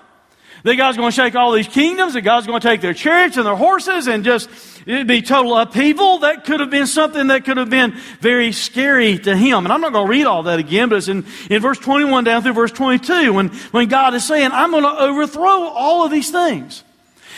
That 0.64 0.76
God's 0.76 0.96
going 0.96 1.10
to 1.10 1.14
shake 1.14 1.34
all 1.34 1.52
these 1.52 1.68
kingdoms, 1.68 2.14
that 2.14 2.22
God's 2.22 2.46
going 2.46 2.58
to 2.58 2.66
take 2.66 2.80
their 2.80 2.94
chariots 2.94 3.36
and 3.36 3.44
their 3.46 3.54
horses 3.54 4.06
and 4.06 4.24
just, 4.24 4.48
it'd 4.86 5.06
be 5.06 5.20
total 5.20 5.56
upheaval. 5.58 6.20
That 6.20 6.44
could 6.44 6.60
have 6.60 6.70
been 6.70 6.86
something 6.86 7.26
that 7.26 7.44
could 7.44 7.58
have 7.58 7.68
been 7.68 7.92
very 8.20 8.50
scary 8.50 9.18
to 9.18 9.36
him. 9.36 9.64
And 9.64 9.72
I'm 9.72 9.82
not 9.82 9.92
going 9.92 10.06
to 10.06 10.10
read 10.10 10.24
all 10.24 10.44
that 10.44 10.58
again, 10.58 10.88
but 10.88 10.96
it's 10.96 11.08
in, 11.08 11.26
in 11.50 11.60
verse 11.60 11.78
21 11.78 12.24
down 12.24 12.42
through 12.42 12.54
verse 12.54 12.72
22 12.72 13.34
when, 13.34 13.48
when 13.48 13.88
God 13.88 14.14
is 14.14 14.24
saying, 14.26 14.52
I'm 14.52 14.70
going 14.70 14.84
to 14.84 15.02
overthrow 15.02 15.68
all 15.68 16.06
of 16.06 16.10
these 16.10 16.30
things. 16.30 16.82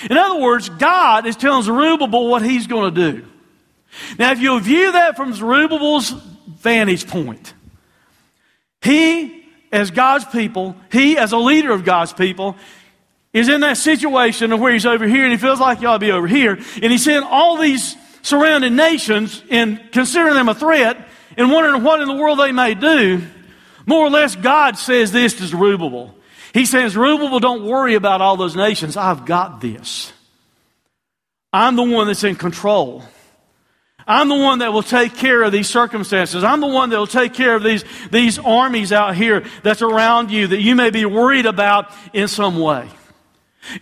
In 0.08 0.16
other 0.16 0.40
words, 0.40 0.68
God 0.68 1.26
is 1.26 1.34
telling 1.34 1.64
Zerubbabel 1.64 2.28
what 2.28 2.42
he's 2.42 2.68
going 2.68 2.94
to 2.94 3.12
do. 3.12 3.26
Now, 4.20 4.30
if 4.30 4.38
you 4.38 4.58
view 4.60 4.92
that 4.92 5.16
from 5.16 5.34
Zerubbabel's 5.34 6.10
vantage 6.46 7.08
point, 7.08 7.54
he, 8.82 9.44
as 9.72 9.90
God's 9.90 10.26
people, 10.26 10.76
he, 10.92 11.18
as 11.18 11.32
a 11.32 11.38
leader 11.38 11.72
of 11.72 11.84
God's 11.84 12.12
people, 12.12 12.56
is 13.36 13.50
in 13.50 13.60
that 13.60 13.76
situation 13.76 14.50
of 14.50 14.60
where 14.60 14.72
he's 14.72 14.86
over 14.86 15.06
here 15.06 15.22
and 15.24 15.30
he 15.30 15.36
feels 15.36 15.60
like 15.60 15.80
he 15.80 15.86
ought 15.86 15.94
to 15.94 15.98
be 15.98 16.10
over 16.10 16.26
here. 16.26 16.52
And 16.52 16.90
he's 16.90 17.04
seeing 17.04 17.22
all 17.22 17.58
these 17.58 17.94
surrounding 18.22 18.76
nations 18.76 19.42
and 19.50 19.92
considering 19.92 20.34
them 20.34 20.48
a 20.48 20.54
threat 20.54 21.06
and 21.36 21.52
wondering 21.52 21.82
what 21.82 22.00
in 22.00 22.08
the 22.08 22.14
world 22.14 22.38
they 22.38 22.52
may 22.52 22.72
do. 22.72 23.22
More 23.84 24.06
or 24.06 24.10
less, 24.10 24.34
God 24.34 24.78
says 24.78 25.12
this 25.12 25.34
to 25.34 25.46
Zerubbabel. 25.46 26.14
He 26.54 26.64
says, 26.64 26.92
Zerubbabel, 26.92 27.38
don't 27.38 27.66
worry 27.66 27.94
about 27.94 28.22
all 28.22 28.38
those 28.38 28.56
nations. 28.56 28.96
I've 28.96 29.26
got 29.26 29.60
this. 29.60 30.14
I'm 31.52 31.76
the 31.76 31.82
one 31.82 32.06
that's 32.06 32.24
in 32.24 32.36
control. 32.36 33.02
I'm 34.06 34.30
the 34.30 34.34
one 34.34 34.60
that 34.60 34.72
will 34.72 34.82
take 34.82 35.14
care 35.14 35.42
of 35.42 35.52
these 35.52 35.68
circumstances. 35.68 36.42
I'm 36.42 36.60
the 36.60 36.68
one 36.68 36.88
that 36.88 36.98
will 36.98 37.06
take 37.06 37.34
care 37.34 37.54
of 37.54 37.62
these, 37.62 37.84
these 38.10 38.38
armies 38.38 38.92
out 38.92 39.14
here 39.14 39.44
that's 39.62 39.82
around 39.82 40.30
you 40.30 40.46
that 40.46 40.62
you 40.62 40.74
may 40.74 40.88
be 40.88 41.04
worried 41.04 41.44
about 41.44 41.92
in 42.14 42.28
some 42.28 42.58
way. 42.58 42.88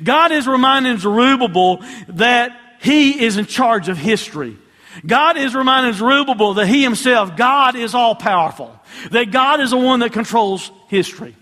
God 0.03 0.33
is 0.33 0.47
reminding 0.47 0.99
Zerubbabel 0.99 1.83
that 2.09 2.59
he 2.81 3.25
is 3.25 3.37
in 3.37 3.47
charge 3.47 3.88
of 3.88 3.99
history. 3.99 4.57
God 5.05 5.37
is 5.37 5.55
reminding 5.55 5.94
Zerubbabel 5.94 6.55
that 6.55 6.68
he 6.68 6.83
himself, 6.83 7.37
God 7.37 7.77
is 7.77 7.94
all 7.94 8.14
powerful. 8.14 8.79
That 9.11 9.31
God 9.31 9.61
is 9.61 9.70
the 9.70 9.77
one 9.77 10.01
that 10.01 10.12
controls 10.12 10.70
history. 10.88 11.35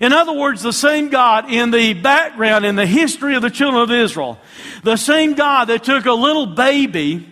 In 0.00 0.12
other 0.12 0.32
words, 0.32 0.62
the 0.62 0.72
same 0.72 1.08
God 1.08 1.50
in 1.50 1.70
the 1.70 1.94
background, 1.94 2.64
in 2.64 2.76
the 2.76 2.86
history 2.86 3.34
of 3.34 3.42
the 3.42 3.50
children 3.50 3.82
of 3.82 3.90
Israel, 3.90 4.38
the 4.82 4.96
same 4.96 5.34
God 5.34 5.66
that 5.66 5.84
took 5.84 6.04
a 6.06 6.12
little 6.12 6.46
baby 6.46 7.26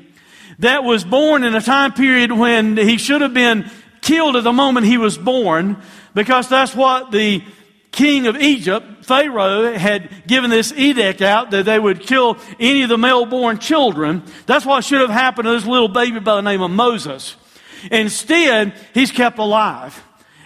that 0.60 0.82
was 0.82 1.04
born 1.04 1.44
in 1.44 1.54
a 1.54 1.60
time 1.60 1.92
period 1.92 2.32
when 2.32 2.76
he 2.76 2.96
should 2.96 3.20
have 3.20 3.34
been 3.34 3.70
killed 4.00 4.36
at 4.36 4.44
the 4.44 4.52
moment 4.52 4.86
he 4.86 4.98
was 4.98 5.18
born, 5.18 5.76
because 6.14 6.48
that's 6.48 6.74
what 6.74 7.10
the 7.10 7.42
king 7.94 8.26
of 8.26 8.36
Egypt, 8.36 9.04
Pharaoh, 9.04 9.72
had 9.72 10.26
given 10.26 10.50
this 10.50 10.72
edict 10.72 11.22
out 11.22 11.52
that 11.52 11.64
they 11.64 11.78
would 11.78 12.00
kill 12.00 12.36
any 12.58 12.82
of 12.82 12.88
the 12.88 12.98
male 12.98 13.24
born 13.24 13.58
children. 13.58 14.22
That's 14.46 14.66
what 14.66 14.84
should 14.84 15.00
have 15.00 15.10
happened 15.10 15.46
to 15.46 15.52
this 15.52 15.64
little 15.64 15.88
baby 15.88 16.18
by 16.18 16.34
the 16.34 16.42
name 16.42 16.60
of 16.60 16.70
Moses. 16.70 17.36
Instead, 17.90 18.74
he's 18.92 19.10
kept 19.10 19.38
alive. 19.38 20.02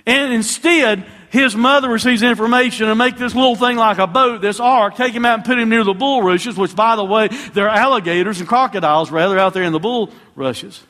And 0.07 0.33
instead, 0.33 1.07
his 1.31 1.55
mother 1.57 1.89
receives 1.89 2.23
information 2.23 2.89
and 2.89 2.99
make 2.99 3.17
this 3.17 3.35
little 3.35 3.57
thing 3.57 3.77
like 3.77 3.99
a 3.99 4.07
boat, 4.07 4.41
this 4.41 4.61
ark, 4.61 4.97
take 4.97 5.13
him 5.13 5.25
out 5.25 5.35
and 5.39 5.45
put 5.45 5.59
him 5.59 5.69
near 5.69 5.85
the 5.85 5.95
bulrushes, 5.95 6.57
which 6.57 6.75
by 6.75 6.97
the 6.97 7.05
way, 7.05 7.29
there 7.53 7.69
are 7.69 7.77
alligators 7.77 8.41
and 8.41 8.49
crocodiles 8.49 9.11
rather 9.11 9.39
out 9.39 9.55
there 9.55 9.63
in 9.63 9.73
the 9.73 9.79
bulrushes. 9.79 10.83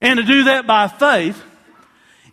And 0.00 0.18
to 0.18 0.24
do 0.24 0.44
that 0.44 0.66
by 0.66 0.88
faith, 0.88 1.42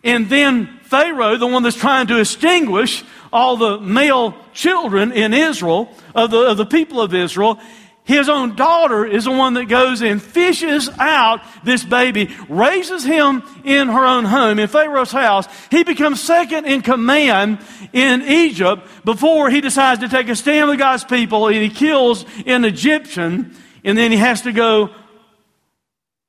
and 0.04 0.28
then 0.28 0.75
Pharaoh, 0.86 1.36
the 1.36 1.46
one 1.46 1.62
that's 1.62 1.76
trying 1.76 2.06
to 2.06 2.20
extinguish 2.20 3.04
all 3.32 3.56
the 3.56 3.80
male 3.80 4.36
children 4.52 5.12
in 5.12 5.34
Israel, 5.34 5.90
of 6.14 6.30
the, 6.30 6.38
of 6.38 6.56
the 6.56 6.66
people 6.66 7.00
of 7.00 7.12
Israel, 7.12 7.60
his 8.04 8.28
own 8.28 8.54
daughter 8.54 9.04
is 9.04 9.24
the 9.24 9.32
one 9.32 9.54
that 9.54 9.64
goes 9.64 10.00
and 10.00 10.22
fishes 10.22 10.88
out 10.96 11.40
this 11.64 11.84
baby, 11.84 12.32
raises 12.48 13.02
him 13.02 13.42
in 13.64 13.88
her 13.88 14.06
own 14.06 14.24
home, 14.24 14.60
in 14.60 14.68
Pharaoh's 14.68 15.10
house. 15.10 15.48
He 15.72 15.82
becomes 15.82 16.22
second 16.22 16.66
in 16.66 16.82
command 16.82 17.58
in 17.92 18.22
Egypt 18.22 18.86
before 19.04 19.50
he 19.50 19.60
decides 19.60 20.00
to 20.02 20.08
take 20.08 20.28
a 20.28 20.36
stand 20.36 20.68
with 20.68 20.78
God's 20.78 21.02
people 21.02 21.48
and 21.48 21.56
he 21.56 21.68
kills 21.68 22.24
an 22.46 22.64
Egyptian 22.64 23.56
and 23.82 23.98
then 23.98 24.12
he 24.12 24.18
has 24.18 24.42
to 24.42 24.52
go 24.52 24.90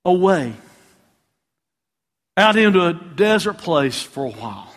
away 0.03 0.55
out 2.37 2.55
into 2.55 2.85
a 2.85 2.93
desert 2.93 3.57
place 3.57 4.01
for 4.01 4.25
a 4.25 4.29
while. 4.29 4.73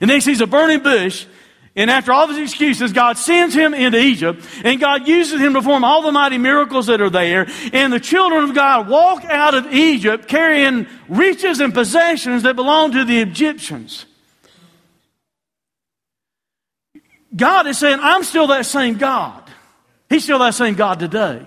And 0.00 0.10
then 0.10 0.18
he 0.18 0.20
sees 0.20 0.42
a 0.42 0.46
burning 0.46 0.82
bush, 0.82 1.26
and 1.74 1.90
after 1.90 2.12
all 2.12 2.26
his 2.28 2.38
excuses, 2.38 2.92
God 2.92 3.16
sends 3.16 3.54
him 3.54 3.72
into 3.74 3.98
Egypt, 3.98 4.46
and 4.62 4.78
God 4.78 5.08
uses 5.08 5.40
him 5.40 5.54
to 5.54 5.60
perform 5.60 5.84
all 5.84 6.02
the 6.02 6.12
mighty 6.12 6.38
miracles 6.38 6.86
that 6.86 7.00
are 7.00 7.10
there. 7.10 7.46
And 7.72 7.92
the 7.92 8.00
children 8.00 8.44
of 8.44 8.54
God 8.54 8.88
walk 8.88 9.24
out 9.24 9.54
of 9.54 9.72
Egypt 9.72 10.28
carrying 10.28 10.86
riches 11.08 11.60
and 11.60 11.72
possessions 11.72 12.42
that 12.44 12.56
belong 12.56 12.92
to 12.92 13.04
the 13.04 13.18
Egyptians. 13.18 14.04
God 17.34 17.66
is 17.66 17.78
saying, 17.78 17.98
I'm 18.00 18.22
still 18.22 18.46
that 18.48 18.64
same 18.64 18.96
God. 18.96 19.42
He's 20.08 20.24
still 20.24 20.38
that 20.38 20.54
same 20.54 20.74
God 20.74 20.98
today. 20.98 21.46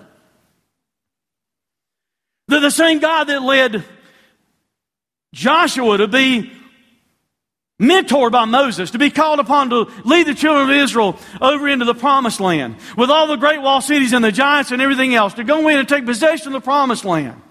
The, 2.48 2.60
the 2.60 2.72
same 2.72 3.00
God 3.00 3.26
that 3.26 3.42
led 3.42 3.84
Joshua 5.34 5.98
to 5.98 6.08
be 6.08 6.52
mentored 7.80 8.32
by 8.32 8.46
Moses, 8.46 8.92
to 8.92 8.98
be 8.98 9.10
called 9.10 9.40
upon 9.40 9.70
to 9.70 9.90
lead 10.04 10.28
the 10.28 10.34
children 10.34 10.70
of 10.70 10.76
Israel 10.76 11.18
over 11.40 11.68
into 11.68 11.86
the 11.86 11.96
promised 11.96 12.40
land 12.40 12.76
with 12.98 13.10
all 13.10 13.28
the 13.28 13.38
great 13.38 13.62
wall 13.62 13.80
cities 13.82 14.12
and 14.12 14.24
the 14.24 14.32
giants 14.32 14.72
and 14.72 14.82
everything 14.82 15.16
else, 15.16 15.34
to 15.36 15.44
go 15.44 15.68
in 15.70 15.78
and 15.78 15.88
take 15.88 16.06
possession 16.06 16.48
of 16.48 16.54
the 16.54 16.62
promised 16.62 17.06
land. 17.06 17.42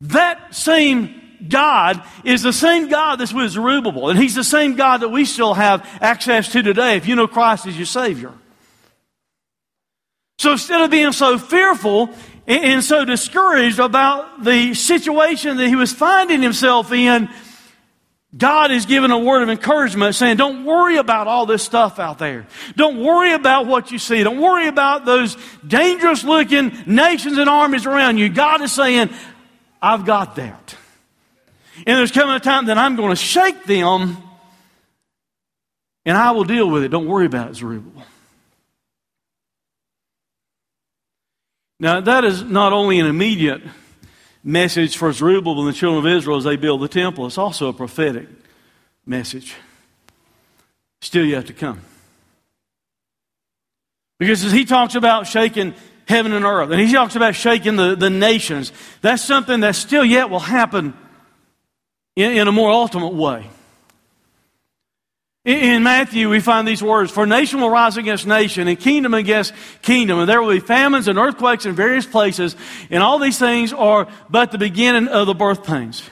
That 0.00 0.54
same 0.54 1.20
God 1.48 2.02
is 2.24 2.42
the 2.42 2.52
same 2.52 2.88
God 2.88 3.16
that's 3.16 3.32
with 3.32 3.50
Zerubbabel, 3.50 4.10
and 4.10 4.18
He's 4.18 4.34
the 4.34 4.44
same 4.44 4.74
God 4.74 4.98
that 4.98 5.10
we 5.10 5.24
still 5.24 5.54
have 5.54 5.88
access 6.00 6.50
to 6.52 6.62
today 6.62 6.96
if 6.96 7.06
you 7.06 7.14
know 7.14 7.28
Christ 7.28 7.66
as 7.66 7.76
your 7.76 7.86
Savior. 7.86 8.32
So 10.38 10.52
instead 10.52 10.80
of 10.80 10.90
being 10.90 11.12
so 11.12 11.38
fearful, 11.38 12.10
and 12.46 12.82
so 12.82 13.04
discouraged 13.04 13.78
about 13.78 14.42
the 14.42 14.74
situation 14.74 15.56
that 15.58 15.68
he 15.68 15.76
was 15.76 15.92
finding 15.92 16.42
himself 16.42 16.92
in, 16.92 17.28
God 18.36 18.70
is 18.70 18.86
giving 18.86 19.10
a 19.10 19.18
word 19.18 19.42
of 19.42 19.50
encouragement 19.50 20.14
saying, 20.14 20.38
don't 20.38 20.64
worry 20.64 20.96
about 20.96 21.28
all 21.28 21.44
this 21.44 21.62
stuff 21.62 21.98
out 21.98 22.18
there. 22.18 22.46
Don't 22.76 23.02
worry 23.02 23.32
about 23.34 23.66
what 23.66 23.90
you 23.90 23.98
see. 23.98 24.22
Don't 24.22 24.40
worry 24.40 24.68
about 24.68 25.04
those 25.04 25.36
dangerous 25.66 26.24
looking 26.24 26.72
nations 26.86 27.36
and 27.36 27.48
armies 27.48 27.84
around 27.84 28.18
you. 28.18 28.30
God 28.30 28.62
is 28.62 28.72
saying, 28.72 29.10
I've 29.82 30.06
got 30.06 30.36
that. 30.36 30.76
And 31.86 31.98
there's 31.98 32.12
coming 32.12 32.34
a 32.34 32.40
time 32.40 32.66
that 32.66 32.78
I'm 32.78 32.96
going 32.96 33.10
to 33.10 33.16
shake 33.16 33.64
them 33.64 34.16
and 36.04 36.16
I 36.16 36.32
will 36.32 36.44
deal 36.44 36.68
with 36.68 36.84
it. 36.84 36.88
Don't 36.88 37.06
worry 37.06 37.26
about 37.26 37.50
it, 37.50 37.56
Zerubbabel. 37.56 38.04
Now, 41.82 42.00
that 42.00 42.24
is 42.24 42.44
not 42.44 42.72
only 42.72 43.00
an 43.00 43.06
immediate 43.06 43.60
message 44.44 44.96
for 44.96 45.12
Zerubbabel 45.12 45.58
and 45.58 45.68
the 45.68 45.76
children 45.76 46.06
of 46.06 46.16
Israel 46.16 46.36
as 46.36 46.44
they 46.44 46.54
build 46.54 46.80
the 46.80 46.86
temple, 46.86 47.26
it's 47.26 47.38
also 47.38 47.68
a 47.68 47.72
prophetic 47.72 48.28
message. 49.04 49.56
Still 51.00 51.24
yet 51.24 51.48
to 51.48 51.52
come. 51.52 51.80
Because 54.20 54.44
as 54.44 54.52
he 54.52 54.64
talks 54.64 54.94
about 54.94 55.26
shaking 55.26 55.74
heaven 56.06 56.32
and 56.32 56.44
earth, 56.44 56.70
and 56.70 56.80
he 56.80 56.92
talks 56.92 57.16
about 57.16 57.34
shaking 57.34 57.74
the, 57.74 57.96
the 57.96 58.10
nations, 58.10 58.72
that's 59.00 59.24
something 59.24 59.58
that 59.58 59.74
still 59.74 60.04
yet 60.04 60.30
will 60.30 60.38
happen 60.38 60.94
in, 62.14 62.30
in 62.30 62.46
a 62.46 62.52
more 62.52 62.70
ultimate 62.70 63.12
way. 63.12 63.50
In 65.44 65.82
Matthew, 65.82 66.30
we 66.30 66.38
find 66.38 66.68
these 66.68 66.82
words 66.82 67.10
For 67.10 67.26
nation 67.26 67.60
will 67.60 67.70
rise 67.70 67.96
against 67.96 68.26
nation, 68.26 68.68
and 68.68 68.78
kingdom 68.78 69.12
against 69.12 69.52
kingdom, 69.82 70.20
and 70.20 70.28
there 70.28 70.40
will 70.40 70.52
be 70.52 70.60
famines 70.60 71.08
and 71.08 71.18
earthquakes 71.18 71.66
in 71.66 71.74
various 71.74 72.06
places, 72.06 72.54
and 72.90 73.02
all 73.02 73.18
these 73.18 73.40
things 73.40 73.72
are 73.72 74.06
but 74.30 74.52
the 74.52 74.58
beginning 74.58 75.08
of 75.08 75.26
the 75.26 75.34
birth 75.34 75.64
pains. 75.64 76.08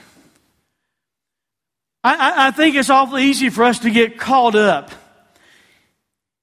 I, 2.03 2.47
I 2.47 2.51
think 2.51 2.75
it's 2.75 2.89
awfully 2.89 3.23
easy 3.23 3.49
for 3.49 3.63
us 3.63 3.79
to 3.79 3.89
get 3.89 4.17
caught 4.17 4.55
up, 4.55 4.91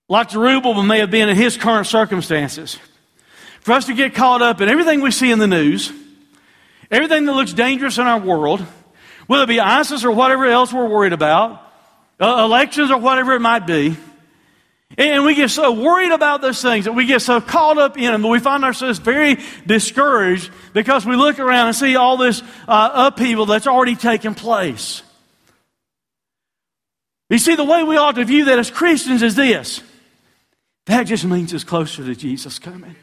like 0.08 0.30
Zerubbabel 0.30 0.82
may 0.82 1.00
have 1.00 1.10
been 1.10 1.28
in 1.28 1.36
his 1.36 1.58
current 1.58 1.86
circumstances, 1.86 2.78
for 3.60 3.72
us 3.72 3.84
to 3.86 3.94
get 3.94 4.14
caught 4.14 4.40
up 4.40 4.62
in 4.62 4.70
everything 4.70 5.02
we 5.02 5.10
see 5.10 5.30
in 5.30 5.40
the 5.40 5.46
news, 5.46 5.92
everything 6.90 7.26
that 7.26 7.32
looks 7.34 7.52
dangerous 7.52 7.98
in 7.98 8.06
our 8.06 8.20
world, 8.20 8.64
whether 9.26 9.42
it 9.42 9.48
be 9.48 9.60
ISIS 9.60 10.06
or 10.06 10.12
whatever 10.12 10.46
else 10.46 10.72
we're 10.72 10.88
worried 10.88 11.12
about 11.12 11.67
uh, 12.20 12.42
elections 12.44 12.90
or 12.90 12.98
whatever 12.98 13.34
it 13.34 13.40
might 13.40 13.66
be. 13.66 13.96
And 14.96 15.24
we 15.24 15.34
get 15.34 15.50
so 15.50 15.72
worried 15.72 16.12
about 16.12 16.40
those 16.40 16.62
things 16.62 16.86
that 16.86 16.92
we 16.92 17.04
get 17.04 17.20
so 17.20 17.40
caught 17.40 17.78
up 17.78 17.98
in 17.98 18.04
them 18.04 18.22
that 18.22 18.28
we 18.28 18.38
find 18.40 18.64
ourselves 18.64 18.98
very 18.98 19.38
discouraged 19.66 20.50
because 20.72 21.04
we 21.04 21.14
look 21.14 21.38
around 21.38 21.66
and 21.68 21.76
see 21.76 21.94
all 21.94 22.16
this 22.16 22.42
uh, 22.66 22.90
upheaval 23.12 23.46
that's 23.46 23.66
already 23.66 23.96
taken 23.96 24.34
place. 24.34 25.02
You 27.28 27.38
see, 27.38 27.54
the 27.54 27.64
way 27.64 27.82
we 27.82 27.98
ought 27.98 28.14
to 28.14 28.24
view 28.24 28.46
that 28.46 28.58
as 28.58 28.70
Christians 28.70 29.22
is 29.22 29.34
this 29.34 29.82
That 30.86 31.04
just 31.04 31.24
means 31.24 31.52
it's 31.52 31.64
closer 31.64 32.04
to 32.04 32.16
Jesus 32.16 32.58
coming. 32.58 32.96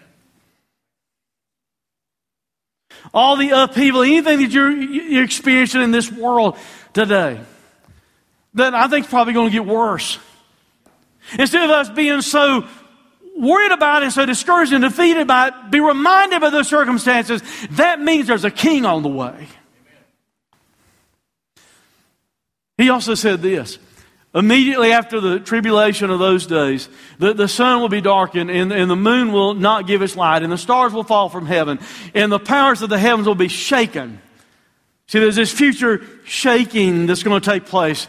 All 3.13 3.37
the 3.37 3.51
upheaval, 3.51 4.01
anything 4.01 4.39
that 4.39 4.49
you're, 4.49 4.71
you're 4.71 5.23
experiencing 5.23 5.83
in 5.83 5.91
this 5.91 6.11
world 6.11 6.57
today, 6.93 7.39
that 8.55 8.73
I 8.73 8.87
think 8.87 9.05
is 9.05 9.09
probably 9.09 9.33
going 9.33 9.49
to 9.49 9.53
get 9.53 9.65
worse. 9.65 10.19
Instead 11.37 11.63
of 11.63 11.69
us 11.69 11.89
being 11.89 12.21
so 12.21 12.67
worried 13.37 13.71
about 13.71 14.01
it 14.01 14.05
and 14.05 14.13
so 14.13 14.25
discouraged 14.25 14.73
and 14.73 14.83
defeated 14.83 15.27
by 15.27 15.49
it, 15.49 15.53
be 15.69 15.79
reminded 15.79 16.43
of 16.43 16.51
those 16.51 16.67
circumstances. 16.67 17.41
That 17.71 17.99
means 17.99 18.27
there's 18.27 18.45
a 18.45 18.51
king 18.51 18.85
on 18.85 19.03
the 19.03 19.09
way. 19.09 19.47
He 22.77 22.89
also 22.89 23.15
said 23.15 23.41
this 23.41 23.79
Immediately 24.33 24.91
after 24.91 25.21
the 25.21 25.39
tribulation 25.39 26.09
of 26.09 26.19
those 26.19 26.45
days, 26.45 26.89
the, 27.19 27.33
the 27.33 27.47
sun 27.47 27.79
will 27.79 27.87
be 27.87 28.01
darkened, 28.01 28.51
and, 28.51 28.73
and 28.73 28.91
the 28.91 28.95
moon 28.95 29.31
will 29.31 29.53
not 29.53 29.87
give 29.87 30.01
its 30.01 30.17
light, 30.17 30.43
and 30.43 30.51
the 30.51 30.57
stars 30.57 30.91
will 30.91 31.05
fall 31.05 31.29
from 31.29 31.45
heaven, 31.45 31.79
and 32.13 32.29
the 32.29 32.39
powers 32.39 32.81
of 32.81 32.89
the 32.89 32.99
heavens 32.99 33.27
will 33.27 33.35
be 33.35 33.47
shaken. 33.47 34.19
See, 35.07 35.19
there's 35.19 35.37
this 35.37 35.53
future 35.53 36.01
shaking 36.25 37.05
that's 37.05 37.23
going 37.23 37.39
to 37.39 37.49
take 37.49 37.65
place. 37.65 38.07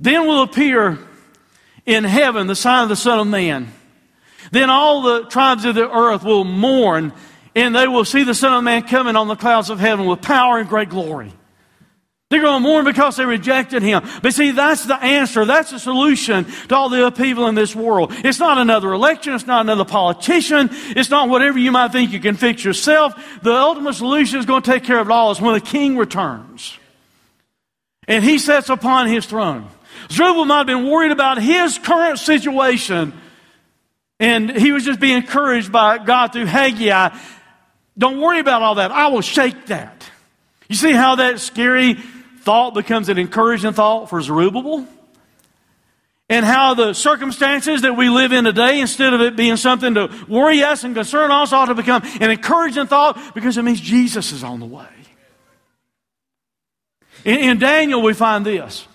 Then 0.00 0.26
will 0.26 0.42
appear 0.42 0.98
in 1.84 2.04
heaven 2.04 2.46
the 2.46 2.56
sign 2.56 2.84
of 2.84 2.88
the 2.88 2.96
Son 2.96 3.18
of 3.20 3.26
Man. 3.26 3.72
Then 4.50 4.70
all 4.70 5.02
the 5.02 5.24
tribes 5.26 5.64
of 5.64 5.74
the 5.74 5.88
earth 5.88 6.24
will 6.24 6.44
mourn, 6.44 7.12
and 7.54 7.76
they 7.76 7.86
will 7.86 8.06
see 8.06 8.24
the 8.24 8.34
Son 8.34 8.54
of 8.54 8.64
Man 8.64 8.82
coming 8.82 9.14
on 9.14 9.28
the 9.28 9.36
clouds 9.36 9.70
of 9.70 9.78
heaven 9.78 10.06
with 10.06 10.22
power 10.22 10.58
and 10.58 10.68
great 10.68 10.88
glory. 10.88 11.32
They're 12.30 12.40
going 12.40 12.62
to 12.62 12.68
mourn 12.68 12.84
because 12.84 13.16
they 13.16 13.24
rejected 13.24 13.82
him. 13.82 14.08
But 14.22 14.34
see, 14.34 14.52
that's 14.52 14.84
the 14.84 14.94
answer. 14.94 15.44
That's 15.44 15.72
the 15.72 15.80
solution 15.80 16.44
to 16.68 16.76
all 16.76 16.88
the 16.88 17.04
upheaval 17.04 17.48
in 17.48 17.56
this 17.56 17.74
world. 17.74 18.12
It's 18.18 18.38
not 18.38 18.56
another 18.56 18.92
election. 18.92 19.34
It's 19.34 19.48
not 19.48 19.62
another 19.62 19.84
politician. 19.84 20.68
It's 20.70 21.10
not 21.10 21.28
whatever 21.28 21.58
you 21.58 21.72
might 21.72 21.90
think 21.90 22.12
you 22.12 22.20
can 22.20 22.36
fix 22.36 22.64
yourself. 22.64 23.40
The 23.42 23.52
ultimate 23.52 23.94
solution 23.94 24.38
is 24.38 24.46
going 24.46 24.62
to 24.62 24.70
take 24.70 24.84
care 24.84 25.00
of 25.00 25.08
it 25.08 25.12
all. 25.12 25.32
is 25.32 25.40
when 25.40 25.54
the 25.54 25.60
king 25.60 25.96
returns. 25.96 26.78
And 28.10 28.24
he 28.24 28.40
sits 28.40 28.68
upon 28.68 29.06
his 29.06 29.24
throne. 29.24 29.68
Zerubbabel 30.10 30.44
might 30.44 30.58
have 30.58 30.66
been 30.66 30.90
worried 30.90 31.12
about 31.12 31.40
his 31.40 31.78
current 31.78 32.18
situation. 32.18 33.12
And 34.18 34.50
he 34.50 34.72
was 34.72 34.84
just 34.84 34.98
being 34.98 35.18
encouraged 35.18 35.70
by 35.70 35.98
God 35.98 36.32
through 36.32 36.46
Haggai. 36.46 37.16
Don't 37.96 38.20
worry 38.20 38.40
about 38.40 38.62
all 38.62 38.74
that. 38.74 38.90
I 38.90 39.06
will 39.08 39.20
shake 39.20 39.66
that. 39.66 40.10
You 40.68 40.74
see 40.74 40.90
how 40.90 41.14
that 41.16 41.38
scary 41.38 41.94
thought 42.40 42.74
becomes 42.74 43.08
an 43.08 43.16
encouraging 43.16 43.74
thought 43.74 44.10
for 44.10 44.20
Zerubbabel? 44.20 44.88
And 46.28 46.44
how 46.44 46.74
the 46.74 46.94
circumstances 46.94 47.82
that 47.82 47.96
we 47.96 48.08
live 48.08 48.32
in 48.32 48.42
today, 48.42 48.80
instead 48.80 49.14
of 49.14 49.20
it 49.20 49.36
being 49.36 49.56
something 49.56 49.94
to 49.94 50.10
worry 50.28 50.64
us 50.64 50.82
and 50.82 50.96
concern 50.96 51.30
us, 51.30 51.52
ought 51.52 51.66
to 51.66 51.74
become 51.76 52.02
an 52.20 52.32
encouraging 52.32 52.88
thought 52.88 53.36
because 53.36 53.56
it 53.56 53.62
means 53.62 53.80
Jesus 53.80 54.32
is 54.32 54.42
on 54.42 54.58
the 54.58 54.66
way. 54.66 54.86
In, 57.24 57.38
in 57.38 57.58
Daniel, 57.58 58.02
we 58.02 58.14
find 58.14 58.44
this. 58.44 58.86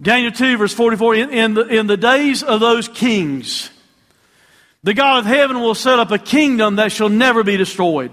Daniel 0.00 0.32
2, 0.32 0.56
verse 0.56 0.72
44 0.72 1.14
in, 1.14 1.30
in, 1.30 1.54
the, 1.54 1.66
in 1.66 1.86
the 1.86 1.96
days 1.96 2.42
of 2.42 2.60
those 2.60 2.88
kings, 2.88 3.70
the 4.82 4.94
God 4.94 5.18
of 5.18 5.26
heaven 5.26 5.60
will 5.60 5.74
set 5.74 5.98
up 5.98 6.10
a 6.10 6.18
kingdom 6.18 6.76
that 6.76 6.90
shall 6.90 7.10
never 7.10 7.44
be 7.44 7.56
destroyed 7.56 8.10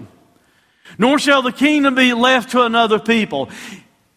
nor 0.96 1.18
shall 1.18 1.42
the 1.42 1.52
kingdom 1.52 1.94
be 1.94 2.12
left 2.14 2.50
to 2.50 2.62
another 2.62 2.98
people. 2.98 3.50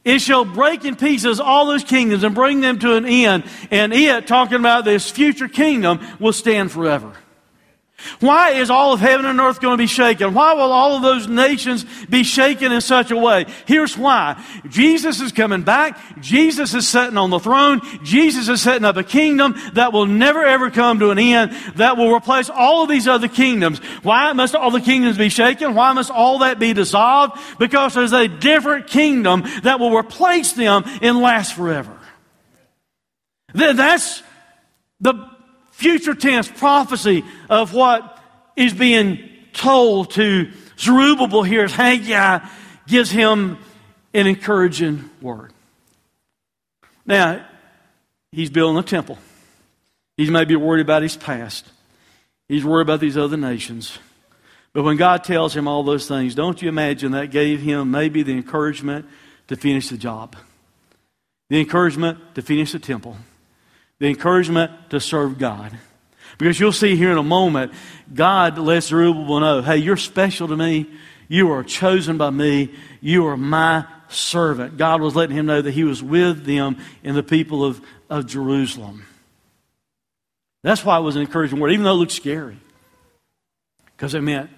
It 0.04 0.20
shall 0.20 0.46
break 0.46 0.86
in 0.86 0.96
pieces 0.96 1.40
all 1.40 1.68
those 1.68 1.84
kingdoms 1.84 2.24
and 2.24 2.34
bring 2.34 2.62
them 2.62 2.80
to 2.80 2.96
an 2.96 3.06
end, 3.06 3.44
and 3.70 3.94
it, 3.94 4.26
talking 4.28 4.58
about 4.58 4.86
this 4.86 5.10
future 5.10 5.48
kingdom, 5.48 6.00
will 6.20 6.34
stand 6.34 6.72
forever. 6.72 7.14
Why 8.20 8.52
is 8.52 8.70
all 8.70 8.94
of 8.94 9.00
heaven 9.00 9.26
and 9.26 9.40
earth 9.40 9.62
going 9.62 9.74
to 9.74 9.82
be 9.82 9.88
shaken? 9.88 10.34
Why 10.34 10.54
will 10.54 10.72
all 10.72 10.96
of 10.96 11.02
those 11.02 11.28
nations 11.28 11.86
be 12.06 12.24
shaken 12.24 12.72
in 12.72 12.82
such 12.82 13.12
a 13.12 13.18
way? 13.18 13.46
Here's 13.66 13.98
why. 13.98 14.44
Jesus 14.68 15.22
is 15.22 15.32
coming 15.32 15.64
back. 15.64 16.22
Jesus 16.22 16.74
is 16.74 16.88
sitting 16.88 17.18
on 17.18 17.30
the 17.30 17.40
throne. 17.40 17.82
Jesus 18.04 18.48
is 18.50 18.62
setting 18.62 18.86
up 18.86 18.98
a 18.98 19.04
kingdom 19.04 19.56
that 19.74 19.94
will 19.94 20.06
never 20.06 20.44
ever 20.44 20.70
come 20.70 21.00
to 21.00 21.12
an 21.12 21.20
end, 21.20 21.52
that 21.76 21.98
will 21.98 22.14
replace 22.14 22.50
all 22.50 22.84
of 22.84 22.90
these 22.90 23.08
other 23.08 23.28
kingdoms. 23.28 23.80
Why 24.04 24.34
must 24.34 24.56
all 24.56 24.72
the 24.72 24.82
kingdoms 24.82 25.18
be 25.18 25.30
shaken? 25.30 25.76
Why 25.76 25.94
must 25.94 26.12
all 26.12 26.40
that 26.40 26.60
be 26.60 26.74
dissolved? 26.74 27.40
Because 27.60 27.94
there's 27.94 28.14
a 28.14 28.28
different 28.28 28.88
kingdom 28.88 29.44
that 29.64 29.80
will 29.80 29.96
replace 29.96 30.54
them 30.54 30.84
and 31.02 31.20
last 31.20 31.54
forever. 31.54 31.98
That's 33.54 34.24
the 35.00 35.31
future 35.82 36.14
tense 36.14 36.48
prophecy 36.48 37.26
of 37.50 37.74
what 37.74 38.20
is 38.56 38.72
being 38.72 39.28
told 39.52 40.12
to 40.12 40.52
Zerubbabel 40.78 41.42
here 41.42 41.64
as 41.64 41.74
Haggai 41.74 42.46
gives 42.88 43.10
him 43.10 43.58
an 44.14 44.28
encouraging 44.28 45.10
word. 45.22 45.52
Now, 47.04 47.44
he's 48.32 48.52
building 48.52 48.78
a 48.78 48.84
temple. 48.86 49.18
He's 50.18 50.30
maybe 50.30 50.56
worried 50.56 50.82
about 50.82 51.02
his 51.02 51.18
past. 51.18 51.66
He's 52.48 52.64
worried 52.64 52.84
about 52.84 53.00
these 53.00 53.18
other 53.18 53.38
nations. 53.38 53.98
But 54.74 54.84
when 54.84 54.98
God 54.98 55.24
tells 55.24 55.56
him 55.56 55.68
all 55.68 55.84
those 55.84 56.08
things, 56.08 56.36
don't 56.36 56.62
you 56.62 56.70
imagine 56.70 57.14
that 57.14 57.32
gave 57.32 57.60
him 57.60 57.90
maybe 57.90 58.22
the 58.22 58.34
encouragement 58.34 59.08
to 59.48 59.56
finish 59.56 59.90
the 59.90 59.98
job? 59.98 60.36
The 61.50 61.60
encouragement 61.60 62.36
to 62.36 62.44
finish 62.44 62.72
the 62.72 62.80
temple 62.80 63.18
the 64.02 64.08
encouragement 64.08 64.72
to 64.90 65.00
serve 65.00 65.38
God. 65.38 65.78
Because 66.40 66.60
you'll 66.60 66.72
see 66.72 66.96
here 66.96 67.12
in 67.12 67.20
a 67.20 67.24
moment, 67.24 67.72
God 68.12 68.58
lets 68.58 68.88
Zerubbabel 68.88 69.42
know, 69.42 69.62
hey, 69.62 69.78
you're 69.78 69.96
special 69.96 70.48
to 70.48 70.58
me. 70.58 70.90
You 71.28 71.52
are 71.52 71.64
chosen 71.64 72.18
by 72.18 72.32
me. 72.32 72.74
You 73.00 73.28
are 73.28 73.38
my 73.38 73.86
servant. 74.10 74.76
God 74.76 75.02
was 75.02 75.16
letting 75.16 75.38
him 75.38 75.46
know 75.46 75.62
that 75.62 75.70
he 75.70 75.84
was 75.84 76.02
with 76.02 76.46
them 76.46 76.78
and 77.04 77.16
the 77.16 77.22
people 77.22 77.64
of, 77.64 77.80
of 78.10 78.26
Jerusalem. 78.26 79.06
That's 80.64 80.84
why 80.84 80.98
it 80.98 81.02
was 81.02 81.16
an 81.16 81.22
encouraging 81.22 81.60
word, 81.60 81.72
even 81.72 81.84
though 81.84 81.92
it 81.92 81.98
looked 81.98 82.12
scary. 82.12 82.58
Because 83.96 84.16
it 84.16 84.22
meant 84.22 84.50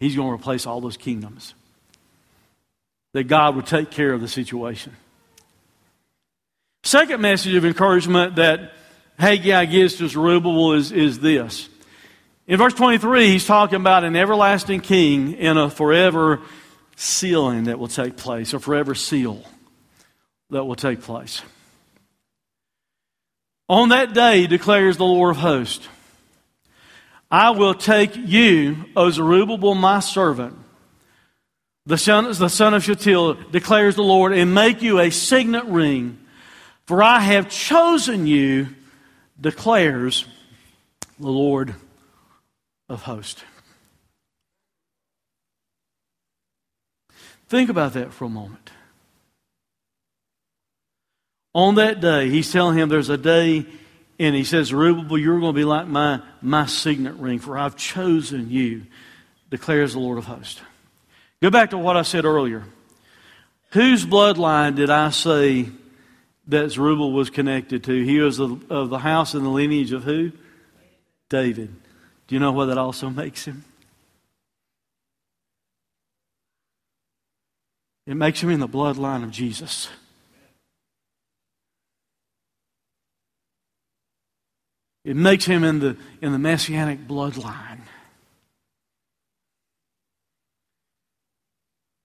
he's 0.00 0.16
going 0.16 0.28
to 0.28 0.34
replace 0.34 0.66
all 0.66 0.80
those 0.80 0.96
kingdoms. 0.96 1.52
That 3.12 3.24
God 3.24 3.54
would 3.54 3.66
take 3.66 3.90
care 3.90 4.14
of 4.14 4.22
the 4.22 4.28
situation. 4.28 4.96
Second 6.84 7.20
message 7.20 7.54
of 7.54 7.66
encouragement 7.66 8.36
that 8.36 8.72
Haggai 9.18 9.64
gives 9.64 9.96
to 9.96 10.08
Zerubbabel 10.08 10.74
is, 10.74 10.92
is 10.92 11.18
this. 11.18 11.68
In 12.46 12.56
verse 12.56 12.74
23, 12.74 13.28
he's 13.28 13.46
talking 13.46 13.76
about 13.76 14.04
an 14.04 14.16
everlasting 14.16 14.80
king 14.80 15.34
and 15.36 15.58
a 15.58 15.68
forever 15.68 16.40
sealing 16.96 17.64
that 17.64 17.78
will 17.78 17.88
take 17.88 18.16
place, 18.16 18.54
a 18.54 18.60
forever 18.60 18.94
seal 18.94 19.44
that 20.50 20.64
will 20.64 20.76
take 20.76 21.02
place. 21.02 21.42
On 23.68 23.90
that 23.90 24.14
day, 24.14 24.46
declares 24.46 24.96
the 24.96 25.04
Lord 25.04 25.32
of 25.32 25.36
hosts, 25.36 25.86
I 27.30 27.50
will 27.50 27.74
take 27.74 28.16
you, 28.16 28.86
O 28.96 29.10
Zerubbabel, 29.10 29.74
my 29.74 30.00
servant, 30.00 30.56
the 31.84 31.98
son, 31.98 32.24
the 32.32 32.48
son 32.48 32.72
of 32.72 32.82
Shealtiel, 32.84 33.34
declares 33.50 33.96
the 33.96 34.02
Lord, 34.02 34.32
and 34.32 34.54
make 34.54 34.80
you 34.80 35.00
a 35.00 35.10
signet 35.10 35.64
ring, 35.64 36.18
for 36.86 37.02
I 37.02 37.20
have 37.20 37.50
chosen 37.50 38.26
you 38.26 38.68
declares 39.40 40.24
the 41.18 41.30
Lord 41.30 41.74
of 42.88 43.02
hosts. 43.02 43.42
Think 47.48 47.70
about 47.70 47.94
that 47.94 48.12
for 48.12 48.24
a 48.24 48.28
moment. 48.28 48.70
On 51.54 51.76
that 51.76 52.00
day, 52.00 52.28
he's 52.28 52.52
telling 52.52 52.78
him 52.78 52.88
there's 52.88 53.08
a 53.08 53.16
day, 53.16 53.64
and 54.18 54.36
he 54.36 54.44
says, 54.44 54.68
Zerubbabel, 54.68 55.18
you're 55.18 55.40
going 55.40 55.54
to 55.54 55.58
be 55.58 55.64
like 55.64 55.86
my, 55.86 56.20
my 56.42 56.66
signet 56.66 57.14
ring, 57.14 57.38
for 57.38 57.56
I've 57.56 57.76
chosen 57.76 58.50
you, 58.50 58.86
declares 59.50 59.94
the 59.94 59.98
Lord 59.98 60.18
of 60.18 60.26
hosts. 60.26 60.60
Go 61.40 61.50
back 61.50 61.70
to 61.70 61.78
what 61.78 61.96
I 61.96 62.02
said 62.02 62.24
earlier. 62.24 62.64
Whose 63.72 64.04
bloodline 64.04 64.76
did 64.76 64.90
I 64.90 65.10
say 65.10 65.68
that 66.48 66.70
Zerubbabel 66.70 67.12
was 67.12 67.30
connected 67.30 67.84
to. 67.84 68.04
He 68.04 68.18
was 68.18 68.38
of, 68.40 68.68
the 68.68 68.98
house 68.98 69.34
and 69.34 69.44
the 69.44 69.50
lineage 69.50 69.92
of 69.92 70.04
who? 70.04 70.32
David. 71.28 71.74
Do 72.26 72.34
you 72.34 72.40
know 72.40 72.52
what 72.52 72.66
that 72.66 72.78
also 72.78 73.10
makes 73.10 73.44
him? 73.44 73.64
It 78.06 78.14
makes 78.16 78.40
him 78.40 78.48
in 78.48 78.60
the 78.60 78.68
bloodline 78.68 79.22
of 79.22 79.30
Jesus. 79.30 79.88
It 85.04 85.16
makes 85.16 85.44
him 85.44 85.64
in 85.64 85.80
the, 85.80 85.96
in 86.22 86.32
the 86.32 86.38
messianic 86.38 87.06
bloodline. 87.06 87.80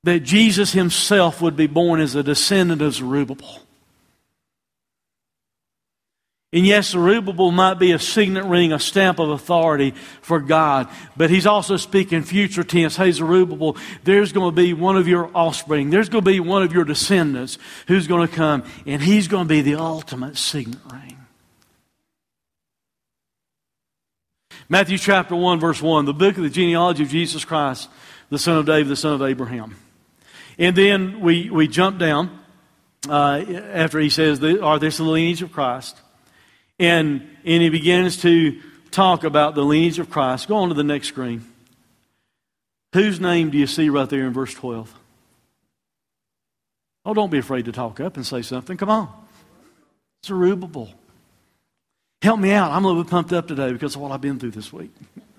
That 0.04 0.20
Jesus 0.22 0.74
himself 0.74 1.42
would 1.42 1.56
be 1.56 1.68
born 1.68 2.02
as 2.02 2.16
a 2.16 2.24
descendant 2.24 2.82
of 2.82 2.94
Zerubbabel. 2.94 3.60
And 6.54 6.68
yes, 6.68 6.90
Zerubbabel 6.90 7.50
might 7.50 7.80
be 7.80 7.94
a 7.94 8.00
signet 8.00 8.46
ring, 8.46 8.72
a 8.72 8.78
stamp 8.78 9.18
of 9.18 9.32
authority 9.32 9.96
for 10.22 10.40
God, 10.40 10.88
but 11.18 11.32
he's 11.32 11.48
also 11.48 11.78
speaking 11.78 12.22
future 12.22 12.64
tense. 12.64 12.96
Hey, 12.96 13.12
Zerubbabel, 13.12 13.76
there's 14.04 14.32
going 14.32 14.54
to 14.54 14.56
be 14.56 14.72
one 14.72 14.96
of 14.96 15.08
your 15.08 15.32
offspring. 15.34 15.90
There's 15.90 16.10
going 16.10 16.24
to 16.24 16.30
be 16.30 16.40
one 16.40 16.62
of 16.62 16.72
your 16.72 16.84
descendants 16.84 17.58
who's 17.88 18.06
going 18.06 18.28
to 18.28 18.34
come, 18.34 18.64
and 18.86 19.02
he's 19.02 19.28
going 19.28 19.46
to 19.46 19.50
be 19.50 19.62
the 19.62 19.76
ultimate 19.76 20.38
signet 20.38 20.78
ring. 20.92 21.18
Matthew 24.70 25.00
chapter 25.00 25.36
1, 25.36 25.60
verse 25.60 25.82
1, 25.82 26.06
the 26.06 26.14
book 26.14 26.38
of 26.38 26.44
the 26.44 26.52
genealogy 26.52 27.02
of 27.02 27.10
Jesus 27.10 27.44
Christ, 27.44 27.90
the 28.30 28.38
son 28.38 28.58
of 28.58 28.68
David, 28.68 28.90
the 28.90 28.96
son 28.96 29.14
of 29.14 29.24
Abraham. 29.24 29.76
And 30.60 30.76
then 30.76 31.20
we, 31.20 31.50
we 31.50 31.68
jump 31.68 31.98
down 31.98 32.40
uh, 33.10 33.44
after 33.72 34.00
he 34.00 34.10
says, 34.10 34.42
Are 34.44 34.78
this 34.78 34.98
the 34.98 35.04
lineage 35.04 35.42
of 35.42 35.52
Christ? 35.52 36.00
And, 36.80 37.28
and 37.46 37.64
he 37.64 37.70
begins 37.70 38.22
to 38.22 38.60
talk 38.92 39.24
about 39.24 39.56
the 39.56 39.64
lineage 39.64 40.00
of 40.00 40.10
Christ. 40.10 40.48
Go 40.48 40.58
on 40.58 40.70
to 40.70 40.76
the 40.76 40.84
next 40.84 41.08
screen. 41.08 41.46
Whose 42.94 43.20
name 43.20 43.50
do 43.50 43.58
you 43.58 43.68
see 43.68 43.90
right 43.90 44.10
there 44.10 44.26
in 44.26 44.34
verse 44.34 44.54
12? 44.54 44.94
Oh, 47.06 47.14
don't 47.14 47.32
be 47.32 47.40
afraid 47.40 47.66
to 47.66 47.72
talk 47.72 48.00
up 48.00 48.16
and 48.16 48.26
say 48.26 48.42
something. 48.42 48.78
Come 48.78 48.90
on. 48.90 49.10
Zerubbabel. 50.26 50.90
Help 52.22 52.40
me 52.40 52.52
out. 52.52 52.72
I'm 52.72 52.86
a 52.86 52.88
little 52.88 53.04
bit 53.04 53.12
pumped 53.12 53.34
up 53.34 53.48
today 53.48 53.74
because 53.74 53.96
of 53.96 54.02
what 54.02 54.12
I've 54.12 54.22
been 54.22 54.40
through 54.40 54.52
this 54.52 54.72
week. 54.72 54.92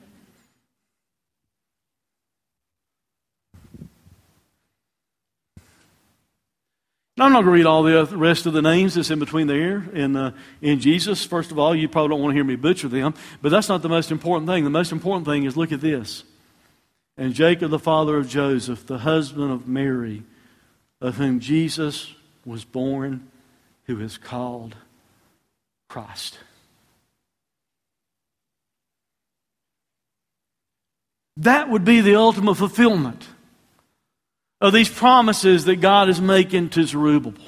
I'm 7.17 7.33
not 7.33 7.45
going 7.45 7.47
to 7.47 7.51
read 7.53 7.67
all 7.67 7.85
the 7.85 8.07
rest 8.17 8.47
of 8.47 8.55
the 8.55 8.63
names 8.63 8.95
that's 8.95 9.11
in 9.11 9.21
between 9.21 9.47
there 9.47 9.89
in, 9.93 10.17
uh, 10.17 10.33
in 10.61 10.81
Jesus. 10.81 11.25
First 11.25 11.53
of 11.53 11.61
all, 11.61 11.73
you 11.73 11.89
probably 11.89 12.09
don't 12.09 12.21
want 12.21 12.33
to 12.33 12.35
hear 12.35 12.45
me 12.45 12.57
butcher 12.57 12.89
them, 12.89 13.15
but 13.41 13.51
that's 13.51 13.69
not 13.69 13.83
the 13.83 13.89
most 13.89 14.11
important 14.11 14.49
thing. 14.49 14.65
The 14.65 14.71
most 14.71 14.91
important 14.91 15.25
thing 15.25 15.45
is 15.45 15.57
look 15.57 15.71
at 15.71 15.81
this. 15.81 16.25
And 17.17 17.33
Jacob, 17.33 17.71
the 17.71 17.79
father 17.79 18.17
of 18.17 18.29
Joseph, 18.29 18.87
the 18.87 18.99
husband 18.99 19.53
of 19.53 19.69
Mary, 19.69 20.25
of 21.01 21.15
whom 21.15 21.39
Jesus 21.39 22.13
was 22.45 22.65
born, 22.65 23.29
who 23.85 24.01
is 24.01 24.19
called 24.19 24.75
Christ. 25.89 26.39
That 31.37 31.69
would 31.69 31.85
be 31.85 32.01
the 32.01 32.17
ultimate 32.17 32.57
fulfillment 32.57 33.29
of 34.65 34.73
these 34.73 34.89
promises 34.89 35.67
that 35.67 35.77
God 35.77 36.09
is 36.09 36.23
making 36.23 36.71
to 36.71 36.85
Zerubbabel. 36.85 37.45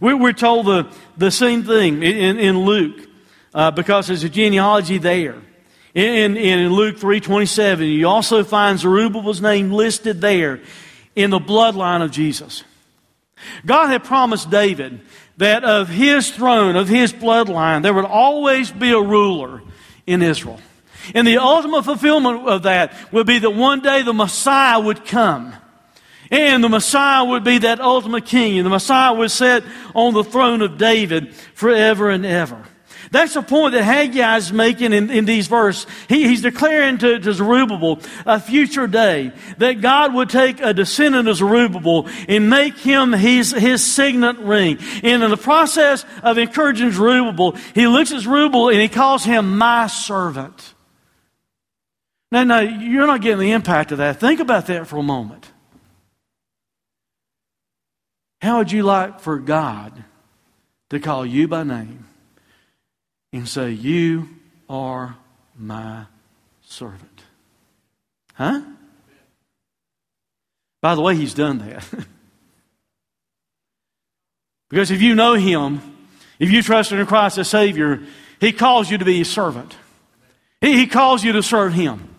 We're 0.00 0.32
told 0.32 0.66
the, 0.66 0.94
the 1.16 1.32
same 1.32 1.64
thing 1.64 2.04
in, 2.04 2.38
in 2.38 2.60
Luke 2.60 3.08
uh, 3.52 3.72
because 3.72 4.06
there's 4.06 4.22
a 4.22 4.28
genealogy 4.28 4.98
there. 4.98 5.42
In, 5.94 6.36
in, 6.36 6.36
in 6.36 6.72
Luke 6.72 6.98
3.27, 6.98 7.92
you 7.92 8.06
also 8.06 8.44
find 8.44 8.78
Zerubbabel's 8.78 9.40
name 9.40 9.72
listed 9.72 10.20
there 10.20 10.60
in 11.16 11.30
the 11.30 11.40
bloodline 11.40 12.04
of 12.04 12.12
Jesus. 12.12 12.62
God 13.66 13.88
had 13.88 14.04
promised 14.04 14.50
David 14.50 15.00
that 15.38 15.64
of 15.64 15.88
his 15.88 16.30
throne, 16.30 16.76
of 16.76 16.86
his 16.86 17.12
bloodline, 17.12 17.82
there 17.82 17.94
would 17.94 18.04
always 18.04 18.70
be 18.70 18.92
a 18.92 19.00
ruler 19.00 19.62
in 20.06 20.22
Israel. 20.22 20.60
And 21.14 21.26
the 21.26 21.38
ultimate 21.38 21.84
fulfillment 21.84 22.48
of 22.48 22.62
that 22.64 22.92
would 23.12 23.26
be 23.26 23.38
that 23.38 23.50
one 23.50 23.80
day 23.80 24.02
the 24.02 24.12
Messiah 24.12 24.80
would 24.80 25.04
come. 25.04 25.54
And 26.30 26.62
the 26.62 26.68
Messiah 26.68 27.24
would 27.24 27.44
be 27.44 27.58
that 27.58 27.80
ultimate 27.80 28.26
king. 28.26 28.58
And 28.58 28.66
the 28.66 28.70
Messiah 28.70 29.14
would 29.14 29.30
sit 29.30 29.64
on 29.94 30.14
the 30.14 30.24
throne 30.24 30.62
of 30.62 30.76
David 30.76 31.34
forever 31.54 32.10
and 32.10 32.26
ever. 32.26 32.64
That's 33.10 33.34
the 33.34 33.42
point 33.42 33.72
that 33.72 33.84
Haggai 33.84 34.36
is 34.36 34.52
making 34.52 34.92
in, 34.92 35.10
in 35.10 35.24
these 35.24 35.46
verses. 35.46 35.86
He, 36.08 36.28
he's 36.28 36.42
declaring 36.42 36.98
to, 36.98 37.18
to 37.18 37.32
Zerubbabel 37.32 38.00
a 38.26 38.38
future 38.38 38.86
day 38.86 39.32
that 39.58 39.80
God 39.80 40.14
would 40.14 40.28
take 40.28 40.60
a 40.60 40.74
descendant 40.74 41.28
of 41.28 41.36
Zerubbabel 41.36 42.08
and 42.28 42.50
make 42.50 42.76
him 42.76 43.12
his, 43.12 43.52
his 43.52 43.84
signet 43.84 44.38
ring. 44.38 44.78
And 45.02 45.22
in 45.22 45.30
the 45.30 45.36
process 45.36 46.04
of 46.22 46.38
encouraging 46.38 46.90
Zerubbabel, 46.90 47.52
he 47.74 47.86
looks 47.86 48.12
at 48.12 48.20
Zerubbabel 48.20 48.68
and 48.68 48.80
he 48.80 48.88
calls 48.88 49.24
him 49.24 49.56
my 49.56 49.86
servant. 49.86 50.74
Now, 52.30 52.44
now, 52.44 52.60
you're 52.60 53.06
not 53.06 53.22
getting 53.22 53.40
the 53.40 53.52
impact 53.52 53.92
of 53.92 53.98
that. 53.98 54.20
Think 54.20 54.40
about 54.40 54.66
that 54.66 54.86
for 54.86 54.98
a 54.98 55.02
moment. 55.02 55.50
How 58.42 58.58
would 58.58 58.70
you 58.70 58.82
like 58.82 59.20
for 59.20 59.38
God 59.38 60.04
to 60.90 61.00
call 61.00 61.24
you 61.24 61.48
by 61.48 61.64
name 61.64 62.06
and 63.32 63.48
say, 63.48 63.70
You 63.70 64.28
are 64.68 65.16
my 65.56 66.04
servant? 66.62 67.22
Huh? 68.34 68.62
By 70.80 70.94
the 70.94 71.00
way, 71.00 71.16
He's 71.16 71.34
done 71.34 71.58
that. 71.58 71.84
because 74.68 74.90
if 74.90 75.00
you 75.00 75.14
know 75.14 75.34
Him, 75.34 75.80
if 76.38 76.50
you 76.50 76.62
trust 76.62 76.92
in 76.92 77.04
Christ 77.06 77.38
as 77.38 77.48
Savior, 77.48 78.02
He 78.38 78.52
calls 78.52 78.90
you 78.90 78.98
to 78.98 79.04
be 79.04 79.18
His 79.18 79.30
servant. 79.30 79.76
He, 80.60 80.76
he 80.76 80.86
calls 80.86 81.24
you 81.24 81.32
to 81.32 81.42
serve 81.42 81.72
Him. 81.72 82.14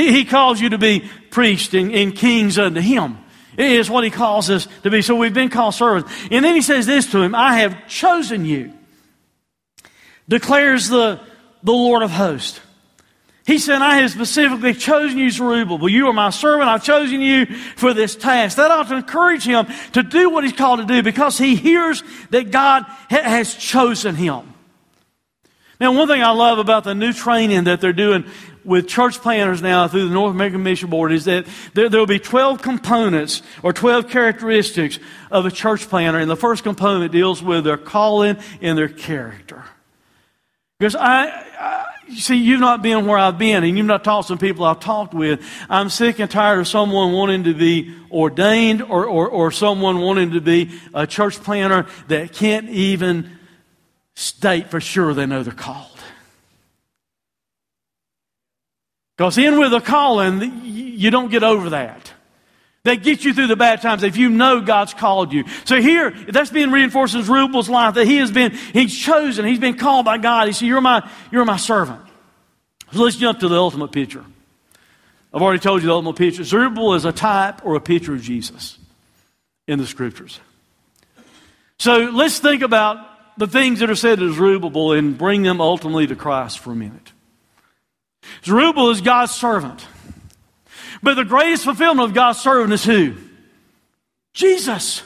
He, 0.00 0.12
he 0.12 0.24
calls 0.24 0.60
you 0.60 0.70
to 0.70 0.78
be 0.78 1.08
priests 1.30 1.74
and, 1.74 1.94
and 1.94 2.14
kings 2.14 2.58
unto 2.58 2.80
him. 2.80 3.18
It 3.58 3.72
is 3.72 3.90
what 3.90 4.04
he 4.04 4.10
calls 4.10 4.48
us 4.48 4.66
to 4.82 4.90
be. 4.90 5.02
So 5.02 5.14
we've 5.14 5.34
been 5.34 5.50
called 5.50 5.74
servants. 5.74 6.10
And 6.30 6.42
then 6.42 6.54
he 6.54 6.62
says 6.62 6.86
this 6.86 7.10
to 7.12 7.20
him 7.20 7.34
I 7.34 7.58
have 7.58 7.86
chosen 7.86 8.46
you, 8.46 8.72
declares 10.28 10.88
the, 10.88 11.20
the 11.62 11.72
Lord 11.72 12.02
of 12.02 12.10
hosts. 12.10 12.60
He 13.46 13.58
said, 13.58 13.82
I 13.82 13.96
have 13.96 14.10
specifically 14.10 14.74
chosen 14.74 15.18
you, 15.18 15.30
Zerubbabel. 15.30 15.88
You 15.88 16.06
are 16.06 16.12
my 16.12 16.30
servant. 16.30 16.68
I've 16.68 16.84
chosen 16.84 17.20
you 17.20 17.46
for 17.46 17.92
this 17.92 18.14
task. 18.14 18.56
That 18.56 18.70
ought 18.70 18.88
to 18.88 18.96
encourage 18.96 19.44
him 19.44 19.66
to 19.92 20.02
do 20.02 20.30
what 20.30 20.44
he's 20.44 20.52
called 20.52 20.80
to 20.80 20.86
do 20.86 21.02
because 21.02 21.36
he 21.36 21.56
hears 21.56 22.02
that 22.30 22.52
God 22.52 22.84
ha- 22.84 23.22
has 23.22 23.54
chosen 23.54 24.14
him. 24.14 24.49
Now, 25.80 25.92
one 25.92 26.08
thing 26.08 26.22
I 26.22 26.32
love 26.32 26.58
about 26.58 26.84
the 26.84 26.94
new 26.94 27.14
training 27.14 27.64
that 27.64 27.80
they're 27.80 27.94
doing 27.94 28.26
with 28.64 28.86
church 28.86 29.18
planters 29.20 29.62
now 29.62 29.88
through 29.88 30.08
the 30.08 30.14
North 30.14 30.34
American 30.34 30.62
Mission 30.62 30.90
Board 30.90 31.10
is 31.10 31.24
that 31.24 31.46
there, 31.72 31.88
will 31.88 32.04
be 32.04 32.18
12 32.18 32.60
components 32.60 33.40
or 33.62 33.72
12 33.72 34.10
characteristics 34.10 34.98
of 35.30 35.46
a 35.46 35.50
church 35.50 35.88
planter. 35.88 36.18
And 36.18 36.30
the 36.30 36.36
first 36.36 36.64
component 36.64 37.12
deals 37.12 37.42
with 37.42 37.64
their 37.64 37.78
calling 37.78 38.36
and 38.60 38.76
their 38.76 38.90
character. 38.90 39.64
Because 40.78 40.94
I, 40.96 41.28
I 41.58 42.14
see, 42.14 42.36
you've 42.36 42.60
not 42.60 42.82
been 42.82 43.06
where 43.06 43.18
I've 43.18 43.38
been, 43.38 43.64
and 43.64 43.74
you've 43.78 43.86
not 43.86 44.04
talked 44.04 44.28
to 44.28 44.32
some 44.32 44.38
people 44.38 44.66
I've 44.66 44.80
talked 44.80 45.14
with. 45.14 45.42
I'm 45.70 45.88
sick 45.88 46.18
and 46.18 46.30
tired 46.30 46.60
of 46.60 46.68
someone 46.68 47.12
wanting 47.12 47.44
to 47.44 47.54
be 47.54 47.94
ordained 48.10 48.82
or, 48.82 49.06
or, 49.06 49.28
or 49.28 49.50
someone 49.50 50.00
wanting 50.00 50.32
to 50.32 50.42
be 50.42 50.78
a 50.92 51.06
church 51.06 51.36
planter 51.36 51.86
that 52.08 52.34
can't 52.34 52.68
even 52.68 53.38
state 54.20 54.70
for 54.70 54.80
sure 54.80 55.14
they 55.14 55.26
know 55.26 55.42
they're 55.42 55.52
called. 55.52 55.86
Because 59.16 59.38
in 59.38 59.58
with 59.58 59.72
a 59.72 59.80
calling, 59.80 60.62
you 60.64 61.10
don't 61.10 61.30
get 61.30 61.42
over 61.42 61.70
that. 61.70 62.12
They 62.82 62.96
get 62.96 63.24
you 63.24 63.34
through 63.34 63.48
the 63.48 63.56
bad 63.56 63.82
times 63.82 64.02
if 64.02 64.16
you 64.16 64.30
know 64.30 64.62
God's 64.62 64.94
called 64.94 65.32
you. 65.32 65.44
So 65.64 65.80
here, 65.80 66.10
that's 66.10 66.50
being 66.50 66.70
reinforced 66.70 67.14
in 67.14 67.22
Zerubbabel's 67.22 67.68
life 67.68 67.94
that 67.94 68.06
he 68.06 68.16
has 68.16 68.30
been, 68.30 68.52
he's 68.52 68.96
chosen, 68.96 69.44
he's 69.44 69.58
been 69.58 69.76
called 69.76 70.06
by 70.06 70.16
God. 70.16 70.46
He 70.46 70.54
said, 70.54 70.68
You're 70.68 70.80
my, 70.80 71.08
you're 71.30 71.44
my 71.44 71.58
servant. 71.58 72.00
So 72.92 73.02
let's 73.02 73.16
jump 73.16 73.40
to 73.40 73.48
the 73.48 73.56
ultimate 73.56 73.92
picture. 73.92 74.24
I've 75.32 75.42
already 75.42 75.60
told 75.60 75.82
you 75.82 75.88
the 75.88 75.94
ultimate 75.94 76.16
picture. 76.16 76.42
Zerubbabel 76.42 76.94
is 76.94 77.04
a 77.04 77.12
type 77.12 77.64
or 77.64 77.74
a 77.74 77.80
picture 77.80 78.14
of 78.14 78.22
Jesus 78.22 78.78
in 79.68 79.78
the 79.78 79.86
scriptures. 79.86 80.40
So 81.78 82.10
let's 82.12 82.38
think 82.38 82.62
about 82.62 83.09
the 83.36 83.46
things 83.46 83.80
that 83.80 83.90
are 83.90 83.96
said 83.96 84.18
to 84.18 84.32
Zerubbabel 84.32 84.92
and 84.92 85.16
bring 85.16 85.42
them 85.42 85.60
ultimately 85.60 86.06
to 86.06 86.16
Christ 86.16 86.58
for 86.58 86.72
a 86.72 86.76
minute. 86.76 87.12
Zerubbabel 88.44 88.90
is 88.90 89.00
God's 89.00 89.32
servant. 89.32 89.86
But 91.02 91.14
the 91.14 91.24
greatest 91.24 91.64
fulfillment 91.64 92.08
of 92.08 92.14
God's 92.14 92.40
servant 92.40 92.72
is 92.72 92.84
who? 92.84 93.16
Jesus. 94.34 95.02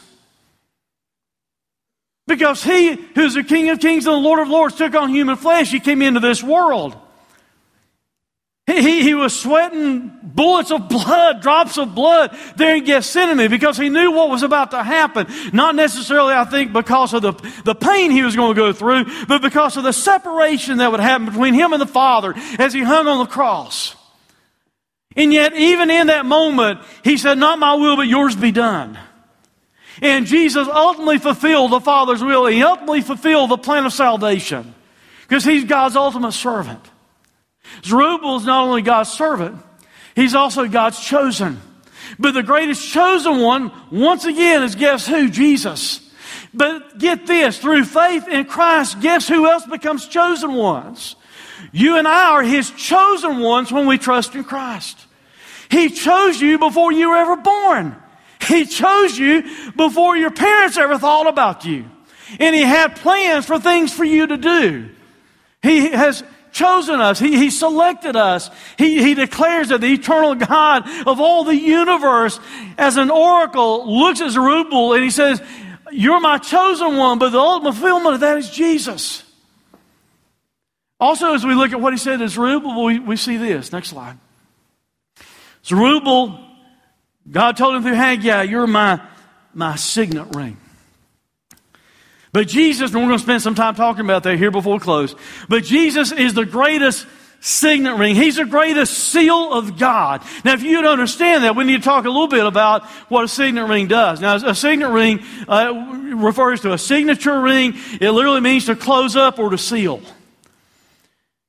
Because 2.26 2.64
he, 2.64 2.94
who's 3.14 3.34
the 3.34 3.44
King 3.44 3.68
of 3.68 3.80
Kings 3.80 4.06
and 4.06 4.14
the 4.14 4.20
Lord 4.20 4.40
of 4.40 4.48
Lords, 4.48 4.76
took 4.76 4.94
on 4.94 5.10
human 5.10 5.36
flesh. 5.36 5.70
He 5.70 5.80
came 5.80 6.02
into 6.02 6.20
this 6.20 6.42
world. 6.42 6.96
He, 8.66 8.80
he, 8.80 9.02
he, 9.02 9.14
was 9.14 9.38
sweating 9.38 10.10
bullets 10.22 10.70
of 10.70 10.88
blood, 10.88 11.42
drops 11.42 11.76
of 11.76 11.94
blood 11.94 12.34
there 12.56 12.76
in 12.76 12.84
Gethsemane 12.84 13.50
because 13.50 13.76
he 13.76 13.90
knew 13.90 14.12
what 14.12 14.30
was 14.30 14.42
about 14.42 14.70
to 14.70 14.82
happen. 14.82 15.26
Not 15.52 15.74
necessarily, 15.74 16.32
I 16.32 16.44
think, 16.46 16.72
because 16.72 17.12
of 17.12 17.20
the, 17.20 17.32
the 17.64 17.74
pain 17.74 18.10
he 18.10 18.22
was 18.22 18.34
going 18.34 18.54
to 18.54 18.58
go 18.58 18.72
through, 18.72 19.26
but 19.26 19.42
because 19.42 19.76
of 19.76 19.84
the 19.84 19.92
separation 19.92 20.78
that 20.78 20.90
would 20.90 21.00
happen 21.00 21.26
between 21.26 21.52
him 21.52 21.74
and 21.74 21.82
the 21.82 21.86
Father 21.86 22.32
as 22.58 22.72
he 22.72 22.82
hung 22.82 23.06
on 23.06 23.18
the 23.18 23.30
cross. 23.30 23.96
And 25.14 25.32
yet, 25.32 25.54
even 25.54 25.90
in 25.90 26.06
that 26.06 26.24
moment, 26.24 26.80
he 27.04 27.18
said, 27.18 27.36
Not 27.36 27.58
my 27.58 27.74
will, 27.74 27.96
but 27.96 28.08
yours 28.08 28.34
be 28.34 28.50
done. 28.50 28.98
And 30.00 30.26
Jesus 30.26 30.66
ultimately 30.66 31.18
fulfilled 31.18 31.70
the 31.70 31.80
Father's 31.80 32.22
will. 32.22 32.46
He 32.46 32.62
ultimately 32.62 33.02
fulfilled 33.02 33.50
the 33.50 33.58
plan 33.58 33.84
of 33.84 33.92
salvation 33.92 34.74
because 35.22 35.44
he's 35.44 35.64
God's 35.64 35.96
ultimate 35.96 36.32
servant. 36.32 36.90
Zerubbabel 37.82 38.36
is 38.36 38.44
not 38.44 38.64
only 38.68 38.82
God's 38.82 39.10
servant, 39.10 39.60
he's 40.14 40.34
also 40.34 40.68
God's 40.68 41.00
chosen. 41.00 41.60
But 42.18 42.32
the 42.32 42.42
greatest 42.42 42.92
chosen 42.92 43.40
one, 43.40 43.72
once 43.90 44.24
again, 44.24 44.62
is 44.62 44.74
guess 44.74 45.06
who? 45.06 45.28
Jesus. 45.28 46.00
But 46.52 46.98
get 46.98 47.26
this, 47.26 47.58
through 47.58 47.84
faith 47.84 48.28
in 48.28 48.44
Christ, 48.44 49.00
guess 49.00 49.26
who 49.26 49.46
else 49.46 49.66
becomes 49.66 50.06
chosen 50.06 50.54
ones? 50.54 51.16
You 51.72 51.96
and 51.96 52.06
I 52.06 52.30
are 52.30 52.42
His 52.42 52.70
chosen 52.70 53.40
ones 53.40 53.72
when 53.72 53.86
we 53.86 53.98
trust 53.98 54.34
in 54.34 54.44
Christ. 54.44 55.06
He 55.70 55.88
chose 55.90 56.40
you 56.40 56.58
before 56.58 56.92
you 56.92 57.08
were 57.08 57.16
ever 57.16 57.36
born. 57.36 57.96
He 58.42 58.66
chose 58.66 59.18
you 59.18 59.42
before 59.74 60.16
your 60.16 60.30
parents 60.30 60.76
ever 60.76 60.98
thought 60.98 61.26
about 61.26 61.64
you. 61.64 61.86
And 62.38 62.54
He 62.54 62.62
had 62.62 62.96
plans 62.96 63.46
for 63.46 63.58
things 63.58 63.92
for 63.92 64.04
you 64.04 64.26
to 64.26 64.36
do. 64.36 64.90
He 65.62 65.88
has 65.90 66.22
chosen 66.54 67.00
us. 67.00 67.18
He, 67.18 67.36
he 67.36 67.50
selected 67.50 68.16
us. 68.16 68.48
He, 68.78 69.02
he 69.02 69.14
declares 69.14 69.68
that 69.68 69.82
the 69.82 69.92
eternal 69.92 70.34
God 70.34 70.88
of 71.06 71.20
all 71.20 71.44
the 71.44 71.56
universe, 71.56 72.40
as 72.78 72.96
an 72.96 73.10
oracle, 73.10 73.92
looks 73.98 74.20
at 74.22 74.30
Zerubbabel 74.30 74.94
and 74.94 75.04
he 75.04 75.10
says, 75.10 75.42
You're 75.90 76.20
my 76.20 76.38
chosen 76.38 76.96
one, 76.96 77.18
but 77.18 77.30
the 77.30 77.38
ultimate 77.38 77.72
fulfillment 77.72 78.14
of 78.14 78.20
that 78.20 78.38
is 78.38 78.48
Jesus. 78.48 79.22
Also, 80.98 81.34
as 81.34 81.44
we 81.44 81.54
look 81.54 81.72
at 81.72 81.80
what 81.80 81.92
he 81.92 81.98
said 81.98 82.20
to 82.20 82.28
Zerubbabel, 82.28 82.84
we, 82.84 82.98
we 83.00 83.16
see 83.16 83.36
this. 83.36 83.72
Next 83.72 83.88
slide. 83.88 84.16
Zerubbabel, 85.64 86.40
God 87.30 87.56
told 87.56 87.74
him 87.74 87.82
through 87.82 87.94
Haggai, 87.94 88.44
You're 88.44 88.66
my, 88.66 89.02
my 89.52 89.74
signet 89.74 90.34
ring. 90.34 90.56
But 92.34 92.48
Jesus, 92.48 92.90
and 92.90 93.00
we're 93.00 93.06
going 93.06 93.18
to 93.18 93.22
spend 93.22 93.42
some 93.42 93.54
time 93.54 93.76
talking 93.76 94.04
about 94.04 94.24
that 94.24 94.36
here 94.38 94.50
before 94.50 94.74
we 94.74 94.80
close, 94.80 95.14
but 95.48 95.62
Jesus 95.62 96.10
is 96.10 96.34
the 96.34 96.44
greatest 96.44 97.06
signet 97.38 97.96
ring. 97.96 98.16
He's 98.16 98.34
the 98.34 98.44
greatest 98.44 98.92
seal 98.92 99.52
of 99.52 99.78
God. 99.78 100.20
Now, 100.44 100.54
if 100.54 100.64
you 100.64 100.82
don't 100.82 100.90
understand 100.90 101.44
that, 101.44 101.54
we 101.54 101.62
need 101.62 101.76
to 101.76 101.82
talk 101.84 102.06
a 102.06 102.10
little 102.10 102.26
bit 102.26 102.44
about 102.44 102.86
what 103.08 103.22
a 103.22 103.28
signet 103.28 103.68
ring 103.68 103.86
does. 103.86 104.20
Now, 104.20 104.34
a 104.34 104.52
signet 104.52 104.90
ring 104.90 105.22
uh, 105.46 106.16
refers 106.16 106.62
to 106.62 106.72
a 106.72 106.78
signature 106.78 107.40
ring. 107.40 107.74
It 108.00 108.10
literally 108.10 108.40
means 108.40 108.66
to 108.66 108.74
close 108.74 109.14
up 109.14 109.38
or 109.38 109.50
to 109.50 109.58
seal. 109.58 110.02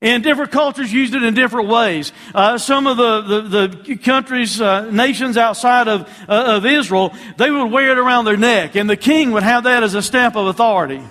And 0.01 0.23
different 0.23 0.51
cultures 0.51 0.91
used 0.91 1.15
it 1.15 1.23
in 1.23 1.33
different 1.33 1.69
ways. 1.69 2.11
Uh, 2.33 2.57
some 2.57 2.85
of 2.85 2.97
the, 2.97 3.21
the, 3.21 3.67
the 3.67 3.95
countries, 3.95 4.59
uh, 4.59 4.91
nations 4.91 5.37
outside 5.37 5.87
of, 5.87 6.01
uh, 6.27 6.57
of 6.57 6.65
Israel, 6.65 7.13
they 7.37 7.49
would 7.49 7.71
wear 7.71 7.91
it 7.91 7.97
around 7.97 8.25
their 8.25 8.37
neck, 8.37 8.75
and 8.75 8.89
the 8.89 8.97
king 8.97 9.31
would 9.31 9.43
have 9.43 9.63
that 9.63 9.83
as 9.83 9.95
a 9.95 10.01
stamp 10.01 10.35
of 10.35 10.47
authority. 10.47 11.01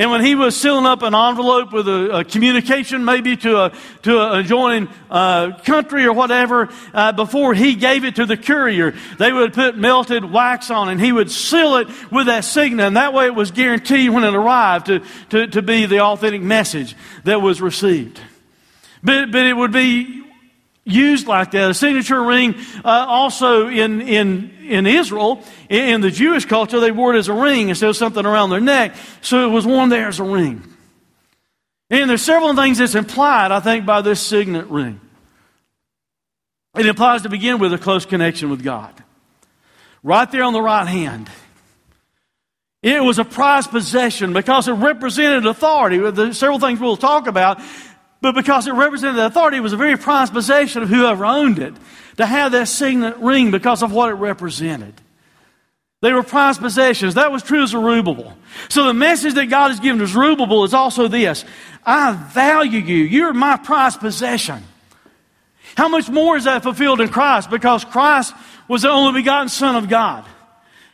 And 0.00 0.10
when 0.10 0.24
he 0.24 0.34
was 0.34 0.58
sealing 0.58 0.86
up 0.86 1.02
an 1.02 1.14
envelope 1.14 1.74
with 1.74 1.86
a, 1.86 2.20
a 2.20 2.24
communication, 2.24 3.04
maybe 3.04 3.36
to 3.36 3.64
a 3.64 3.72
to 4.04 4.18
an 4.18 4.38
adjoining 4.38 4.88
uh, 5.10 5.58
country 5.58 6.06
or 6.06 6.14
whatever, 6.14 6.70
uh, 6.94 7.12
before 7.12 7.52
he 7.52 7.74
gave 7.74 8.04
it 8.04 8.16
to 8.16 8.24
the 8.24 8.38
courier, 8.38 8.94
they 9.18 9.30
would 9.30 9.52
put 9.52 9.76
melted 9.76 10.24
wax 10.24 10.70
on, 10.70 10.88
and 10.88 10.98
he 10.98 11.12
would 11.12 11.30
seal 11.30 11.76
it 11.76 11.88
with 12.10 12.28
that 12.28 12.44
signet, 12.44 12.86
and 12.86 12.96
that 12.96 13.12
way 13.12 13.26
it 13.26 13.34
was 13.34 13.50
guaranteed 13.50 14.08
when 14.08 14.24
it 14.24 14.34
arrived 14.34 14.86
to 14.86 15.02
to, 15.28 15.46
to 15.48 15.60
be 15.60 15.84
the 15.84 16.00
authentic 16.00 16.40
message 16.40 16.96
that 17.24 17.42
was 17.42 17.60
received. 17.60 18.18
But 19.04 19.30
but 19.30 19.44
it 19.44 19.52
would 19.52 19.72
be 19.72 20.19
used 20.90 21.26
like 21.26 21.52
that. 21.52 21.70
A 21.70 21.74
signature 21.74 22.22
ring, 22.22 22.54
uh, 22.84 22.88
also 23.08 23.68
in, 23.68 24.00
in, 24.00 24.50
in 24.62 24.86
Israel, 24.86 25.42
in, 25.68 25.84
in, 25.94 26.00
the 26.00 26.10
Jewish 26.10 26.44
culture, 26.44 26.80
they 26.80 26.90
wore 26.90 27.14
it 27.14 27.18
as 27.18 27.28
a 27.28 27.32
ring 27.32 27.68
instead 27.68 27.90
of 27.90 27.96
something 27.96 28.24
around 28.24 28.50
their 28.50 28.60
neck. 28.60 28.94
So 29.22 29.48
it 29.48 29.52
was 29.52 29.66
worn 29.66 29.88
there 29.88 30.08
as 30.08 30.20
a 30.20 30.24
ring. 30.24 30.62
And 31.90 32.08
there's 32.08 32.22
several 32.22 32.54
things 32.54 32.78
that's 32.78 32.94
implied, 32.94 33.50
I 33.50 33.60
think, 33.60 33.84
by 33.84 34.00
this 34.00 34.20
signet 34.20 34.66
ring. 34.66 35.00
It 36.78 36.86
implies 36.86 37.22
to 37.22 37.28
begin 37.28 37.58
with 37.58 37.72
a 37.72 37.78
close 37.78 38.06
connection 38.06 38.48
with 38.48 38.62
God. 38.62 38.94
Right 40.02 40.30
there 40.30 40.44
on 40.44 40.52
the 40.52 40.62
right 40.62 40.86
hand. 40.86 41.28
It 42.82 43.02
was 43.02 43.18
a 43.18 43.24
prized 43.24 43.70
possession 43.70 44.32
because 44.32 44.66
it 44.66 44.72
represented 44.72 45.44
authority. 45.44 45.98
There's 45.98 46.38
several 46.38 46.58
things 46.58 46.80
we'll 46.80 46.96
talk 46.96 47.26
about 47.26 47.60
but 48.20 48.34
because 48.34 48.66
it 48.66 48.72
represented 48.72 49.16
the 49.16 49.26
authority, 49.26 49.56
it 49.56 49.60
was 49.60 49.72
a 49.72 49.78
very 49.78 49.96
prized 49.96 50.32
possession 50.32 50.82
of 50.82 50.88
whoever 50.88 51.24
owned 51.24 51.58
it 51.58 51.74
to 52.18 52.26
have 52.26 52.52
that 52.52 52.68
signet 52.68 53.16
ring 53.18 53.50
because 53.50 53.82
of 53.82 53.92
what 53.92 54.10
it 54.10 54.14
represented. 54.14 54.94
They 56.02 56.12
were 56.12 56.22
prized 56.22 56.60
possessions. 56.60 57.14
That 57.14 57.30
was 57.30 57.42
true 57.42 57.62
of 57.62 57.68
Zerubbabel. 57.68 58.34
So 58.68 58.84
the 58.84 58.94
message 58.94 59.34
that 59.34 59.46
God 59.46 59.68
has 59.70 59.80
given 59.80 59.98
to 59.98 60.06
Zerubbabel 60.06 60.64
is 60.64 60.74
also 60.74 61.08
this 61.08 61.44
I 61.84 62.12
value 62.12 62.80
you. 62.80 63.04
You're 63.04 63.32
my 63.32 63.56
prized 63.56 64.00
possession. 64.00 64.62
How 65.76 65.88
much 65.88 66.08
more 66.08 66.36
is 66.36 66.44
that 66.44 66.62
fulfilled 66.62 67.00
in 67.00 67.08
Christ? 67.08 67.50
Because 67.50 67.84
Christ 67.84 68.34
was 68.68 68.82
the 68.82 68.90
only 68.90 69.20
begotten 69.20 69.48
Son 69.48 69.76
of 69.76 69.88
God. 69.88 70.24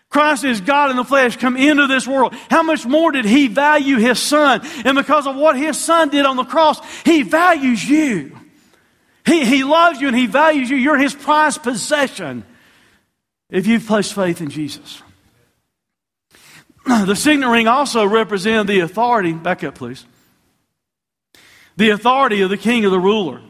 Christ 0.08 0.44
is 0.44 0.60
God 0.60 0.90
in 0.90 0.96
the 0.96 1.04
flesh 1.04 1.36
come 1.36 1.56
into 1.56 1.86
this 1.86 2.06
world. 2.06 2.34
How 2.48 2.62
much 2.62 2.86
more 2.86 3.12
did 3.12 3.24
he 3.24 3.48
value 3.48 3.96
his 3.98 4.18
son? 4.18 4.62
And 4.84 4.96
because 4.96 5.26
of 5.26 5.36
what 5.36 5.56
his 5.56 5.78
son 5.78 6.10
did 6.10 6.24
on 6.24 6.36
the 6.36 6.44
cross, 6.44 6.80
he 7.02 7.22
values 7.22 7.88
you. 7.88 8.38
He, 9.26 9.44
he 9.44 9.64
loves 9.64 10.00
you 10.00 10.08
and 10.08 10.16
he 10.16 10.26
values 10.26 10.70
you. 10.70 10.76
You're 10.76 10.98
his 10.98 11.14
prized 11.14 11.62
possession 11.62 12.44
if 13.50 13.66
you've 13.66 13.86
placed 13.86 14.14
faith 14.14 14.40
in 14.40 14.50
Jesus. 14.50 15.02
The 16.86 17.16
signet 17.16 17.48
ring 17.48 17.66
also 17.66 18.06
represented 18.06 18.68
the 18.68 18.78
authority, 18.80 19.32
back 19.32 19.64
up 19.64 19.74
please, 19.74 20.06
the 21.76 21.90
authority 21.90 22.42
of 22.42 22.50
the 22.50 22.56
king 22.56 22.84
of 22.84 22.92
the 22.92 23.00
ruler. 23.00 23.42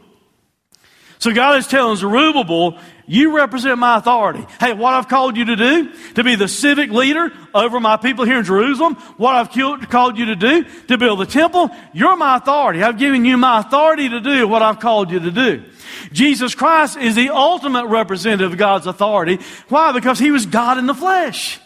So 1.19 1.31
God 1.31 1.59
is 1.59 1.67
telling 1.67 1.95
Zerubbabel, 1.97 2.79
you 3.07 3.35
represent 3.35 3.79
my 3.79 3.97
authority. 3.97 4.45
Hey, 4.59 4.73
what 4.73 4.93
I've 4.93 5.07
called 5.07 5.37
you 5.37 5.45
to 5.45 5.55
do, 5.55 5.93
to 6.15 6.23
be 6.25 6.35
the 6.35 6.49
civic 6.49 6.91
leader 6.91 7.31
over 7.53 7.79
my 7.79 7.95
people 7.95 8.25
here 8.25 8.39
in 8.39 8.43
Jerusalem, 8.43 8.95
what 9.15 9.33
I've 9.33 9.89
called 9.89 10.17
you 10.17 10.25
to 10.25 10.35
do, 10.35 10.65
to 10.87 10.97
build 10.97 11.19
the 11.19 11.25
temple, 11.25 11.69
you're 11.93 12.17
my 12.17 12.35
authority. 12.35 12.83
I've 12.83 12.99
given 12.99 13.23
you 13.23 13.37
my 13.37 13.61
authority 13.61 14.09
to 14.09 14.19
do 14.19 14.45
what 14.47 14.61
I've 14.61 14.79
called 14.79 15.09
you 15.09 15.21
to 15.21 15.31
do. 15.31 15.63
Jesus 16.11 16.53
Christ 16.53 16.97
is 16.97 17.15
the 17.15 17.29
ultimate 17.29 17.87
representative 17.87 18.51
of 18.51 18.57
God's 18.57 18.87
authority. 18.87 19.39
Why? 19.69 19.93
Because 19.93 20.19
he 20.19 20.31
was 20.31 20.45
God 20.45 20.77
in 20.77 20.85
the 20.85 20.93
flesh. 20.93 21.61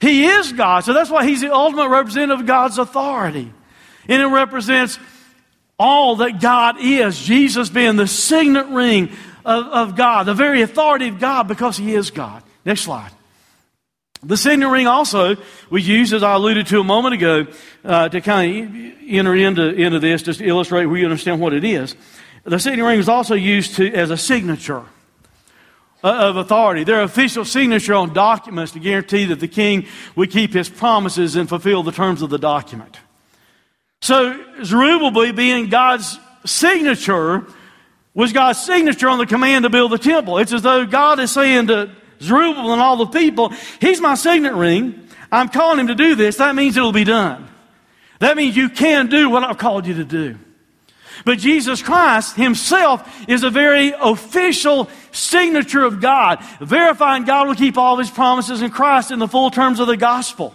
He 0.00 0.24
is 0.24 0.52
God. 0.52 0.84
So 0.84 0.94
that's 0.94 1.10
why 1.10 1.26
he's 1.26 1.42
the 1.42 1.52
ultimate 1.52 1.88
representative 1.88 2.40
of 2.40 2.46
God's 2.46 2.78
authority. 2.78 3.52
And 4.08 4.22
it 4.22 4.26
represents 4.26 4.98
all 5.78 6.16
that 6.16 6.40
God 6.40 6.76
is. 6.80 7.18
Jesus 7.18 7.68
being 7.68 7.96
the 7.96 8.06
signet 8.06 8.66
ring 8.68 9.10
of, 9.48 9.66
of 9.66 9.96
God, 9.96 10.26
the 10.26 10.34
very 10.34 10.60
authority 10.60 11.08
of 11.08 11.18
God 11.18 11.48
because 11.48 11.78
He 11.78 11.94
is 11.94 12.10
God. 12.10 12.42
Next 12.66 12.82
slide. 12.82 13.10
The 14.22 14.36
signet 14.36 14.68
ring 14.68 14.86
also 14.86 15.36
was 15.70 15.88
used, 15.88 16.12
as 16.12 16.22
I 16.22 16.34
alluded 16.34 16.66
to 16.66 16.80
a 16.80 16.84
moment 16.84 17.14
ago, 17.14 17.46
uh, 17.84 18.08
to 18.10 18.20
kind 18.20 18.66
of 18.66 18.94
enter 19.08 19.34
into, 19.34 19.68
into 19.70 20.00
this, 20.00 20.22
just 20.22 20.40
to 20.40 20.46
illustrate 20.46 20.86
we 20.86 21.02
understand 21.04 21.40
what 21.40 21.54
it 21.54 21.64
is. 21.64 21.96
The 22.44 22.58
signet 22.58 22.84
ring 22.84 22.98
was 22.98 23.08
also 23.08 23.34
used 23.34 23.76
to, 23.76 23.90
as 23.94 24.10
a 24.10 24.18
signature 24.18 24.84
of 26.02 26.36
authority. 26.36 26.84
Their 26.84 27.02
official 27.02 27.44
signature 27.44 27.94
on 27.94 28.12
documents 28.12 28.72
to 28.72 28.80
guarantee 28.80 29.24
that 29.26 29.40
the 29.40 29.48
king 29.48 29.86
would 30.14 30.30
keep 30.30 30.52
his 30.52 30.68
promises 30.68 31.36
and 31.36 31.48
fulfill 31.48 31.82
the 31.82 31.92
terms 31.92 32.20
of 32.20 32.28
the 32.28 32.38
document. 32.38 32.98
So 34.02 34.38
Zerubbabel 34.62 35.32
being 35.32 35.70
God's 35.70 36.18
signature 36.44 37.46
was 38.14 38.32
God's 38.32 38.60
signature 38.60 39.08
on 39.08 39.18
the 39.18 39.26
command 39.26 39.64
to 39.64 39.70
build 39.70 39.92
the 39.92 39.98
temple. 39.98 40.38
It's 40.38 40.52
as 40.52 40.62
though 40.62 40.86
God 40.86 41.20
is 41.20 41.30
saying 41.30 41.68
to 41.68 41.90
Zerubbabel 42.20 42.72
and 42.72 42.82
all 42.82 42.96
the 42.96 43.06
people, 43.06 43.52
He's 43.80 44.00
my 44.00 44.14
signet 44.14 44.54
ring. 44.54 45.08
I'm 45.30 45.48
calling 45.48 45.80
him 45.80 45.88
to 45.88 45.94
do 45.94 46.14
this. 46.14 46.36
That 46.36 46.54
means 46.54 46.76
it'll 46.76 46.92
be 46.92 47.04
done. 47.04 47.48
That 48.20 48.36
means 48.36 48.56
you 48.56 48.68
can 48.68 49.08
do 49.08 49.30
what 49.30 49.44
I've 49.44 49.58
called 49.58 49.86
you 49.86 49.94
to 49.94 50.04
do. 50.04 50.38
But 51.24 51.38
Jesus 51.38 51.82
Christ 51.82 52.36
himself 52.36 53.28
is 53.28 53.42
a 53.42 53.50
very 53.50 53.92
official 53.98 54.88
signature 55.12 55.84
of 55.84 56.00
God, 56.00 56.42
verifying 56.60 57.24
God 57.24 57.48
will 57.48 57.54
keep 57.54 57.76
all 57.76 57.94
of 57.94 57.98
his 57.98 58.10
promises 58.10 58.62
in 58.62 58.70
Christ 58.70 59.10
in 59.10 59.18
the 59.18 59.28
full 59.28 59.50
terms 59.50 59.80
of 59.80 59.86
the 59.86 59.96
gospel. 59.96 60.54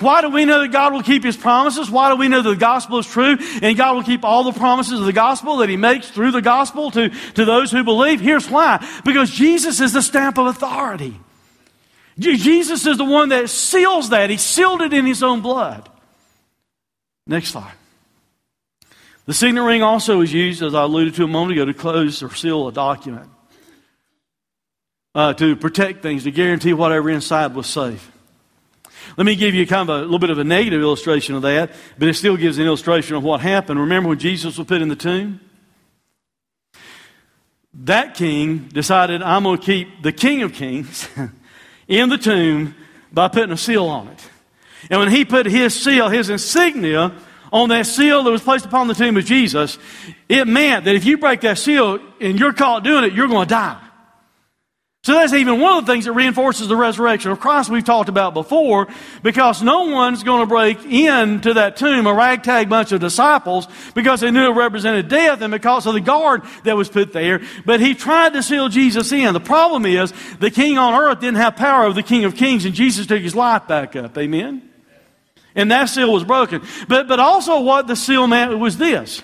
Why 0.00 0.20
do 0.20 0.30
we 0.30 0.44
know 0.44 0.60
that 0.60 0.72
God 0.72 0.92
will 0.92 1.02
keep 1.02 1.24
His 1.24 1.36
promises? 1.36 1.90
Why 1.90 2.10
do 2.10 2.16
we 2.16 2.28
know 2.28 2.42
that 2.42 2.48
the 2.48 2.56
gospel 2.56 2.98
is 2.98 3.06
true 3.06 3.36
and 3.62 3.76
God 3.76 3.96
will 3.96 4.02
keep 4.02 4.24
all 4.24 4.44
the 4.44 4.52
promises 4.52 5.00
of 5.00 5.06
the 5.06 5.12
gospel 5.12 5.58
that 5.58 5.68
He 5.68 5.76
makes 5.76 6.10
through 6.10 6.30
the 6.30 6.42
gospel 6.42 6.90
to, 6.92 7.08
to 7.08 7.44
those 7.44 7.72
who 7.72 7.82
believe? 7.82 8.20
Here's 8.20 8.48
why. 8.48 8.86
Because 9.04 9.30
Jesus 9.30 9.80
is 9.80 9.92
the 9.92 10.02
stamp 10.02 10.38
of 10.38 10.46
authority. 10.46 11.18
Jesus 12.18 12.86
is 12.86 12.98
the 12.98 13.04
one 13.04 13.30
that 13.30 13.48
seals 13.48 14.10
that. 14.10 14.30
He 14.30 14.36
sealed 14.36 14.82
it 14.82 14.92
in 14.92 15.06
His 15.06 15.22
own 15.22 15.40
blood. 15.40 15.88
Next 17.26 17.48
slide. 17.48 17.74
The 19.26 19.34
signet 19.34 19.62
ring 19.62 19.82
also 19.82 20.22
is 20.22 20.32
used, 20.32 20.62
as 20.62 20.74
I 20.74 20.84
alluded 20.84 21.14
to 21.16 21.24
a 21.24 21.28
moment 21.28 21.52
ago, 21.52 21.66
to 21.66 21.74
close 21.74 22.22
or 22.22 22.34
seal 22.34 22.66
a 22.66 22.72
document. 22.72 23.28
Uh, 25.14 25.34
to 25.34 25.54
protect 25.54 26.02
things, 26.02 26.24
to 26.24 26.30
guarantee 26.30 26.72
whatever 26.72 27.10
inside 27.10 27.54
was 27.54 27.66
safe. 27.66 28.10
Let 29.18 29.24
me 29.24 29.34
give 29.34 29.52
you 29.52 29.66
kind 29.66 29.90
of 29.90 29.96
a 29.96 30.02
little 30.02 30.20
bit 30.20 30.30
of 30.30 30.38
a 30.38 30.44
negative 30.44 30.80
illustration 30.80 31.34
of 31.34 31.42
that, 31.42 31.72
but 31.98 32.06
it 32.06 32.14
still 32.14 32.36
gives 32.36 32.56
an 32.58 32.66
illustration 32.66 33.16
of 33.16 33.24
what 33.24 33.40
happened. 33.40 33.80
Remember 33.80 34.10
when 34.10 34.18
Jesus 34.20 34.56
was 34.56 34.64
put 34.64 34.80
in 34.80 34.86
the 34.86 34.94
tomb? 34.94 35.40
That 37.74 38.14
king 38.14 38.68
decided, 38.68 39.20
I'm 39.20 39.42
going 39.42 39.58
to 39.58 39.64
keep 39.66 40.02
the 40.02 40.12
King 40.12 40.42
of 40.42 40.52
Kings 40.52 41.08
in 41.88 42.10
the 42.10 42.16
tomb 42.16 42.76
by 43.12 43.26
putting 43.26 43.50
a 43.50 43.56
seal 43.56 43.86
on 43.86 44.06
it. 44.06 44.30
And 44.88 45.00
when 45.00 45.10
he 45.10 45.24
put 45.24 45.46
his 45.46 45.74
seal, 45.74 46.08
his 46.08 46.30
insignia, 46.30 47.12
on 47.52 47.70
that 47.70 47.86
seal 47.86 48.22
that 48.22 48.30
was 48.30 48.42
placed 48.42 48.66
upon 48.66 48.86
the 48.86 48.94
tomb 48.94 49.16
of 49.16 49.24
Jesus, 49.24 49.78
it 50.28 50.46
meant 50.46 50.84
that 50.84 50.94
if 50.94 51.04
you 51.04 51.18
break 51.18 51.40
that 51.40 51.58
seal 51.58 51.98
and 52.20 52.38
you're 52.38 52.52
caught 52.52 52.84
doing 52.84 53.02
it, 53.02 53.14
you're 53.14 53.26
going 53.26 53.48
to 53.48 53.52
die. 53.52 53.87
So 55.04 55.14
that's 55.14 55.32
even 55.32 55.60
one 55.60 55.78
of 55.78 55.86
the 55.86 55.92
things 55.92 56.06
that 56.06 56.12
reinforces 56.12 56.66
the 56.66 56.76
resurrection 56.76 57.30
of 57.30 57.38
Christ 57.38 57.70
we've 57.70 57.84
talked 57.84 58.08
about 58.08 58.34
before, 58.34 58.88
because 59.22 59.62
no 59.62 59.84
one's 59.84 60.24
going 60.24 60.40
to 60.40 60.46
break 60.46 60.84
into 60.84 61.54
that 61.54 61.76
tomb 61.76 62.06
a 62.06 62.12
ragtag 62.12 62.68
bunch 62.68 62.90
of 62.90 63.00
disciples 63.00 63.68
because 63.94 64.20
they 64.20 64.30
knew 64.30 64.50
it 64.50 64.56
represented 64.56 65.08
death 65.08 65.40
and 65.40 65.52
because 65.52 65.86
of 65.86 65.94
the 65.94 66.00
guard 66.00 66.42
that 66.64 66.76
was 66.76 66.88
put 66.88 67.12
there. 67.12 67.40
But 67.64 67.80
he 67.80 67.94
tried 67.94 68.32
to 68.32 68.42
seal 68.42 68.68
Jesus 68.68 69.12
in. 69.12 69.32
The 69.34 69.40
problem 69.40 69.86
is 69.86 70.12
the 70.40 70.50
king 70.50 70.78
on 70.78 71.00
earth 71.00 71.20
didn't 71.20 71.36
have 71.36 71.54
power 71.56 71.84
over 71.84 71.94
the 71.94 72.02
king 72.02 72.24
of 72.24 72.34
kings 72.34 72.64
and 72.64 72.74
Jesus 72.74 73.06
took 73.06 73.22
his 73.22 73.36
life 73.36 73.68
back 73.68 73.94
up. 73.94 74.18
Amen? 74.18 74.68
And 75.54 75.70
that 75.70 75.86
seal 75.86 76.12
was 76.12 76.24
broken. 76.24 76.60
But, 76.88 77.08
but 77.08 77.20
also 77.20 77.60
what 77.60 77.86
the 77.86 77.96
seal 77.96 78.26
meant 78.26 78.58
was 78.58 78.76
this. 78.76 79.22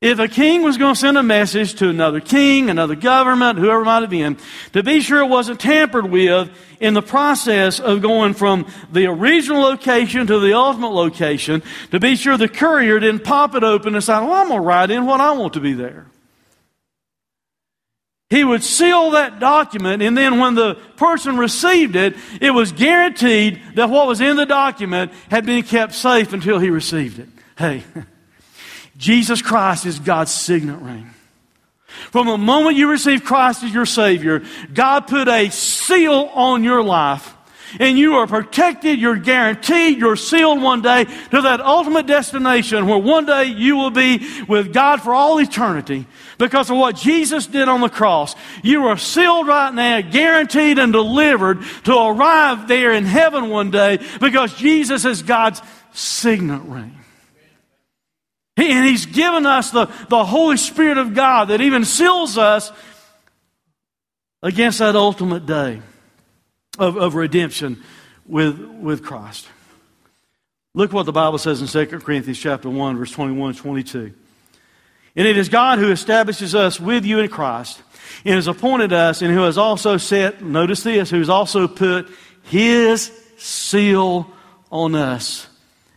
If 0.00 0.18
a 0.18 0.28
king 0.28 0.62
was 0.62 0.78
going 0.78 0.94
to 0.94 1.00
send 1.00 1.18
a 1.18 1.22
message 1.22 1.74
to 1.74 1.90
another 1.90 2.20
king, 2.20 2.70
another 2.70 2.94
government, 2.94 3.58
whoever 3.58 3.82
it 3.82 3.84
might 3.84 4.00
have 4.00 4.08
been, 4.08 4.38
to 4.72 4.82
be 4.82 5.02
sure 5.02 5.20
it 5.20 5.26
wasn't 5.26 5.60
tampered 5.60 6.10
with 6.10 6.50
in 6.80 6.94
the 6.94 7.02
process 7.02 7.80
of 7.80 8.00
going 8.00 8.32
from 8.32 8.66
the 8.90 9.04
original 9.04 9.60
location 9.60 10.26
to 10.26 10.40
the 10.40 10.54
ultimate 10.54 10.92
location, 10.92 11.62
to 11.90 12.00
be 12.00 12.16
sure 12.16 12.38
the 12.38 12.48
courier 12.48 12.98
didn't 12.98 13.24
pop 13.24 13.54
it 13.54 13.62
open 13.62 13.94
and 13.94 14.02
say, 14.02 14.14
well, 14.14 14.32
I'm 14.32 14.48
going 14.48 14.62
to 14.62 14.66
write 14.66 14.90
in 14.90 15.04
what 15.04 15.20
I 15.20 15.32
want 15.32 15.52
to 15.52 15.60
be 15.60 15.74
there. 15.74 16.06
He 18.30 18.42
would 18.42 18.64
seal 18.64 19.10
that 19.10 19.38
document, 19.38 20.00
and 20.00 20.16
then 20.16 20.38
when 20.38 20.54
the 20.54 20.76
person 20.96 21.36
received 21.36 21.94
it, 21.94 22.16
it 22.40 22.52
was 22.52 22.72
guaranteed 22.72 23.60
that 23.74 23.90
what 23.90 24.06
was 24.06 24.22
in 24.22 24.36
the 24.36 24.46
document 24.46 25.12
had 25.30 25.44
been 25.44 25.62
kept 25.62 25.92
safe 25.92 26.32
until 26.32 26.58
he 26.58 26.70
received 26.70 27.18
it. 27.18 27.28
Hey, 27.58 27.84
Jesus 29.00 29.40
Christ 29.40 29.86
is 29.86 29.98
God's 29.98 30.30
signet 30.30 30.78
ring. 30.80 31.08
From 32.12 32.26
the 32.26 32.36
moment 32.36 32.76
you 32.76 32.90
receive 32.90 33.24
Christ 33.24 33.62
as 33.64 33.72
your 33.72 33.86
Savior, 33.86 34.42
God 34.74 35.06
put 35.06 35.26
a 35.26 35.48
seal 35.48 36.30
on 36.34 36.62
your 36.62 36.82
life. 36.82 37.34
And 37.78 37.96
you 37.96 38.16
are 38.16 38.26
protected, 38.26 38.98
you're 38.98 39.16
guaranteed, 39.16 39.98
you're 39.98 40.16
sealed 40.16 40.60
one 40.60 40.82
day 40.82 41.04
to 41.04 41.40
that 41.42 41.60
ultimate 41.60 42.06
destination 42.06 42.88
where 42.88 42.98
one 42.98 43.26
day 43.26 43.44
you 43.44 43.76
will 43.76 43.92
be 43.92 44.26
with 44.48 44.72
God 44.72 45.00
for 45.00 45.14
all 45.14 45.38
eternity 45.38 46.06
because 46.36 46.68
of 46.68 46.76
what 46.76 46.96
Jesus 46.96 47.46
did 47.46 47.68
on 47.68 47.80
the 47.80 47.88
cross. 47.88 48.34
You 48.64 48.86
are 48.86 48.98
sealed 48.98 49.46
right 49.46 49.72
now, 49.72 50.00
guaranteed 50.00 50.80
and 50.80 50.92
delivered 50.92 51.62
to 51.84 51.96
arrive 51.96 52.66
there 52.66 52.92
in 52.92 53.04
heaven 53.04 53.48
one 53.48 53.70
day 53.70 54.00
because 54.20 54.52
Jesus 54.54 55.04
is 55.04 55.22
God's 55.22 55.62
signet 55.92 56.62
ring. 56.62 56.99
And 58.68 58.86
He's 58.86 59.06
given 59.06 59.46
us 59.46 59.70
the, 59.70 59.86
the 60.08 60.24
Holy 60.24 60.56
Spirit 60.56 60.98
of 60.98 61.14
God 61.14 61.48
that 61.48 61.60
even 61.60 61.84
seals 61.84 62.36
us 62.38 62.70
against 64.42 64.78
that 64.78 64.96
ultimate 64.96 65.46
day 65.46 65.80
of, 66.78 66.96
of 66.96 67.14
redemption 67.14 67.82
with, 68.26 68.58
with 68.58 69.02
Christ. 69.02 69.46
Look 70.74 70.92
what 70.92 71.06
the 71.06 71.12
Bible 71.12 71.38
says 71.38 71.60
in 71.60 71.66
2 71.66 71.98
Corinthians 71.98 72.38
chapter 72.38 72.70
1, 72.70 72.96
verse 72.96 73.10
21 73.10 73.50
and 73.50 73.58
22. 73.58 74.14
And 75.16 75.26
it 75.26 75.36
is 75.36 75.48
God 75.48 75.78
who 75.78 75.90
establishes 75.90 76.54
us 76.54 76.78
with 76.78 77.04
you 77.04 77.18
in 77.18 77.28
Christ 77.28 77.82
and 78.24 78.36
has 78.36 78.46
appointed 78.46 78.92
us 78.92 79.22
and 79.22 79.34
who 79.34 79.42
has 79.42 79.58
also 79.58 79.96
set, 79.96 80.42
notice 80.42 80.84
this, 80.84 81.10
who 81.10 81.18
has 81.18 81.28
also 81.28 81.66
put 81.66 82.08
his 82.44 83.10
seal 83.36 84.30
on 84.70 84.94
us 84.94 85.48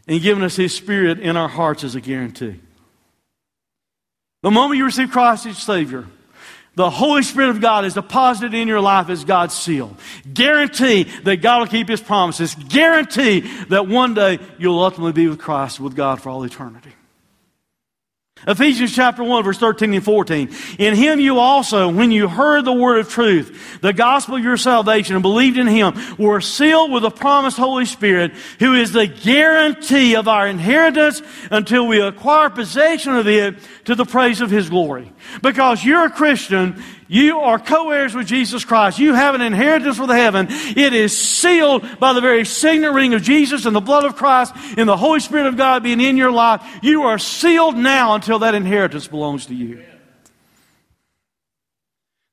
and 0.07 0.21
given 0.21 0.43
us 0.43 0.55
His 0.55 0.75
Spirit 0.75 1.19
in 1.19 1.37
our 1.37 1.47
hearts 1.47 1.83
as 1.83 1.95
a 1.95 2.01
guarantee. 2.01 2.59
The 4.41 4.51
moment 4.51 4.77
you 4.77 4.85
receive 4.85 5.11
Christ 5.11 5.45
as 5.45 5.57
Savior, 5.57 6.05
the 6.75 6.89
Holy 6.89 7.21
Spirit 7.21 7.49
of 7.49 7.61
God 7.61 7.85
is 7.85 7.93
deposited 7.93 8.53
in 8.53 8.67
your 8.67 8.81
life 8.81 9.09
as 9.09 9.23
God's 9.23 9.53
seal. 9.53 9.95
Guarantee 10.33 11.03
that 11.23 11.37
God 11.37 11.59
will 11.59 11.67
keep 11.67 11.87
His 11.87 12.01
promises. 12.01 12.55
Guarantee 12.55 13.41
that 13.69 13.87
one 13.87 14.15
day 14.15 14.39
you'll 14.57 14.83
ultimately 14.83 15.13
be 15.13 15.27
with 15.27 15.39
Christ, 15.39 15.79
with 15.79 15.95
God 15.95 16.21
for 16.21 16.29
all 16.29 16.43
eternity. 16.43 16.91
Ephesians 18.47 18.93
chapter 18.93 19.23
1, 19.23 19.43
verse 19.43 19.57
13 19.57 19.93
and 19.93 20.03
14. 20.03 20.49
In 20.79 20.95
him 20.95 21.19
you 21.19 21.39
also, 21.39 21.89
when 21.89 22.11
you 22.11 22.27
heard 22.27 22.65
the 22.65 22.73
word 22.73 22.99
of 22.99 23.09
truth, 23.09 23.79
the 23.81 23.93
gospel 23.93 24.35
of 24.35 24.43
your 24.43 24.57
salvation, 24.57 25.15
and 25.15 25.23
believed 25.23 25.57
in 25.57 25.67
him, 25.67 25.93
were 26.17 26.41
sealed 26.41 26.91
with 26.91 27.03
the 27.03 27.11
promised 27.11 27.57
Holy 27.57 27.85
Spirit, 27.85 28.33
who 28.59 28.73
is 28.73 28.91
the 28.91 29.07
guarantee 29.07 30.15
of 30.15 30.27
our 30.27 30.47
inheritance 30.47 31.21
until 31.51 31.87
we 31.87 32.01
acquire 32.01 32.49
possession 32.49 33.15
of 33.15 33.27
it 33.27 33.55
to 33.85 33.95
the 33.95 34.05
praise 34.05 34.41
of 34.41 34.49
his 34.49 34.69
glory. 34.69 35.11
Because 35.41 35.83
you're 35.83 36.05
a 36.05 36.09
Christian, 36.09 36.81
you 37.07 37.39
are 37.39 37.59
co 37.59 37.91
heirs 37.91 38.15
with 38.15 38.27
Jesus 38.27 38.65
Christ. 38.65 38.99
You 38.99 39.13
have 39.13 39.35
an 39.35 39.41
inheritance 39.41 39.99
with 39.99 40.09
heaven. 40.09 40.47
It 40.49 40.93
is 40.93 41.17
sealed 41.17 41.99
by 41.99 42.13
the 42.13 42.21
very 42.21 42.45
signet 42.45 42.93
ring 42.93 43.13
of 43.13 43.21
Jesus 43.21 43.65
and 43.65 43.75
the 43.75 43.81
blood 43.81 44.05
of 44.05 44.15
Christ 44.15 44.53
and 44.77 44.87
the 44.87 44.97
Holy 44.97 45.19
Spirit 45.19 45.47
of 45.47 45.57
God 45.57 45.83
being 45.83 46.01
in 46.01 46.17
your 46.17 46.31
life. 46.31 46.63
You 46.81 47.03
are 47.03 47.19
sealed 47.19 47.75
now 47.75 48.15
until 48.15 48.39
that 48.39 48.55
inheritance 48.55 49.07
belongs 49.07 49.47
to 49.47 49.55
you. 49.55 49.83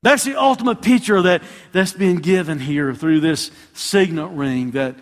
That's 0.02 0.24
the 0.24 0.36
ultimate 0.36 0.80
picture 0.80 1.20
that, 1.22 1.42
that's 1.72 1.92
been 1.92 2.16
given 2.16 2.58
here 2.58 2.94
through 2.94 3.20
this 3.20 3.50
signet 3.74 4.28
ring 4.28 4.70
that 4.70 4.96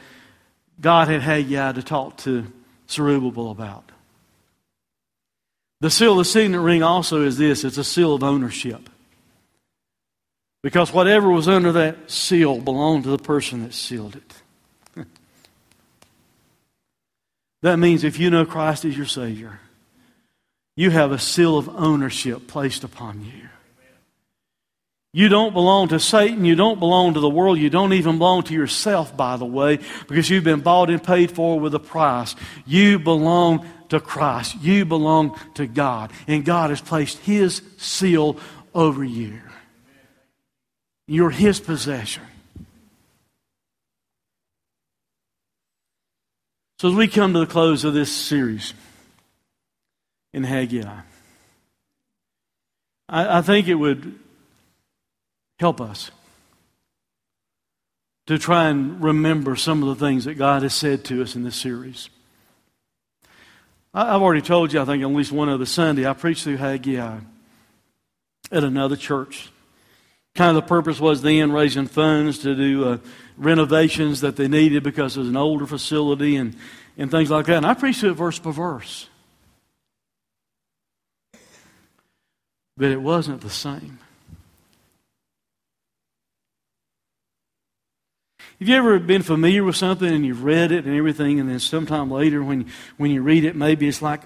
God 0.81 1.09
had 1.09 1.23
had 1.23 1.45
Haggai 1.45 1.73
to 1.73 1.83
talk 1.83 2.17
to 2.19 2.47
Zerubbabel 2.91 3.51
about. 3.51 3.91
The 5.81 5.91
seal 5.91 6.13
of 6.13 6.19
the 6.19 6.25
signet 6.25 6.61
ring 6.61 6.83
also 6.83 7.23
is 7.23 7.39
this 7.39 7.63
it's 7.63 7.79
a 7.79 7.85
seal 7.85 8.15
of 8.15 8.25
ownership. 8.25 8.91
Because 10.63 10.93
whatever 10.93 11.31
was 11.31 11.49
under 11.49 11.73
that 11.73 12.11
seal 12.11 12.61
belonged 12.61 13.05
to 13.05 13.11
the 13.11 13.19
person 13.19 13.63
that 13.63 13.75
sealed 13.75 14.17
it. 14.17 15.07
that 17.63 17.77
means 17.77 18.03
if 18.03 18.19
you 18.19 18.31
know 18.31 18.45
Christ 18.45 18.85
as 18.85 18.97
your 18.97 19.07
Savior, 19.07 19.61
you 20.77 20.91
have 20.91 21.13
a 21.13 21.19
seal 21.19 21.59
of 21.59 21.69
ownership 21.69 22.47
placed 22.49 22.85
upon 22.85 23.25
you. 23.25 23.49
You 25.13 25.29
don't 25.29 25.55
belong 25.55 25.89
to 25.89 25.99
Satan. 25.99 26.45
You 26.45 26.55
don't 26.55 26.79
belong 26.79 27.15
to 27.15 27.21
the 27.21 27.29
world. 27.29 27.59
You 27.59 27.71
don't 27.71 27.95
even 27.95 28.19
belong 28.19 28.43
to 28.45 28.55
yourself, 28.55 29.17
by 29.17 29.37
the 29.37 29.47
way, 29.47 29.79
because 30.07 30.29
you've 30.29 30.45
been 30.45 30.61
bought 30.61 30.91
and 30.91 31.03
paid 31.03 31.33
for 31.33 31.59
with 31.59 31.75
a 31.75 31.81
price. 31.81 32.37
You 32.67 32.99
belong 32.99 33.67
to 33.89 34.01
Christ. 34.01 34.57
You 34.61 34.85
belong 34.85 35.39
to 35.55 35.67
God. 35.67 36.13
And 36.27 36.45
God 36.45 36.71
has 36.71 36.81
placed 36.81 37.19
His 37.19 37.63
seal 37.79 38.39
over 38.75 39.03
you. 39.03 39.41
You're 41.09 41.31
His 41.31 41.59
possession. 41.59 42.23
So, 46.79 46.91
as 46.91 46.95
we 46.95 47.09
come 47.09 47.33
to 47.33 47.41
the 47.41 47.47
close 47.47 47.83
of 47.85 47.95
this 47.95 48.13
series 48.13 48.75
in 50.33 50.45
Haggai, 50.45 51.01
I, 53.09 53.39
I 53.39 53.43
think 53.43 53.67
it 53.67 53.75
would 53.75 54.19
help 55.59 55.81
us 55.81 56.11
to 58.27 58.39
try 58.39 58.69
and 58.69 59.03
remember 59.03 59.57
some 59.57 59.83
of 59.83 59.89
the 59.89 60.07
things 60.07 60.27
that 60.27 60.35
God 60.35 60.63
has 60.63 60.75
said 60.75 61.05
to 61.07 61.23
us 61.23 61.35
in 61.35 61.43
this 61.43 61.57
series. 61.57 62.11
I've 63.95 64.21
already 64.21 64.43
told 64.43 64.75
you, 64.75 64.83
I 64.83 64.85
think, 64.85 65.03
at 65.03 65.09
least 65.09 65.33
one 65.33 65.49
other 65.49 65.65
Sunday, 65.65 66.07
I 66.07 66.13
preached 66.13 66.45
through 66.45 66.59
Haggai 66.59 67.21
at 68.53 68.63
another 68.63 68.97
church 68.97 69.51
kind 70.39 70.57
of 70.57 70.63
the 70.63 70.69
purpose 70.69 71.01
was 71.01 71.21
then 71.21 71.51
raising 71.51 71.89
funds 71.89 72.39
to 72.39 72.55
do 72.55 72.85
uh, 72.85 72.99
renovations 73.37 74.21
that 74.21 74.37
they 74.37 74.47
needed 74.47 74.85
because 74.85 75.17
it 75.17 75.21
was 75.21 75.29
an 75.29 75.37
older 75.37 75.67
facility 75.67 76.37
and, 76.37 76.55
and 76.97 77.11
things 77.11 77.29
like 77.29 77.47
that. 77.47 77.57
And 77.57 77.67
I 77.67 77.75
preached 77.75 78.05
it 78.05 78.13
verse 78.13 78.39
by 78.39 78.53
verse. 78.53 79.09
But 82.77 82.93
it 82.93 83.03
wasn't 83.03 83.41
the 83.41 83.51
same. 83.51 83.99
Have 88.61 88.69
you 88.69 88.77
ever 88.77 89.01
been 89.01 89.23
familiar 89.23 89.65
with 89.65 89.75
something 89.75 90.09
and 90.09 90.25
you've 90.25 90.45
read 90.45 90.71
it 90.71 90.85
and 90.85 90.97
everything, 90.97 91.41
and 91.41 91.49
then 91.49 91.59
sometime 91.59 92.13
later 92.13 92.45
when, 92.45 92.71
when 92.97 93.11
you 93.11 93.23
read 93.23 93.45
it, 93.45 93.57
maybe 93.57 93.89
it's 93.89 94.03
like, 94.03 94.21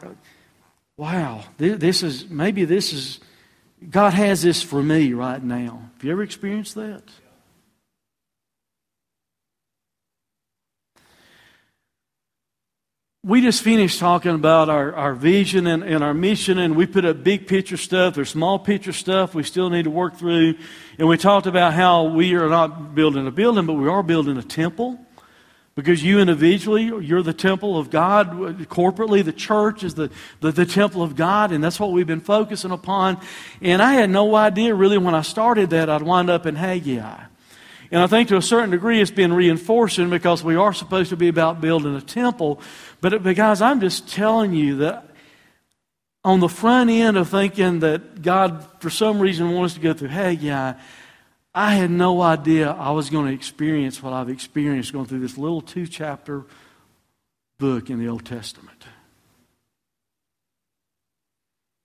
wow, 0.98 1.44
this 1.56 2.02
is, 2.02 2.28
maybe 2.28 2.66
this 2.66 2.92
is 2.92 3.18
God 3.90 4.14
has 4.14 4.42
this 4.42 4.62
for 4.62 4.82
me 4.82 5.12
right 5.12 5.42
now. 5.42 5.90
Have 5.94 6.04
you 6.04 6.12
ever 6.12 6.22
experienced 6.22 6.74
that? 6.74 7.02
we 13.24 13.40
just 13.40 13.62
finished 13.62 14.00
talking 14.00 14.34
about 14.34 14.68
our, 14.68 14.92
our 14.96 15.14
vision 15.14 15.68
and, 15.68 15.84
and 15.84 16.02
our 16.02 16.12
mission, 16.12 16.58
and 16.58 16.74
we 16.74 16.86
put 16.86 17.04
up 17.04 17.22
big 17.22 17.46
picture 17.46 17.76
stuff. 17.76 18.14
There's 18.14 18.30
small 18.30 18.58
picture 18.58 18.92
stuff 18.92 19.32
we 19.32 19.44
still 19.44 19.70
need 19.70 19.84
to 19.84 19.90
work 19.90 20.16
through. 20.16 20.56
And 20.98 21.06
we 21.06 21.16
talked 21.16 21.46
about 21.46 21.72
how 21.72 22.04
we 22.04 22.34
are 22.34 22.48
not 22.48 22.96
building 22.96 23.24
a 23.28 23.30
building, 23.30 23.64
but 23.64 23.74
we 23.74 23.88
are 23.88 24.02
building 24.02 24.38
a 24.38 24.42
temple. 24.42 24.98
Because 25.74 26.02
you 26.02 26.18
individually, 26.18 26.84
you're 26.84 27.22
the 27.22 27.32
temple 27.32 27.78
of 27.78 27.88
God. 27.88 28.30
Corporately, 28.68 29.24
the 29.24 29.32
church 29.32 29.82
is 29.82 29.94
the, 29.94 30.10
the, 30.40 30.52
the, 30.52 30.66
temple 30.66 31.02
of 31.02 31.16
God, 31.16 31.50
and 31.50 31.64
that's 31.64 31.80
what 31.80 31.92
we've 31.92 32.06
been 32.06 32.20
focusing 32.20 32.72
upon. 32.72 33.18
And 33.62 33.80
I 33.80 33.94
had 33.94 34.10
no 34.10 34.34
idea 34.34 34.74
really 34.74 34.98
when 34.98 35.14
I 35.14 35.22
started 35.22 35.70
that 35.70 35.88
I'd 35.88 36.02
wind 36.02 36.28
up 36.28 36.44
in 36.44 36.56
Haggai. 36.56 37.24
And 37.90 38.00
I 38.00 38.06
think 38.06 38.28
to 38.28 38.36
a 38.36 38.42
certain 38.42 38.70
degree 38.70 39.00
it's 39.00 39.10
been 39.10 39.32
reinforcing 39.32 40.10
because 40.10 40.44
we 40.44 40.56
are 40.56 40.72
supposed 40.74 41.10
to 41.10 41.16
be 41.16 41.28
about 41.28 41.60
building 41.60 41.94
a 41.94 42.00
temple. 42.00 42.60
But 43.00 43.22
guys, 43.34 43.62
I'm 43.62 43.80
just 43.80 44.08
telling 44.08 44.52
you 44.52 44.76
that 44.76 45.08
on 46.24 46.40
the 46.40 46.48
front 46.48 46.88
end 46.90 47.16
of 47.16 47.28
thinking 47.28 47.80
that 47.80 48.22
God, 48.22 48.66
for 48.80 48.90
some 48.90 49.20
reason, 49.20 49.50
wants 49.52 49.74
to 49.74 49.80
go 49.80 49.92
through 49.92 50.08
Haggai, 50.08 50.74
I 51.54 51.74
had 51.74 51.90
no 51.90 52.22
idea 52.22 52.70
I 52.70 52.92
was 52.92 53.10
going 53.10 53.26
to 53.26 53.32
experience 53.32 54.02
what 54.02 54.12
I've 54.12 54.30
experienced 54.30 54.92
going 54.92 55.06
through 55.06 55.20
this 55.20 55.36
little 55.36 55.60
two 55.60 55.86
chapter 55.86 56.44
book 57.58 57.90
in 57.90 57.98
the 57.98 58.08
Old 58.08 58.24
Testament. 58.24 58.84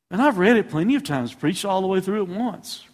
And 0.09 0.21
I've 0.21 0.37
read 0.37 0.55
it 0.55 0.69
plenty 0.69 0.95
of 0.95 1.03
times, 1.03 1.33
preached 1.33 1.65
all 1.65 1.81
the 1.81 1.87
way 1.87 1.99
through 1.99 2.23
it 2.23 2.29
once. 2.29 2.85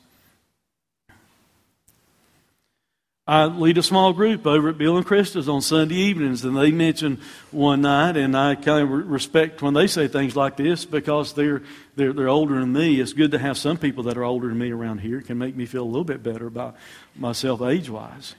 I 3.25 3.45
lead 3.45 3.77
a 3.77 3.83
small 3.83 4.11
group 4.11 4.45
over 4.45 4.67
at 4.67 4.77
Bill 4.77 4.97
and 4.97 5.05
Krista's 5.05 5.47
on 5.47 5.61
Sunday 5.61 5.95
evenings, 5.95 6.43
and 6.43 6.57
they 6.57 6.71
mentioned 6.71 7.19
one 7.51 7.81
night, 7.81 8.17
and 8.17 8.35
I 8.35 8.55
kind 8.55 8.83
of 8.83 8.89
respect 8.89 9.61
when 9.61 9.73
they 9.73 9.87
say 9.87 10.09
things 10.09 10.35
like 10.35 10.57
this 10.57 10.83
because 10.83 11.31
they're, 11.31 11.63
they're, 11.95 12.11
they're 12.11 12.27
older 12.27 12.59
than 12.59 12.73
me. 12.73 12.99
It's 12.99 13.13
good 13.13 13.31
to 13.31 13.39
have 13.39 13.57
some 13.57 13.77
people 13.77 14.03
that 14.03 14.17
are 14.17 14.25
older 14.25 14.49
than 14.49 14.57
me 14.57 14.71
around 14.71 14.99
here. 14.99 15.19
It 15.19 15.27
can 15.27 15.37
make 15.37 15.55
me 15.55 15.65
feel 15.65 15.83
a 15.83 15.85
little 15.85 16.03
bit 16.03 16.21
better 16.21 16.47
about 16.47 16.75
myself 17.15 17.61
age 17.61 17.89
wise. 17.89 18.35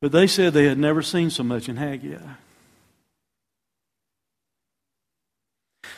But 0.00 0.12
they 0.12 0.26
said 0.26 0.54
they 0.54 0.64
had 0.64 0.78
never 0.78 1.02
seen 1.02 1.28
so 1.28 1.42
much 1.42 1.68
in 1.68 1.76
Haggai. 1.76 2.16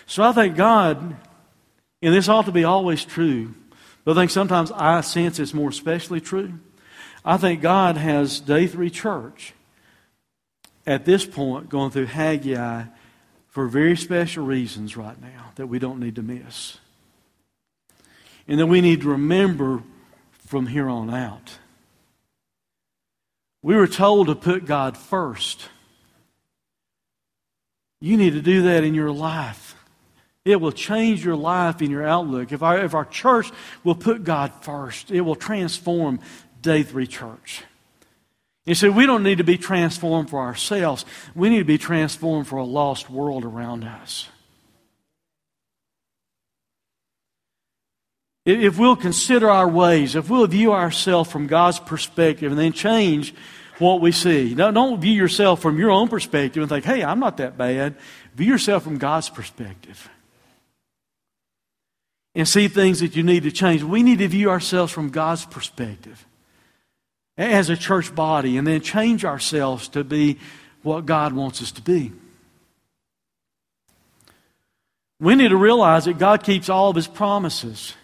So 0.06 0.24
I 0.24 0.32
think 0.32 0.56
God, 0.56 1.16
and 2.02 2.14
this 2.14 2.28
ought 2.28 2.46
to 2.46 2.52
be 2.52 2.64
always 2.64 3.04
true, 3.04 3.54
but 4.04 4.16
I 4.16 4.22
think 4.22 4.32
sometimes 4.32 4.72
I 4.72 5.00
sense 5.02 5.38
it's 5.38 5.54
more 5.54 5.68
especially 5.68 6.20
true 6.20 6.54
I 7.24 7.38
think 7.38 7.62
God 7.62 7.96
has 7.96 8.38
Day 8.40 8.66
3 8.66 8.90
Church 8.90 9.54
at 10.86 11.04
this 11.04 11.24
point 11.24 11.70
going 11.70 11.90
through 11.90 12.06
Haggai 12.06 12.84
for 13.48 13.66
very 13.66 13.96
special 13.96 14.44
reasons 14.44 14.96
right 14.96 15.20
now 15.20 15.52
that 15.54 15.68
we 15.68 15.78
don't 15.78 16.00
need 16.00 16.16
to 16.16 16.22
miss. 16.22 16.78
And 18.46 18.60
that 18.60 18.66
we 18.66 18.82
need 18.82 19.00
to 19.02 19.08
remember 19.08 19.82
from 20.32 20.66
here 20.66 20.88
on 20.88 21.08
out. 21.08 21.58
We 23.62 23.74
were 23.74 23.86
told 23.86 24.26
to 24.26 24.34
put 24.34 24.66
God 24.66 24.98
first. 24.98 25.68
You 28.00 28.18
need 28.18 28.34
to 28.34 28.42
do 28.42 28.62
that 28.62 28.84
in 28.84 28.94
your 28.94 29.10
life. 29.10 29.74
It 30.44 30.60
will 30.60 30.72
change 30.72 31.24
your 31.24 31.36
life 31.36 31.80
and 31.80 31.90
your 31.90 32.06
outlook. 32.06 32.52
If 32.52 32.62
our, 32.62 32.78
if 32.78 32.92
our 32.92 33.06
church 33.06 33.50
will 33.82 33.94
put 33.94 34.24
God 34.24 34.52
first, 34.60 35.10
it 35.10 35.22
will 35.22 35.36
transform 35.36 36.20
Day 36.64 36.82
3 36.82 37.06
Church. 37.06 37.62
You 38.64 38.74
see, 38.74 38.88
we 38.88 39.04
don't 39.04 39.22
need 39.22 39.38
to 39.38 39.44
be 39.44 39.58
transformed 39.58 40.30
for 40.30 40.40
ourselves. 40.40 41.04
We 41.34 41.50
need 41.50 41.58
to 41.58 41.64
be 41.64 41.76
transformed 41.76 42.48
for 42.48 42.56
a 42.56 42.64
lost 42.64 43.10
world 43.10 43.44
around 43.44 43.84
us. 43.84 44.28
If 48.46 48.78
we'll 48.78 48.96
consider 48.96 49.50
our 49.50 49.68
ways, 49.68 50.16
if 50.16 50.30
we'll 50.30 50.46
view 50.46 50.72
ourselves 50.72 51.30
from 51.30 51.46
God's 51.46 51.78
perspective 51.78 52.50
and 52.50 52.58
then 52.58 52.72
change 52.72 53.34
what 53.78 54.00
we 54.00 54.12
see. 54.12 54.54
don't 54.54 55.00
view 55.00 55.12
yourself 55.12 55.60
from 55.60 55.78
your 55.78 55.90
own 55.90 56.08
perspective 56.08 56.62
and 56.62 56.70
think, 56.70 56.84
hey, 56.86 57.04
I'm 57.04 57.20
not 57.20 57.36
that 57.38 57.58
bad. 57.58 57.96
View 58.34 58.46
yourself 58.46 58.84
from 58.84 58.96
God's 58.96 59.28
perspective 59.28 60.08
and 62.34 62.48
see 62.48 62.68
things 62.68 63.00
that 63.00 63.16
you 63.16 63.22
need 63.22 63.42
to 63.42 63.50
change. 63.50 63.82
We 63.82 64.02
need 64.02 64.20
to 64.20 64.28
view 64.28 64.50
ourselves 64.50 64.92
from 64.92 65.10
God's 65.10 65.44
perspective 65.44 66.24
as 67.36 67.70
a 67.70 67.76
church 67.76 68.14
body 68.14 68.56
and 68.56 68.66
then 68.66 68.80
change 68.80 69.24
ourselves 69.24 69.88
to 69.88 70.04
be 70.04 70.38
what 70.82 71.06
God 71.06 71.32
wants 71.32 71.62
us 71.62 71.72
to 71.72 71.82
be. 71.82 72.12
We 75.20 75.34
need 75.34 75.48
to 75.48 75.56
realize 75.56 76.04
that 76.04 76.18
God 76.18 76.42
keeps 76.42 76.68
all 76.68 76.90
of 76.90 76.96
His 76.96 77.06
promises. 77.06 77.94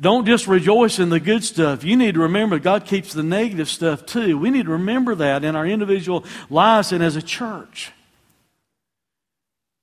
Don't 0.00 0.26
just 0.26 0.46
rejoice 0.46 0.98
in 0.98 1.08
the 1.08 1.20
good 1.20 1.44
stuff. 1.44 1.84
You 1.84 1.96
need 1.96 2.14
to 2.14 2.20
remember 2.20 2.58
God 2.58 2.84
keeps 2.84 3.12
the 3.12 3.22
negative 3.22 3.68
stuff 3.68 4.04
too. 4.04 4.36
We 4.36 4.50
need 4.50 4.66
to 4.66 4.72
remember 4.72 5.14
that 5.14 5.44
in 5.44 5.54
our 5.56 5.66
individual 5.66 6.24
lives 6.50 6.92
and 6.92 7.02
as 7.02 7.16
a 7.16 7.22
church. 7.22 7.92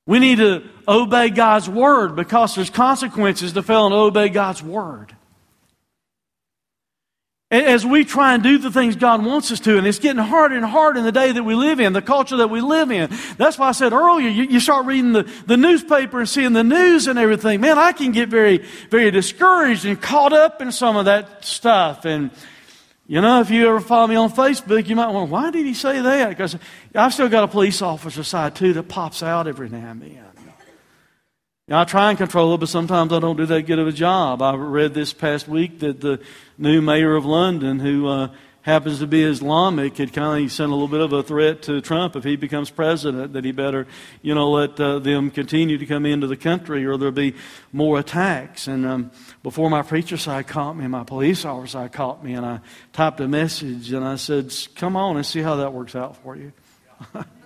We 0.06 0.20
need 0.20 0.39
to 0.39 0.64
obey 0.88 1.30
God's 1.30 1.70
word 1.70 2.16
because 2.16 2.56
there's 2.56 2.70
consequences 2.70 3.54
to 3.54 3.64
failing 3.64 3.92
to 3.92 3.98
obey 3.98 4.30
God's 4.30 4.62
word. 4.62 5.16
As 7.52 7.86
we 7.86 8.06
try 8.06 8.34
and 8.34 8.41
do 8.41 8.58
the 8.58 8.72
things 8.72 8.95
God 8.95 9.26
wants 9.26 9.52
us 9.52 9.60
to, 9.62 9.78
and 9.78 9.86
it's 9.86 9.99
getting 9.99 10.24
harder 10.24 10.56
and 10.56 10.64
harder 10.64 10.99
in 10.99 11.06
the 11.06 11.12
day 11.12 11.34
that 11.34 11.43
we 11.43 11.54
live 11.54 11.82
in, 11.82 11.91
the 11.91 12.02
culture 12.02 12.38
that 12.38 12.49
we 12.49 12.62
live 12.62 12.91
in. 12.91 13.10
That's 13.36 13.60
why 13.60 13.68
I 13.68 13.72
said 13.74 13.91
earlier, 13.91 14.30
you, 14.30 14.43
you 14.43 14.62
start 14.62 14.86
reading 14.86 15.12
the, 15.12 15.30
the 15.47 15.58
newspaper 15.58 16.20
and 16.20 16.30
seeing 16.30 16.54
the 16.54 16.64
news 16.64 17.08
and 17.08 17.20
everything. 17.20 17.60
Man, 17.60 17.78
I 17.78 17.91
can 17.91 18.14
get 18.14 18.30
very, 18.30 18.60
very 18.89 19.12
discouraged 19.12 19.84
and 19.84 20.02
caught 20.02 20.32
up 20.32 20.62
in 20.62 20.72
some 20.72 20.95
of 20.95 21.06
that 21.06 21.43
stuff. 21.43 22.06
And, 22.06 22.32
you 23.06 23.20
know, 23.20 23.41
if 23.41 23.49
you 23.49 23.68
ever 23.68 23.82
follow 23.82 24.08
me 24.08 24.16
on 24.16 24.32
Facebook, 24.32 24.88
you 24.88 24.95
might 24.95 25.10
wonder, 25.10 25.30
why 25.30 25.52
did 25.52 25.66
he 25.66 25.74
say 25.74 25.99
that? 25.99 26.30
Because 26.30 26.56
I've 26.95 27.14
still 27.14 27.28
got 27.28 27.43
a 27.43 27.49
police 27.49 27.82
officer 27.82 28.24
side 28.24 28.56
too 28.56 28.72
that 28.72 28.84
pops 28.84 29.22
out 29.22 29.47
every 29.49 29.68
now 29.68 29.91
and 29.91 30.02
then. 30.02 30.31
I 31.70 31.84
try 31.86 32.09
and 32.09 32.18
control 32.18 32.53
it, 32.55 32.59
but 32.59 32.70
sometimes 32.70 33.14
I 33.14 33.20
don't 33.20 33.38
do 33.38 33.45
that 33.45 33.62
good 33.64 33.80
of 33.80 33.88
a 33.88 33.91
job. 33.91 34.41
I 34.41 34.55
read 34.55 34.93
this 34.93 35.14
past 35.14 35.47
week 35.47 35.80
that 35.80 36.01
the 36.01 36.20
new 36.57 36.82
mayor 36.82 37.16
of 37.16 37.24
London, 37.24 37.80
who 37.80 38.07
uh, 38.07 38.30
happens 38.64 38.99
to 38.99 39.07
be 39.07 39.24
Islamic, 39.24 39.95
had 39.97 40.12
kind 40.12 40.43
of 40.43 40.51
sent 40.51 40.72
a 40.72 40.74
little 40.74 40.88
bit 40.88 41.01
of 41.01 41.14
a 41.14 41.22
threat 41.22 41.62
to 41.64 41.80
Trump 41.80 42.16
if 42.16 42.24
he 42.24 42.36
becomes 42.36 42.72
president 42.72 43.34
that 43.34 43.45
he 43.45 43.51
better, 43.51 43.86
you 44.24 44.34
know, 44.34 44.49
let 44.49 44.80
uh, 44.80 44.97
them 44.99 45.30
continue 45.30 45.78
to 45.78 45.86
come 45.86 46.05
into 46.05 46.26
the 46.26 46.36
country 46.36 46.84
or 46.84 46.97
there'll 46.97 47.14
be 47.14 47.36
more 47.72 47.99
attacks. 47.99 48.68
And 48.68 48.84
um, 48.86 49.12
before 49.43 49.70
my 49.70 49.84
preacher 49.84 50.18
side 50.18 50.47
caught 50.47 50.76
me, 50.76 50.88
my 50.88 51.03
police 51.03 51.45
officer 51.45 51.74
side 51.74 51.91
caught 51.91 52.24
me, 52.24 52.34
and 52.34 52.45
I 52.45 52.59
typed 52.91 53.20
a 53.22 53.28
message 53.28 53.91
and 53.93 54.03
I 54.03 54.16
said, 54.16 54.51
"Come 54.76 54.95
on 54.95 55.16
and 55.16 55.26
see 55.26 55.41
how 55.41 55.57
that 55.57 55.74
works 55.74 55.95
out 55.95 56.18
for 56.18 56.36
you." 56.36 56.51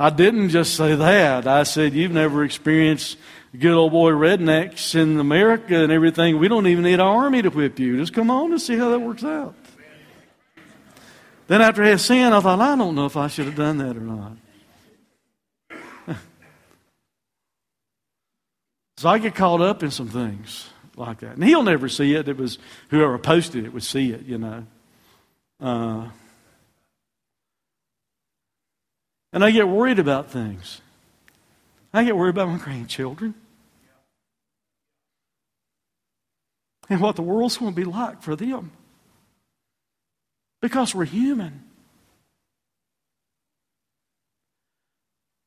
I 0.00 0.08
didn't 0.08 0.48
just 0.48 0.76
say 0.76 0.94
that. 0.94 1.46
I 1.46 1.62
said, 1.64 1.92
You've 1.92 2.10
never 2.10 2.42
experienced 2.42 3.18
good 3.56 3.74
old 3.74 3.92
boy 3.92 4.12
rednecks 4.12 4.94
in 4.94 5.20
America 5.20 5.76
and 5.76 5.92
everything. 5.92 6.38
We 6.38 6.48
don't 6.48 6.66
even 6.66 6.84
need 6.84 7.00
our 7.00 7.24
army 7.24 7.42
to 7.42 7.50
whip 7.50 7.78
you. 7.78 7.98
Just 7.98 8.14
come 8.14 8.30
on 8.30 8.50
and 8.50 8.58
see 8.58 8.78
how 8.78 8.88
that 8.88 8.98
works 8.98 9.22
out. 9.22 9.54
Then 11.48 11.60
after 11.60 11.84
I 11.84 11.88
had 11.88 12.00
sinned, 12.00 12.34
I 12.34 12.40
thought, 12.40 12.60
I 12.60 12.76
don't 12.76 12.94
know 12.94 13.04
if 13.04 13.18
I 13.18 13.26
should 13.26 13.44
have 13.44 13.56
done 13.56 13.76
that 13.76 13.94
or 13.94 14.00
not. 14.00 14.36
so 18.96 19.10
I 19.10 19.18
get 19.18 19.34
caught 19.34 19.60
up 19.60 19.82
in 19.82 19.90
some 19.90 20.08
things 20.08 20.70
like 20.96 21.18
that. 21.18 21.34
And 21.34 21.44
he'll 21.44 21.62
never 21.62 21.90
see 21.90 22.14
it. 22.14 22.26
It 22.26 22.38
was 22.38 22.58
whoever 22.88 23.18
posted 23.18 23.66
it 23.66 23.74
would 23.74 23.82
see 23.82 24.12
it, 24.12 24.24
you 24.24 24.38
know. 24.38 24.64
Uh, 25.60 26.08
and 29.32 29.44
I 29.44 29.50
get 29.50 29.68
worried 29.68 29.98
about 29.98 30.30
things. 30.30 30.80
I 31.92 32.04
get 32.04 32.16
worried 32.16 32.30
about 32.30 32.48
my 32.48 32.58
grandchildren. 32.58 33.34
And 36.88 37.00
what 37.00 37.16
the 37.16 37.22
world's 37.22 37.56
going 37.56 37.72
to 37.72 37.76
be 37.76 37.84
like 37.84 38.22
for 38.22 38.34
them. 38.34 38.72
Because 40.60 40.94
we're 40.94 41.04
human. 41.04 41.62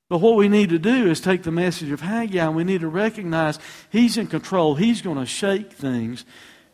But 0.10 0.20
what 0.20 0.36
we 0.36 0.48
need 0.48 0.70
to 0.70 0.80
do 0.80 1.10
is 1.10 1.20
take 1.20 1.44
the 1.44 1.52
message 1.52 1.92
of 1.92 2.02
Haggai 2.02 2.46
and 2.46 2.56
we 2.56 2.64
need 2.64 2.82
to 2.82 2.88
recognize 2.88 3.60
He's 3.90 4.18
in 4.18 4.28
control. 4.28 4.76
He's 4.76 5.02
going 5.02 5.18
to 5.18 5.26
shake 5.26 5.74
things. 5.74 6.24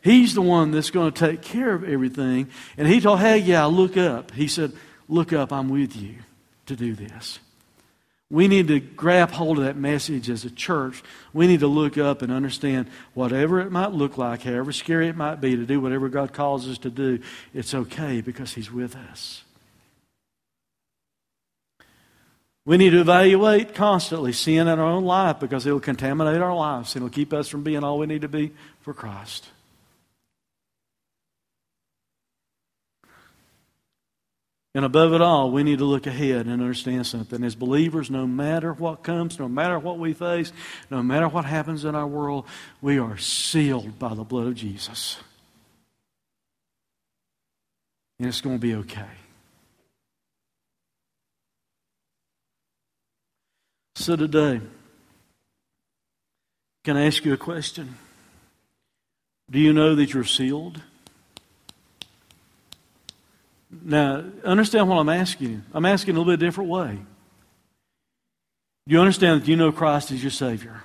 He's 0.02 0.34
the 0.34 0.42
one 0.42 0.70
that's 0.70 0.90
going 0.90 1.12
to 1.12 1.26
take 1.28 1.42
care 1.42 1.74
of 1.74 1.82
everything. 1.82 2.48
And 2.76 2.86
He 2.86 3.00
told 3.00 3.18
Haggai, 3.18 3.64
look 3.64 3.96
up. 3.96 4.30
He 4.32 4.46
said, 4.46 4.72
Look 5.08 5.32
up, 5.32 5.52
I'm 5.52 5.68
with 5.68 5.96
you 5.96 6.18
to 6.70 6.76
do 6.76 6.94
this. 6.94 7.38
We 8.30 8.46
need 8.46 8.68
to 8.68 8.78
grab 8.78 9.32
hold 9.32 9.58
of 9.58 9.64
that 9.64 9.76
message 9.76 10.30
as 10.30 10.44
a 10.44 10.50
church. 10.50 11.02
We 11.32 11.48
need 11.48 11.60
to 11.60 11.66
look 11.66 11.98
up 11.98 12.22
and 12.22 12.32
understand 12.32 12.88
whatever 13.12 13.60
it 13.60 13.72
might 13.72 13.90
look 13.90 14.16
like, 14.16 14.42
however 14.42 14.70
scary 14.70 15.08
it 15.08 15.16
might 15.16 15.40
be, 15.40 15.56
to 15.56 15.66
do 15.66 15.80
whatever 15.80 16.08
God 16.08 16.32
calls 16.32 16.68
us 16.68 16.78
to 16.78 16.90
do, 16.90 17.18
it's 17.52 17.74
okay 17.74 18.20
because 18.20 18.52
He's 18.54 18.70
with 18.70 18.94
us. 18.94 19.42
We 22.64 22.76
need 22.76 22.90
to 22.90 23.00
evaluate 23.00 23.74
constantly 23.74 24.32
sin 24.32 24.68
in 24.68 24.78
our 24.78 24.86
own 24.86 25.04
life 25.04 25.40
because 25.40 25.66
it'll 25.66 25.80
contaminate 25.80 26.40
our 26.40 26.54
lives 26.54 26.94
and 26.94 27.04
it'll 27.04 27.12
keep 27.12 27.32
us 27.32 27.48
from 27.48 27.64
being 27.64 27.82
all 27.82 27.98
we 27.98 28.06
need 28.06 28.22
to 28.22 28.28
be 28.28 28.52
for 28.82 28.94
Christ. 28.94 29.48
And 34.74 34.84
above 34.84 35.12
it 35.12 35.20
all, 35.20 35.50
we 35.50 35.64
need 35.64 35.78
to 35.78 35.84
look 35.84 36.06
ahead 36.06 36.46
and 36.46 36.62
understand 36.62 37.06
something. 37.06 37.42
As 37.42 37.56
believers, 37.56 38.08
no 38.08 38.26
matter 38.26 38.72
what 38.72 39.02
comes, 39.02 39.38
no 39.38 39.48
matter 39.48 39.78
what 39.78 39.98
we 39.98 40.12
face, 40.12 40.52
no 40.90 41.02
matter 41.02 41.28
what 41.28 41.44
happens 41.44 41.84
in 41.84 41.96
our 41.96 42.06
world, 42.06 42.46
we 42.80 42.98
are 42.98 43.18
sealed 43.18 43.98
by 43.98 44.14
the 44.14 44.22
blood 44.22 44.46
of 44.46 44.54
Jesus. 44.54 45.16
And 48.20 48.28
it's 48.28 48.40
going 48.40 48.56
to 48.56 48.60
be 48.60 48.74
okay. 48.76 49.08
So 53.96 54.14
today, 54.14 54.60
can 56.84 56.96
I 56.96 57.06
ask 57.06 57.24
you 57.24 57.32
a 57.32 57.36
question? 57.36 57.96
Do 59.50 59.58
you 59.58 59.72
know 59.72 59.96
that 59.96 60.14
you're 60.14 60.22
sealed? 60.22 60.80
Now, 63.70 64.24
understand 64.44 64.88
what 64.88 64.96
I'm 64.96 65.08
asking 65.08 65.50
you. 65.50 65.62
I'm 65.72 65.86
asking 65.86 66.10
in 66.10 66.16
a 66.16 66.18
little 66.20 66.32
bit 66.32 66.44
different 66.44 66.70
way. 66.70 66.98
Do 68.88 68.94
you 68.94 69.00
understand 69.00 69.42
that 69.42 69.48
you 69.48 69.56
know 69.56 69.70
Christ 69.70 70.10
is 70.10 70.22
your 70.22 70.32
Savior? 70.32 70.82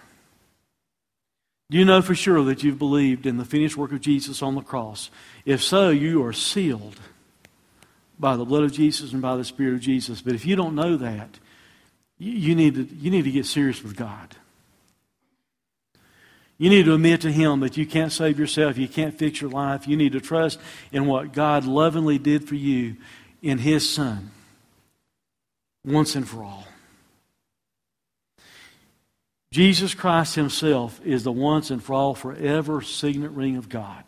Do 1.71 1.79
you 1.79 1.85
know 1.85 2.01
for 2.01 2.13
sure 2.13 2.43
that 2.43 2.63
you've 2.63 2.77
believed 2.77 3.25
in 3.25 3.37
the 3.37 3.45
finished 3.45 3.75
work 3.75 3.91
of 3.91 4.01
Jesus 4.01 4.43
on 4.43 4.53
the 4.53 4.61
cross? 4.61 5.09
If 5.45 5.63
so, 5.63 5.89
you 5.89 6.23
are 6.23 6.33
sealed 6.33 6.99
by 8.19 8.37
the 8.37 8.45
blood 8.45 8.63
of 8.63 8.71
Jesus 8.71 9.13
and 9.13 9.21
by 9.21 9.35
the 9.35 9.43
Spirit 9.43 9.73
of 9.73 9.79
Jesus. 9.79 10.21
But 10.21 10.35
if 10.35 10.45
you 10.45 10.55
don't 10.55 10.75
know 10.75 10.95
that, 10.97 11.39
you, 12.19 12.53
need, 12.53 12.75
to, 12.75 12.83
you 12.95 13.09
need 13.09 13.23
to 13.23 13.31
get 13.31 13.45
serious 13.45 13.83
with 13.83 13.95
God. 13.95 14.35
You 16.57 16.69
need 16.69 16.85
to 16.85 16.93
admit 16.93 17.21
to 17.21 17.31
Him 17.31 17.59
that 17.59 17.75
you 17.75 17.85
can't 17.85 18.11
save 18.11 18.39
yourself, 18.39 18.77
you 18.77 18.87
can't 18.87 19.17
fix 19.17 19.41
your 19.41 19.49
life. 19.49 19.87
You 19.87 19.97
need 19.97 20.13
to 20.13 20.21
trust 20.21 20.59
in 20.91 21.05
what 21.05 21.33
God 21.33 21.65
lovingly 21.65 22.17
did 22.17 22.47
for 22.47 22.55
you 22.55 22.95
in 23.41 23.57
His 23.57 23.89
Son 23.89 24.31
once 25.83 26.15
and 26.15 26.27
for 26.27 26.43
all. 26.43 26.67
Jesus 29.51 29.93
Christ 29.93 30.35
Himself 30.35 30.99
is 31.05 31.23
the 31.23 31.31
once 31.31 31.71
and 31.71 31.83
for 31.83 31.93
all 31.93 32.15
forever 32.15 32.81
signet 32.81 33.31
ring 33.31 33.57
of 33.57 33.69
God. 33.69 34.03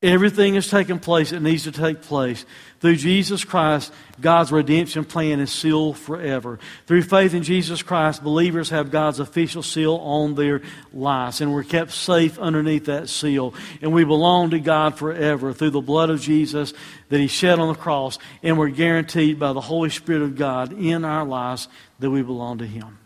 Everything 0.00 0.54
has 0.54 0.68
taken 0.68 1.00
place 1.00 1.30
that 1.30 1.42
needs 1.42 1.64
to 1.64 1.72
take 1.72 2.02
place. 2.02 2.46
Through 2.78 2.94
Jesus 2.96 3.44
Christ, 3.44 3.92
God's 4.20 4.52
redemption 4.52 5.04
plan 5.04 5.40
is 5.40 5.50
sealed 5.50 5.98
forever. 5.98 6.60
Through 6.86 7.02
faith 7.02 7.34
in 7.34 7.42
Jesus 7.42 7.82
Christ, 7.82 8.22
believers 8.22 8.70
have 8.70 8.92
God's 8.92 9.18
official 9.18 9.60
seal 9.60 9.96
on 9.96 10.36
their 10.36 10.62
lives, 10.92 11.40
and 11.40 11.52
we're 11.52 11.64
kept 11.64 11.90
safe 11.90 12.38
underneath 12.38 12.84
that 12.84 13.08
seal. 13.08 13.54
And 13.82 13.92
we 13.92 14.04
belong 14.04 14.50
to 14.50 14.60
God 14.60 14.96
forever 14.96 15.52
through 15.52 15.70
the 15.70 15.80
blood 15.80 16.10
of 16.10 16.20
Jesus 16.20 16.72
that 17.08 17.18
He 17.18 17.26
shed 17.26 17.58
on 17.58 17.66
the 17.66 17.74
cross, 17.74 18.20
and 18.44 18.56
we're 18.56 18.68
guaranteed 18.68 19.40
by 19.40 19.52
the 19.52 19.60
Holy 19.60 19.90
Spirit 19.90 20.22
of 20.22 20.36
God 20.36 20.72
in 20.72 21.04
our 21.04 21.24
lives 21.24 21.66
that 21.98 22.10
we 22.10 22.22
belong 22.22 22.58
to 22.58 22.66
Him. 22.66 22.98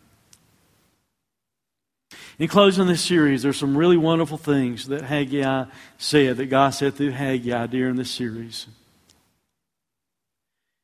In 2.43 2.49
closing 2.49 2.89
this 2.89 3.01
series, 3.01 3.45
there's 3.45 3.57
some 3.57 3.77
really 3.77 3.97
wonderful 3.97 4.37
things 4.37 4.89
that 4.89 5.03
Haggai 5.03 5.67
said, 5.97 6.39
that 6.39 6.47
God 6.47 6.71
said 6.71 6.95
through 6.95 7.13
Haggai 7.13 7.69
during 7.69 7.95
this 7.95 8.11
series. 8.11 8.67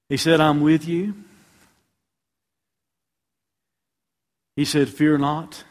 He 0.09 0.17
said, 0.17 0.41
I'm 0.41 0.61
with 0.61 0.87
you. 0.87 1.17
He 4.55 4.65
said, 4.65 4.89
Fear 4.89 5.19
not. 5.19 5.65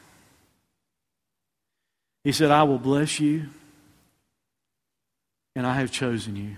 He 2.25 2.33
said, 2.33 2.51
I 2.51 2.63
will 2.63 2.79
bless 2.79 3.21
you, 3.21 3.45
and 5.55 5.65
I 5.65 5.75
have 5.75 5.89
chosen 5.89 6.35
you. 6.35 6.57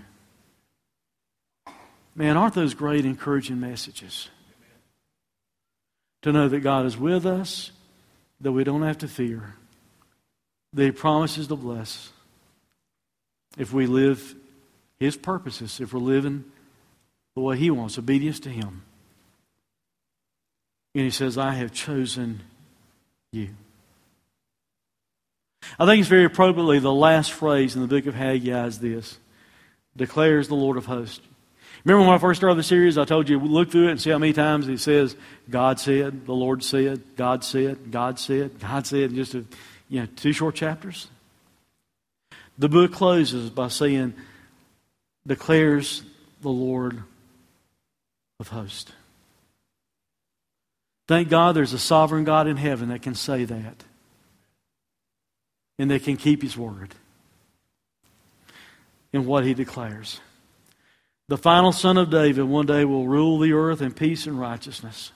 Man, 2.16 2.36
aren't 2.36 2.54
those 2.54 2.74
great 2.74 3.04
encouraging 3.04 3.60
messages? 3.60 4.28
To 6.22 6.32
know 6.32 6.48
that 6.48 6.64
God 6.64 6.84
is 6.84 6.98
with 6.98 7.24
us 7.24 7.70
that 8.40 8.52
we 8.52 8.64
don't 8.64 8.82
have 8.82 8.98
to 8.98 9.08
fear, 9.08 9.54
that 10.72 10.84
He 10.84 10.90
promises 10.90 11.48
to 11.48 11.56
bless 11.56 12.10
if 13.58 13.72
we 13.72 13.86
live 13.86 14.34
His 14.98 15.16
purposes, 15.16 15.80
if 15.80 15.92
we're 15.92 16.00
living 16.00 16.44
the 17.34 17.42
way 17.42 17.56
He 17.56 17.70
wants, 17.70 17.98
obedience 17.98 18.40
to 18.40 18.50
Him. 18.50 18.82
And 20.94 21.04
He 21.04 21.10
says, 21.10 21.38
I 21.38 21.52
have 21.52 21.72
chosen 21.72 22.40
you. 23.32 23.50
I 25.78 25.86
think 25.86 26.00
it's 26.00 26.08
very 26.08 26.24
appropriately 26.24 26.78
the 26.78 26.92
last 26.92 27.32
phrase 27.32 27.74
in 27.74 27.82
the 27.82 27.88
book 27.88 28.06
of 28.06 28.14
Haggai 28.14 28.66
is 28.66 28.78
this 28.78 29.18
declares 29.96 30.48
the 30.48 30.54
Lord 30.54 30.76
of 30.76 30.86
hosts. 30.86 31.26
Remember 31.84 32.06
when 32.06 32.14
I 32.14 32.18
first 32.18 32.40
started 32.40 32.56
the 32.56 32.62
series, 32.62 32.98
I 32.98 33.04
told 33.04 33.28
you, 33.28 33.38
look 33.38 33.70
through 33.70 33.88
it 33.88 33.92
and 33.92 34.00
see 34.00 34.10
how 34.10 34.18
many 34.18 34.32
times 34.32 34.68
it 34.68 34.80
says, 34.80 35.16
God 35.48 35.80
said, 35.80 36.26
the 36.26 36.34
Lord 36.34 36.62
said, 36.62 37.02
God 37.16 37.42
said, 37.42 37.90
God 37.90 38.18
said, 38.18 38.60
God 38.60 38.86
said, 38.86 39.14
just 39.14 39.34
a, 39.34 39.44
you 39.88 40.00
know, 40.00 40.06
two 40.16 40.32
short 40.32 40.54
chapters. 40.54 41.08
The 42.58 42.68
book 42.68 42.92
closes 42.92 43.48
by 43.48 43.68
saying, 43.68 44.14
declares 45.26 46.02
the 46.42 46.50
Lord 46.50 47.02
of 48.38 48.48
hosts. 48.48 48.92
Thank 51.08 51.28
God 51.28 51.56
there's 51.56 51.72
a 51.72 51.78
sovereign 51.78 52.24
God 52.24 52.46
in 52.46 52.56
heaven 52.56 52.90
that 52.90 53.02
can 53.02 53.14
say 53.14 53.44
that 53.44 53.84
and 55.78 55.90
that 55.90 56.04
can 56.04 56.16
keep 56.16 56.42
his 56.42 56.56
word 56.56 56.94
in 59.12 59.24
what 59.24 59.44
he 59.44 59.54
declares. 59.54 60.20
The 61.30 61.38
final 61.38 61.70
son 61.70 61.96
of 61.96 62.10
David 62.10 62.42
one 62.42 62.66
day 62.66 62.84
will 62.84 63.06
rule 63.06 63.38
the 63.38 63.52
earth 63.52 63.80
in 63.80 63.92
peace 63.92 64.26
and 64.26 64.38
righteousness. 64.38 65.12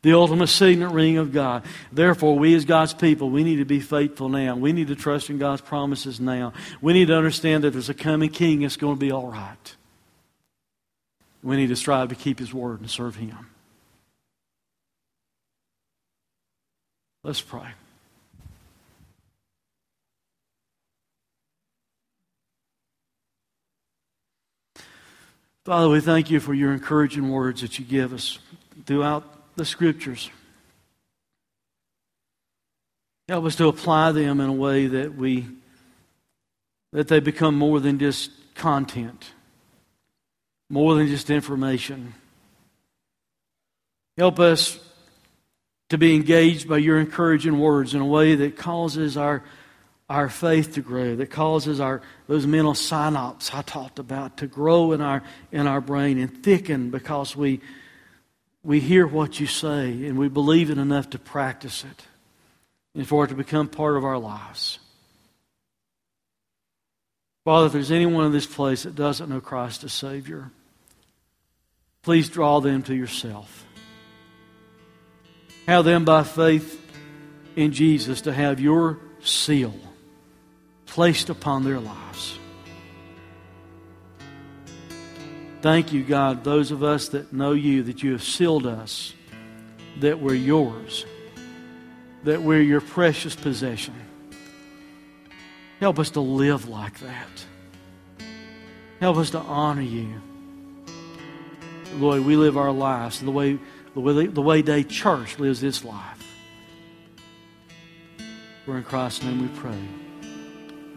The 0.00 0.14
ultimate 0.14 0.46
signet 0.46 0.90
ring 0.90 1.18
of 1.18 1.34
God. 1.34 1.66
Therefore, 1.92 2.38
we 2.38 2.54
as 2.54 2.64
God's 2.64 2.94
people, 2.94 3.28
we 3.28 3.44
need 3.44 3.56
to 3.56 3.66
be 3.66 3.78
faithful 3.78 4.30
now. 4.30 4.56
We 4.56 4.72
need 4.72 4.88
to 4.88 4.96
trust 4.96 5.28
in 5.28 5.36
God's 5.36 5.60
promises 5.60 6.18
now. 6.18 6.54
We 6.80 6.94
need 6.94 7.08
to 7.08 7.14
understand 7.14 7.62
that 7.64 7.72
there's 7.72 7.90
a 7.90 7.94
coming 7.94 8.30
king 8.30 8.60
that's 8.60 8.78
going 8.78 8.94
to 8.94 8.98
be 8.98 9.12
all 9.12 9.26
right. 9.26 9.76
We 11.42 11.56
need 11.56 11.66
to 11.66 11.76
strive 11.76 12.08
to 12.08 12.14
keep 12.14 12.38
his 12.38 12.54
word 12.54 12.80
and 12.80 12.88
serve 12.88 13.16
him. 13.16 13.50
Let's 17.22 17.42
pray. 17.42 17.68
Father, 25.68 25.90
we 25.90 26.00
thank 26.00 26.30
you 26.30 26.40
for 26.40 26.54
your 26.54 26.72
encouraging 26.72 27.28
words 27.28 27.60
that 27.60 27.78
you 27.78 27.84
give 27.84 28.14
us 28.14 28.38
throughout 28.86 29.22
the 29.56 29.66
scriptures. 29.66 30.30
Help 33.28 33.44
us 33.44 33.56
to 33.56 33.68
apply 33.68 34.12
them 34.12 34.40
in 34.40 34.48
a 34.48 34.52
way 34.54 34.86
that 34.86 35.14
we 35.14 35.46
that 36.94 37.08
they 37.08 37.20
become 37.20 37.54
more 37.54 37.80
than 37.80 37.98
just 37.98 38.30
content, 38.54 39.32
more 40.70 40.94
than 40.94 41.06
just 41.06 41.28
information. 41.28 42.14
Help 44.16 44.40
us 44.40 44.80
to 45.90 45.98
be 45.98 46.14
engaged 46.14 46.66
by 46.66 46.78
your 46.78 46.98
encouraging 46.98 47.58
words 47.58 47.94
in 47.94 48.00
a 48.00 48.06
way 48.06 48.34
that 48.36 48.56
causes 48.56 49.18
our 49.18 49.44
our 50.08 50.30
faith 50.30 50.74
to 50.74 50.80
grow, 50.80 51.16
that 51.16 51.30
causes 51.30 51.80
our 51.80 52.00
those 52.26 52.46
mental 52.46 52.72
synapses 52.72 53.54
I 53.54 53.62
talked 53.62 53.98
about 53.98 54.38
to 54.38 54.46
grow 54.46 54.92
in 54.92 55.00
our 55.00 55.22
in 55.52 55.66
our 55.66 55.80
brain 55.80 56.18
and 56.18 56.42
thicken 56.42 56.90
because 56.90 57.36
we 57.36 57.60
we 58.62 58.80
hear 58.80 59.06
what 59.06 59.38
you 59.38 59.46
say 59.46 60.06
and 60.06 60.18
we 60.18 60.28
believe 60.28 60.70
it 60.70 60.78
enough 60.78 61.10
to 61.10 61.18
practice 61.18 61.84
it 61.84 62.06
and 62.94 63.06
for 63.06 63.24
it 63.24 63.28
to 63.28 63.34
become 63.34 63.68
part 63.68 63.96
of 63.96 64.04
our 64.04 64.18
lives. 64.18 64.78
Father, 67.44 67.66
if 67.66 67.72
there's 67.72 67.92
anyone 67.92 68.26
in 68.26 68.32
this 68.32 68.46
place 68.46 68.82
that 68.82 68.94
doesn't 68.94 69.30
know 69.30 69.40
Christ 69.40 69.84
as 69.84 69.92
Savior, 69.92 70.50
please 72.02 72.28
draw 72.28 72.60
them 72.60 72.82
to 72.84 72.94
yourself. 72.94 73.66
Have 75.66 75.84
them 75.84 76.04
by 76.04 76.24
faith 76.24 76.78
in 77.56 77.72
Jesus 77.72 78.22
to 78.22 78.32
have 78.32 78.58
your 78.60 78.98
seal 79.20 79.74
placed 80.88 81.30
upon 81.30 81.64
their 81.64 81.78
lives. 81.78 82.38
Thank 85.60 85.92
you, 85.92 86.04
God, 86.04 86.44
those 86.44 86.70
of 86.70 86.82
us 86.82 87.08
that 87.10 87.32
know 87.32 87.52
you, 87.52 87.82
that 87.84 88.02
you 88.02 88.12
have 88.12 88.22
sealed 88.22 88.66
us, 88.66 89.12
that 90.00 90.20
we're 90.20 90.34
yours, 90.34 91.04
that 92.24 92.42
we're 92.42 92.60
your 92.60 92.80
precious 92.80 93.34
possession. 93.34 93.94
Help 95.80 95.98
us 95.98 96.10
to 96.10 96.20
live 96.20 96.68
like 96.68 96.98
that. 97.00 97.46
Help 99.00 99.16
us 99.16 99.30
to 99.30 99.38
honor 99.38 99.82
you. 99.82 100.20
way 101.98 102.20
we 102.20 102.36
live 102.36 102.56
our 102.56 102.72
lives, 102.72 103.20
the 103.20 103.30
way, 103.30 103.58
the 103.94 104.00
way, 104.00 104.26
the 104.26 104.42
way 104.42 104.62
Day 104.62 104.84
Church 104.84 105.38
lives 105.38 105.62
its 105.62 105.84
life. 105.84 106.24
We're 108.66 108.78
in 108.78 108.84
Christ's 108.84 109.24
name 109.24 109.40
we 109.42 109.48
pray. 109.58 110.07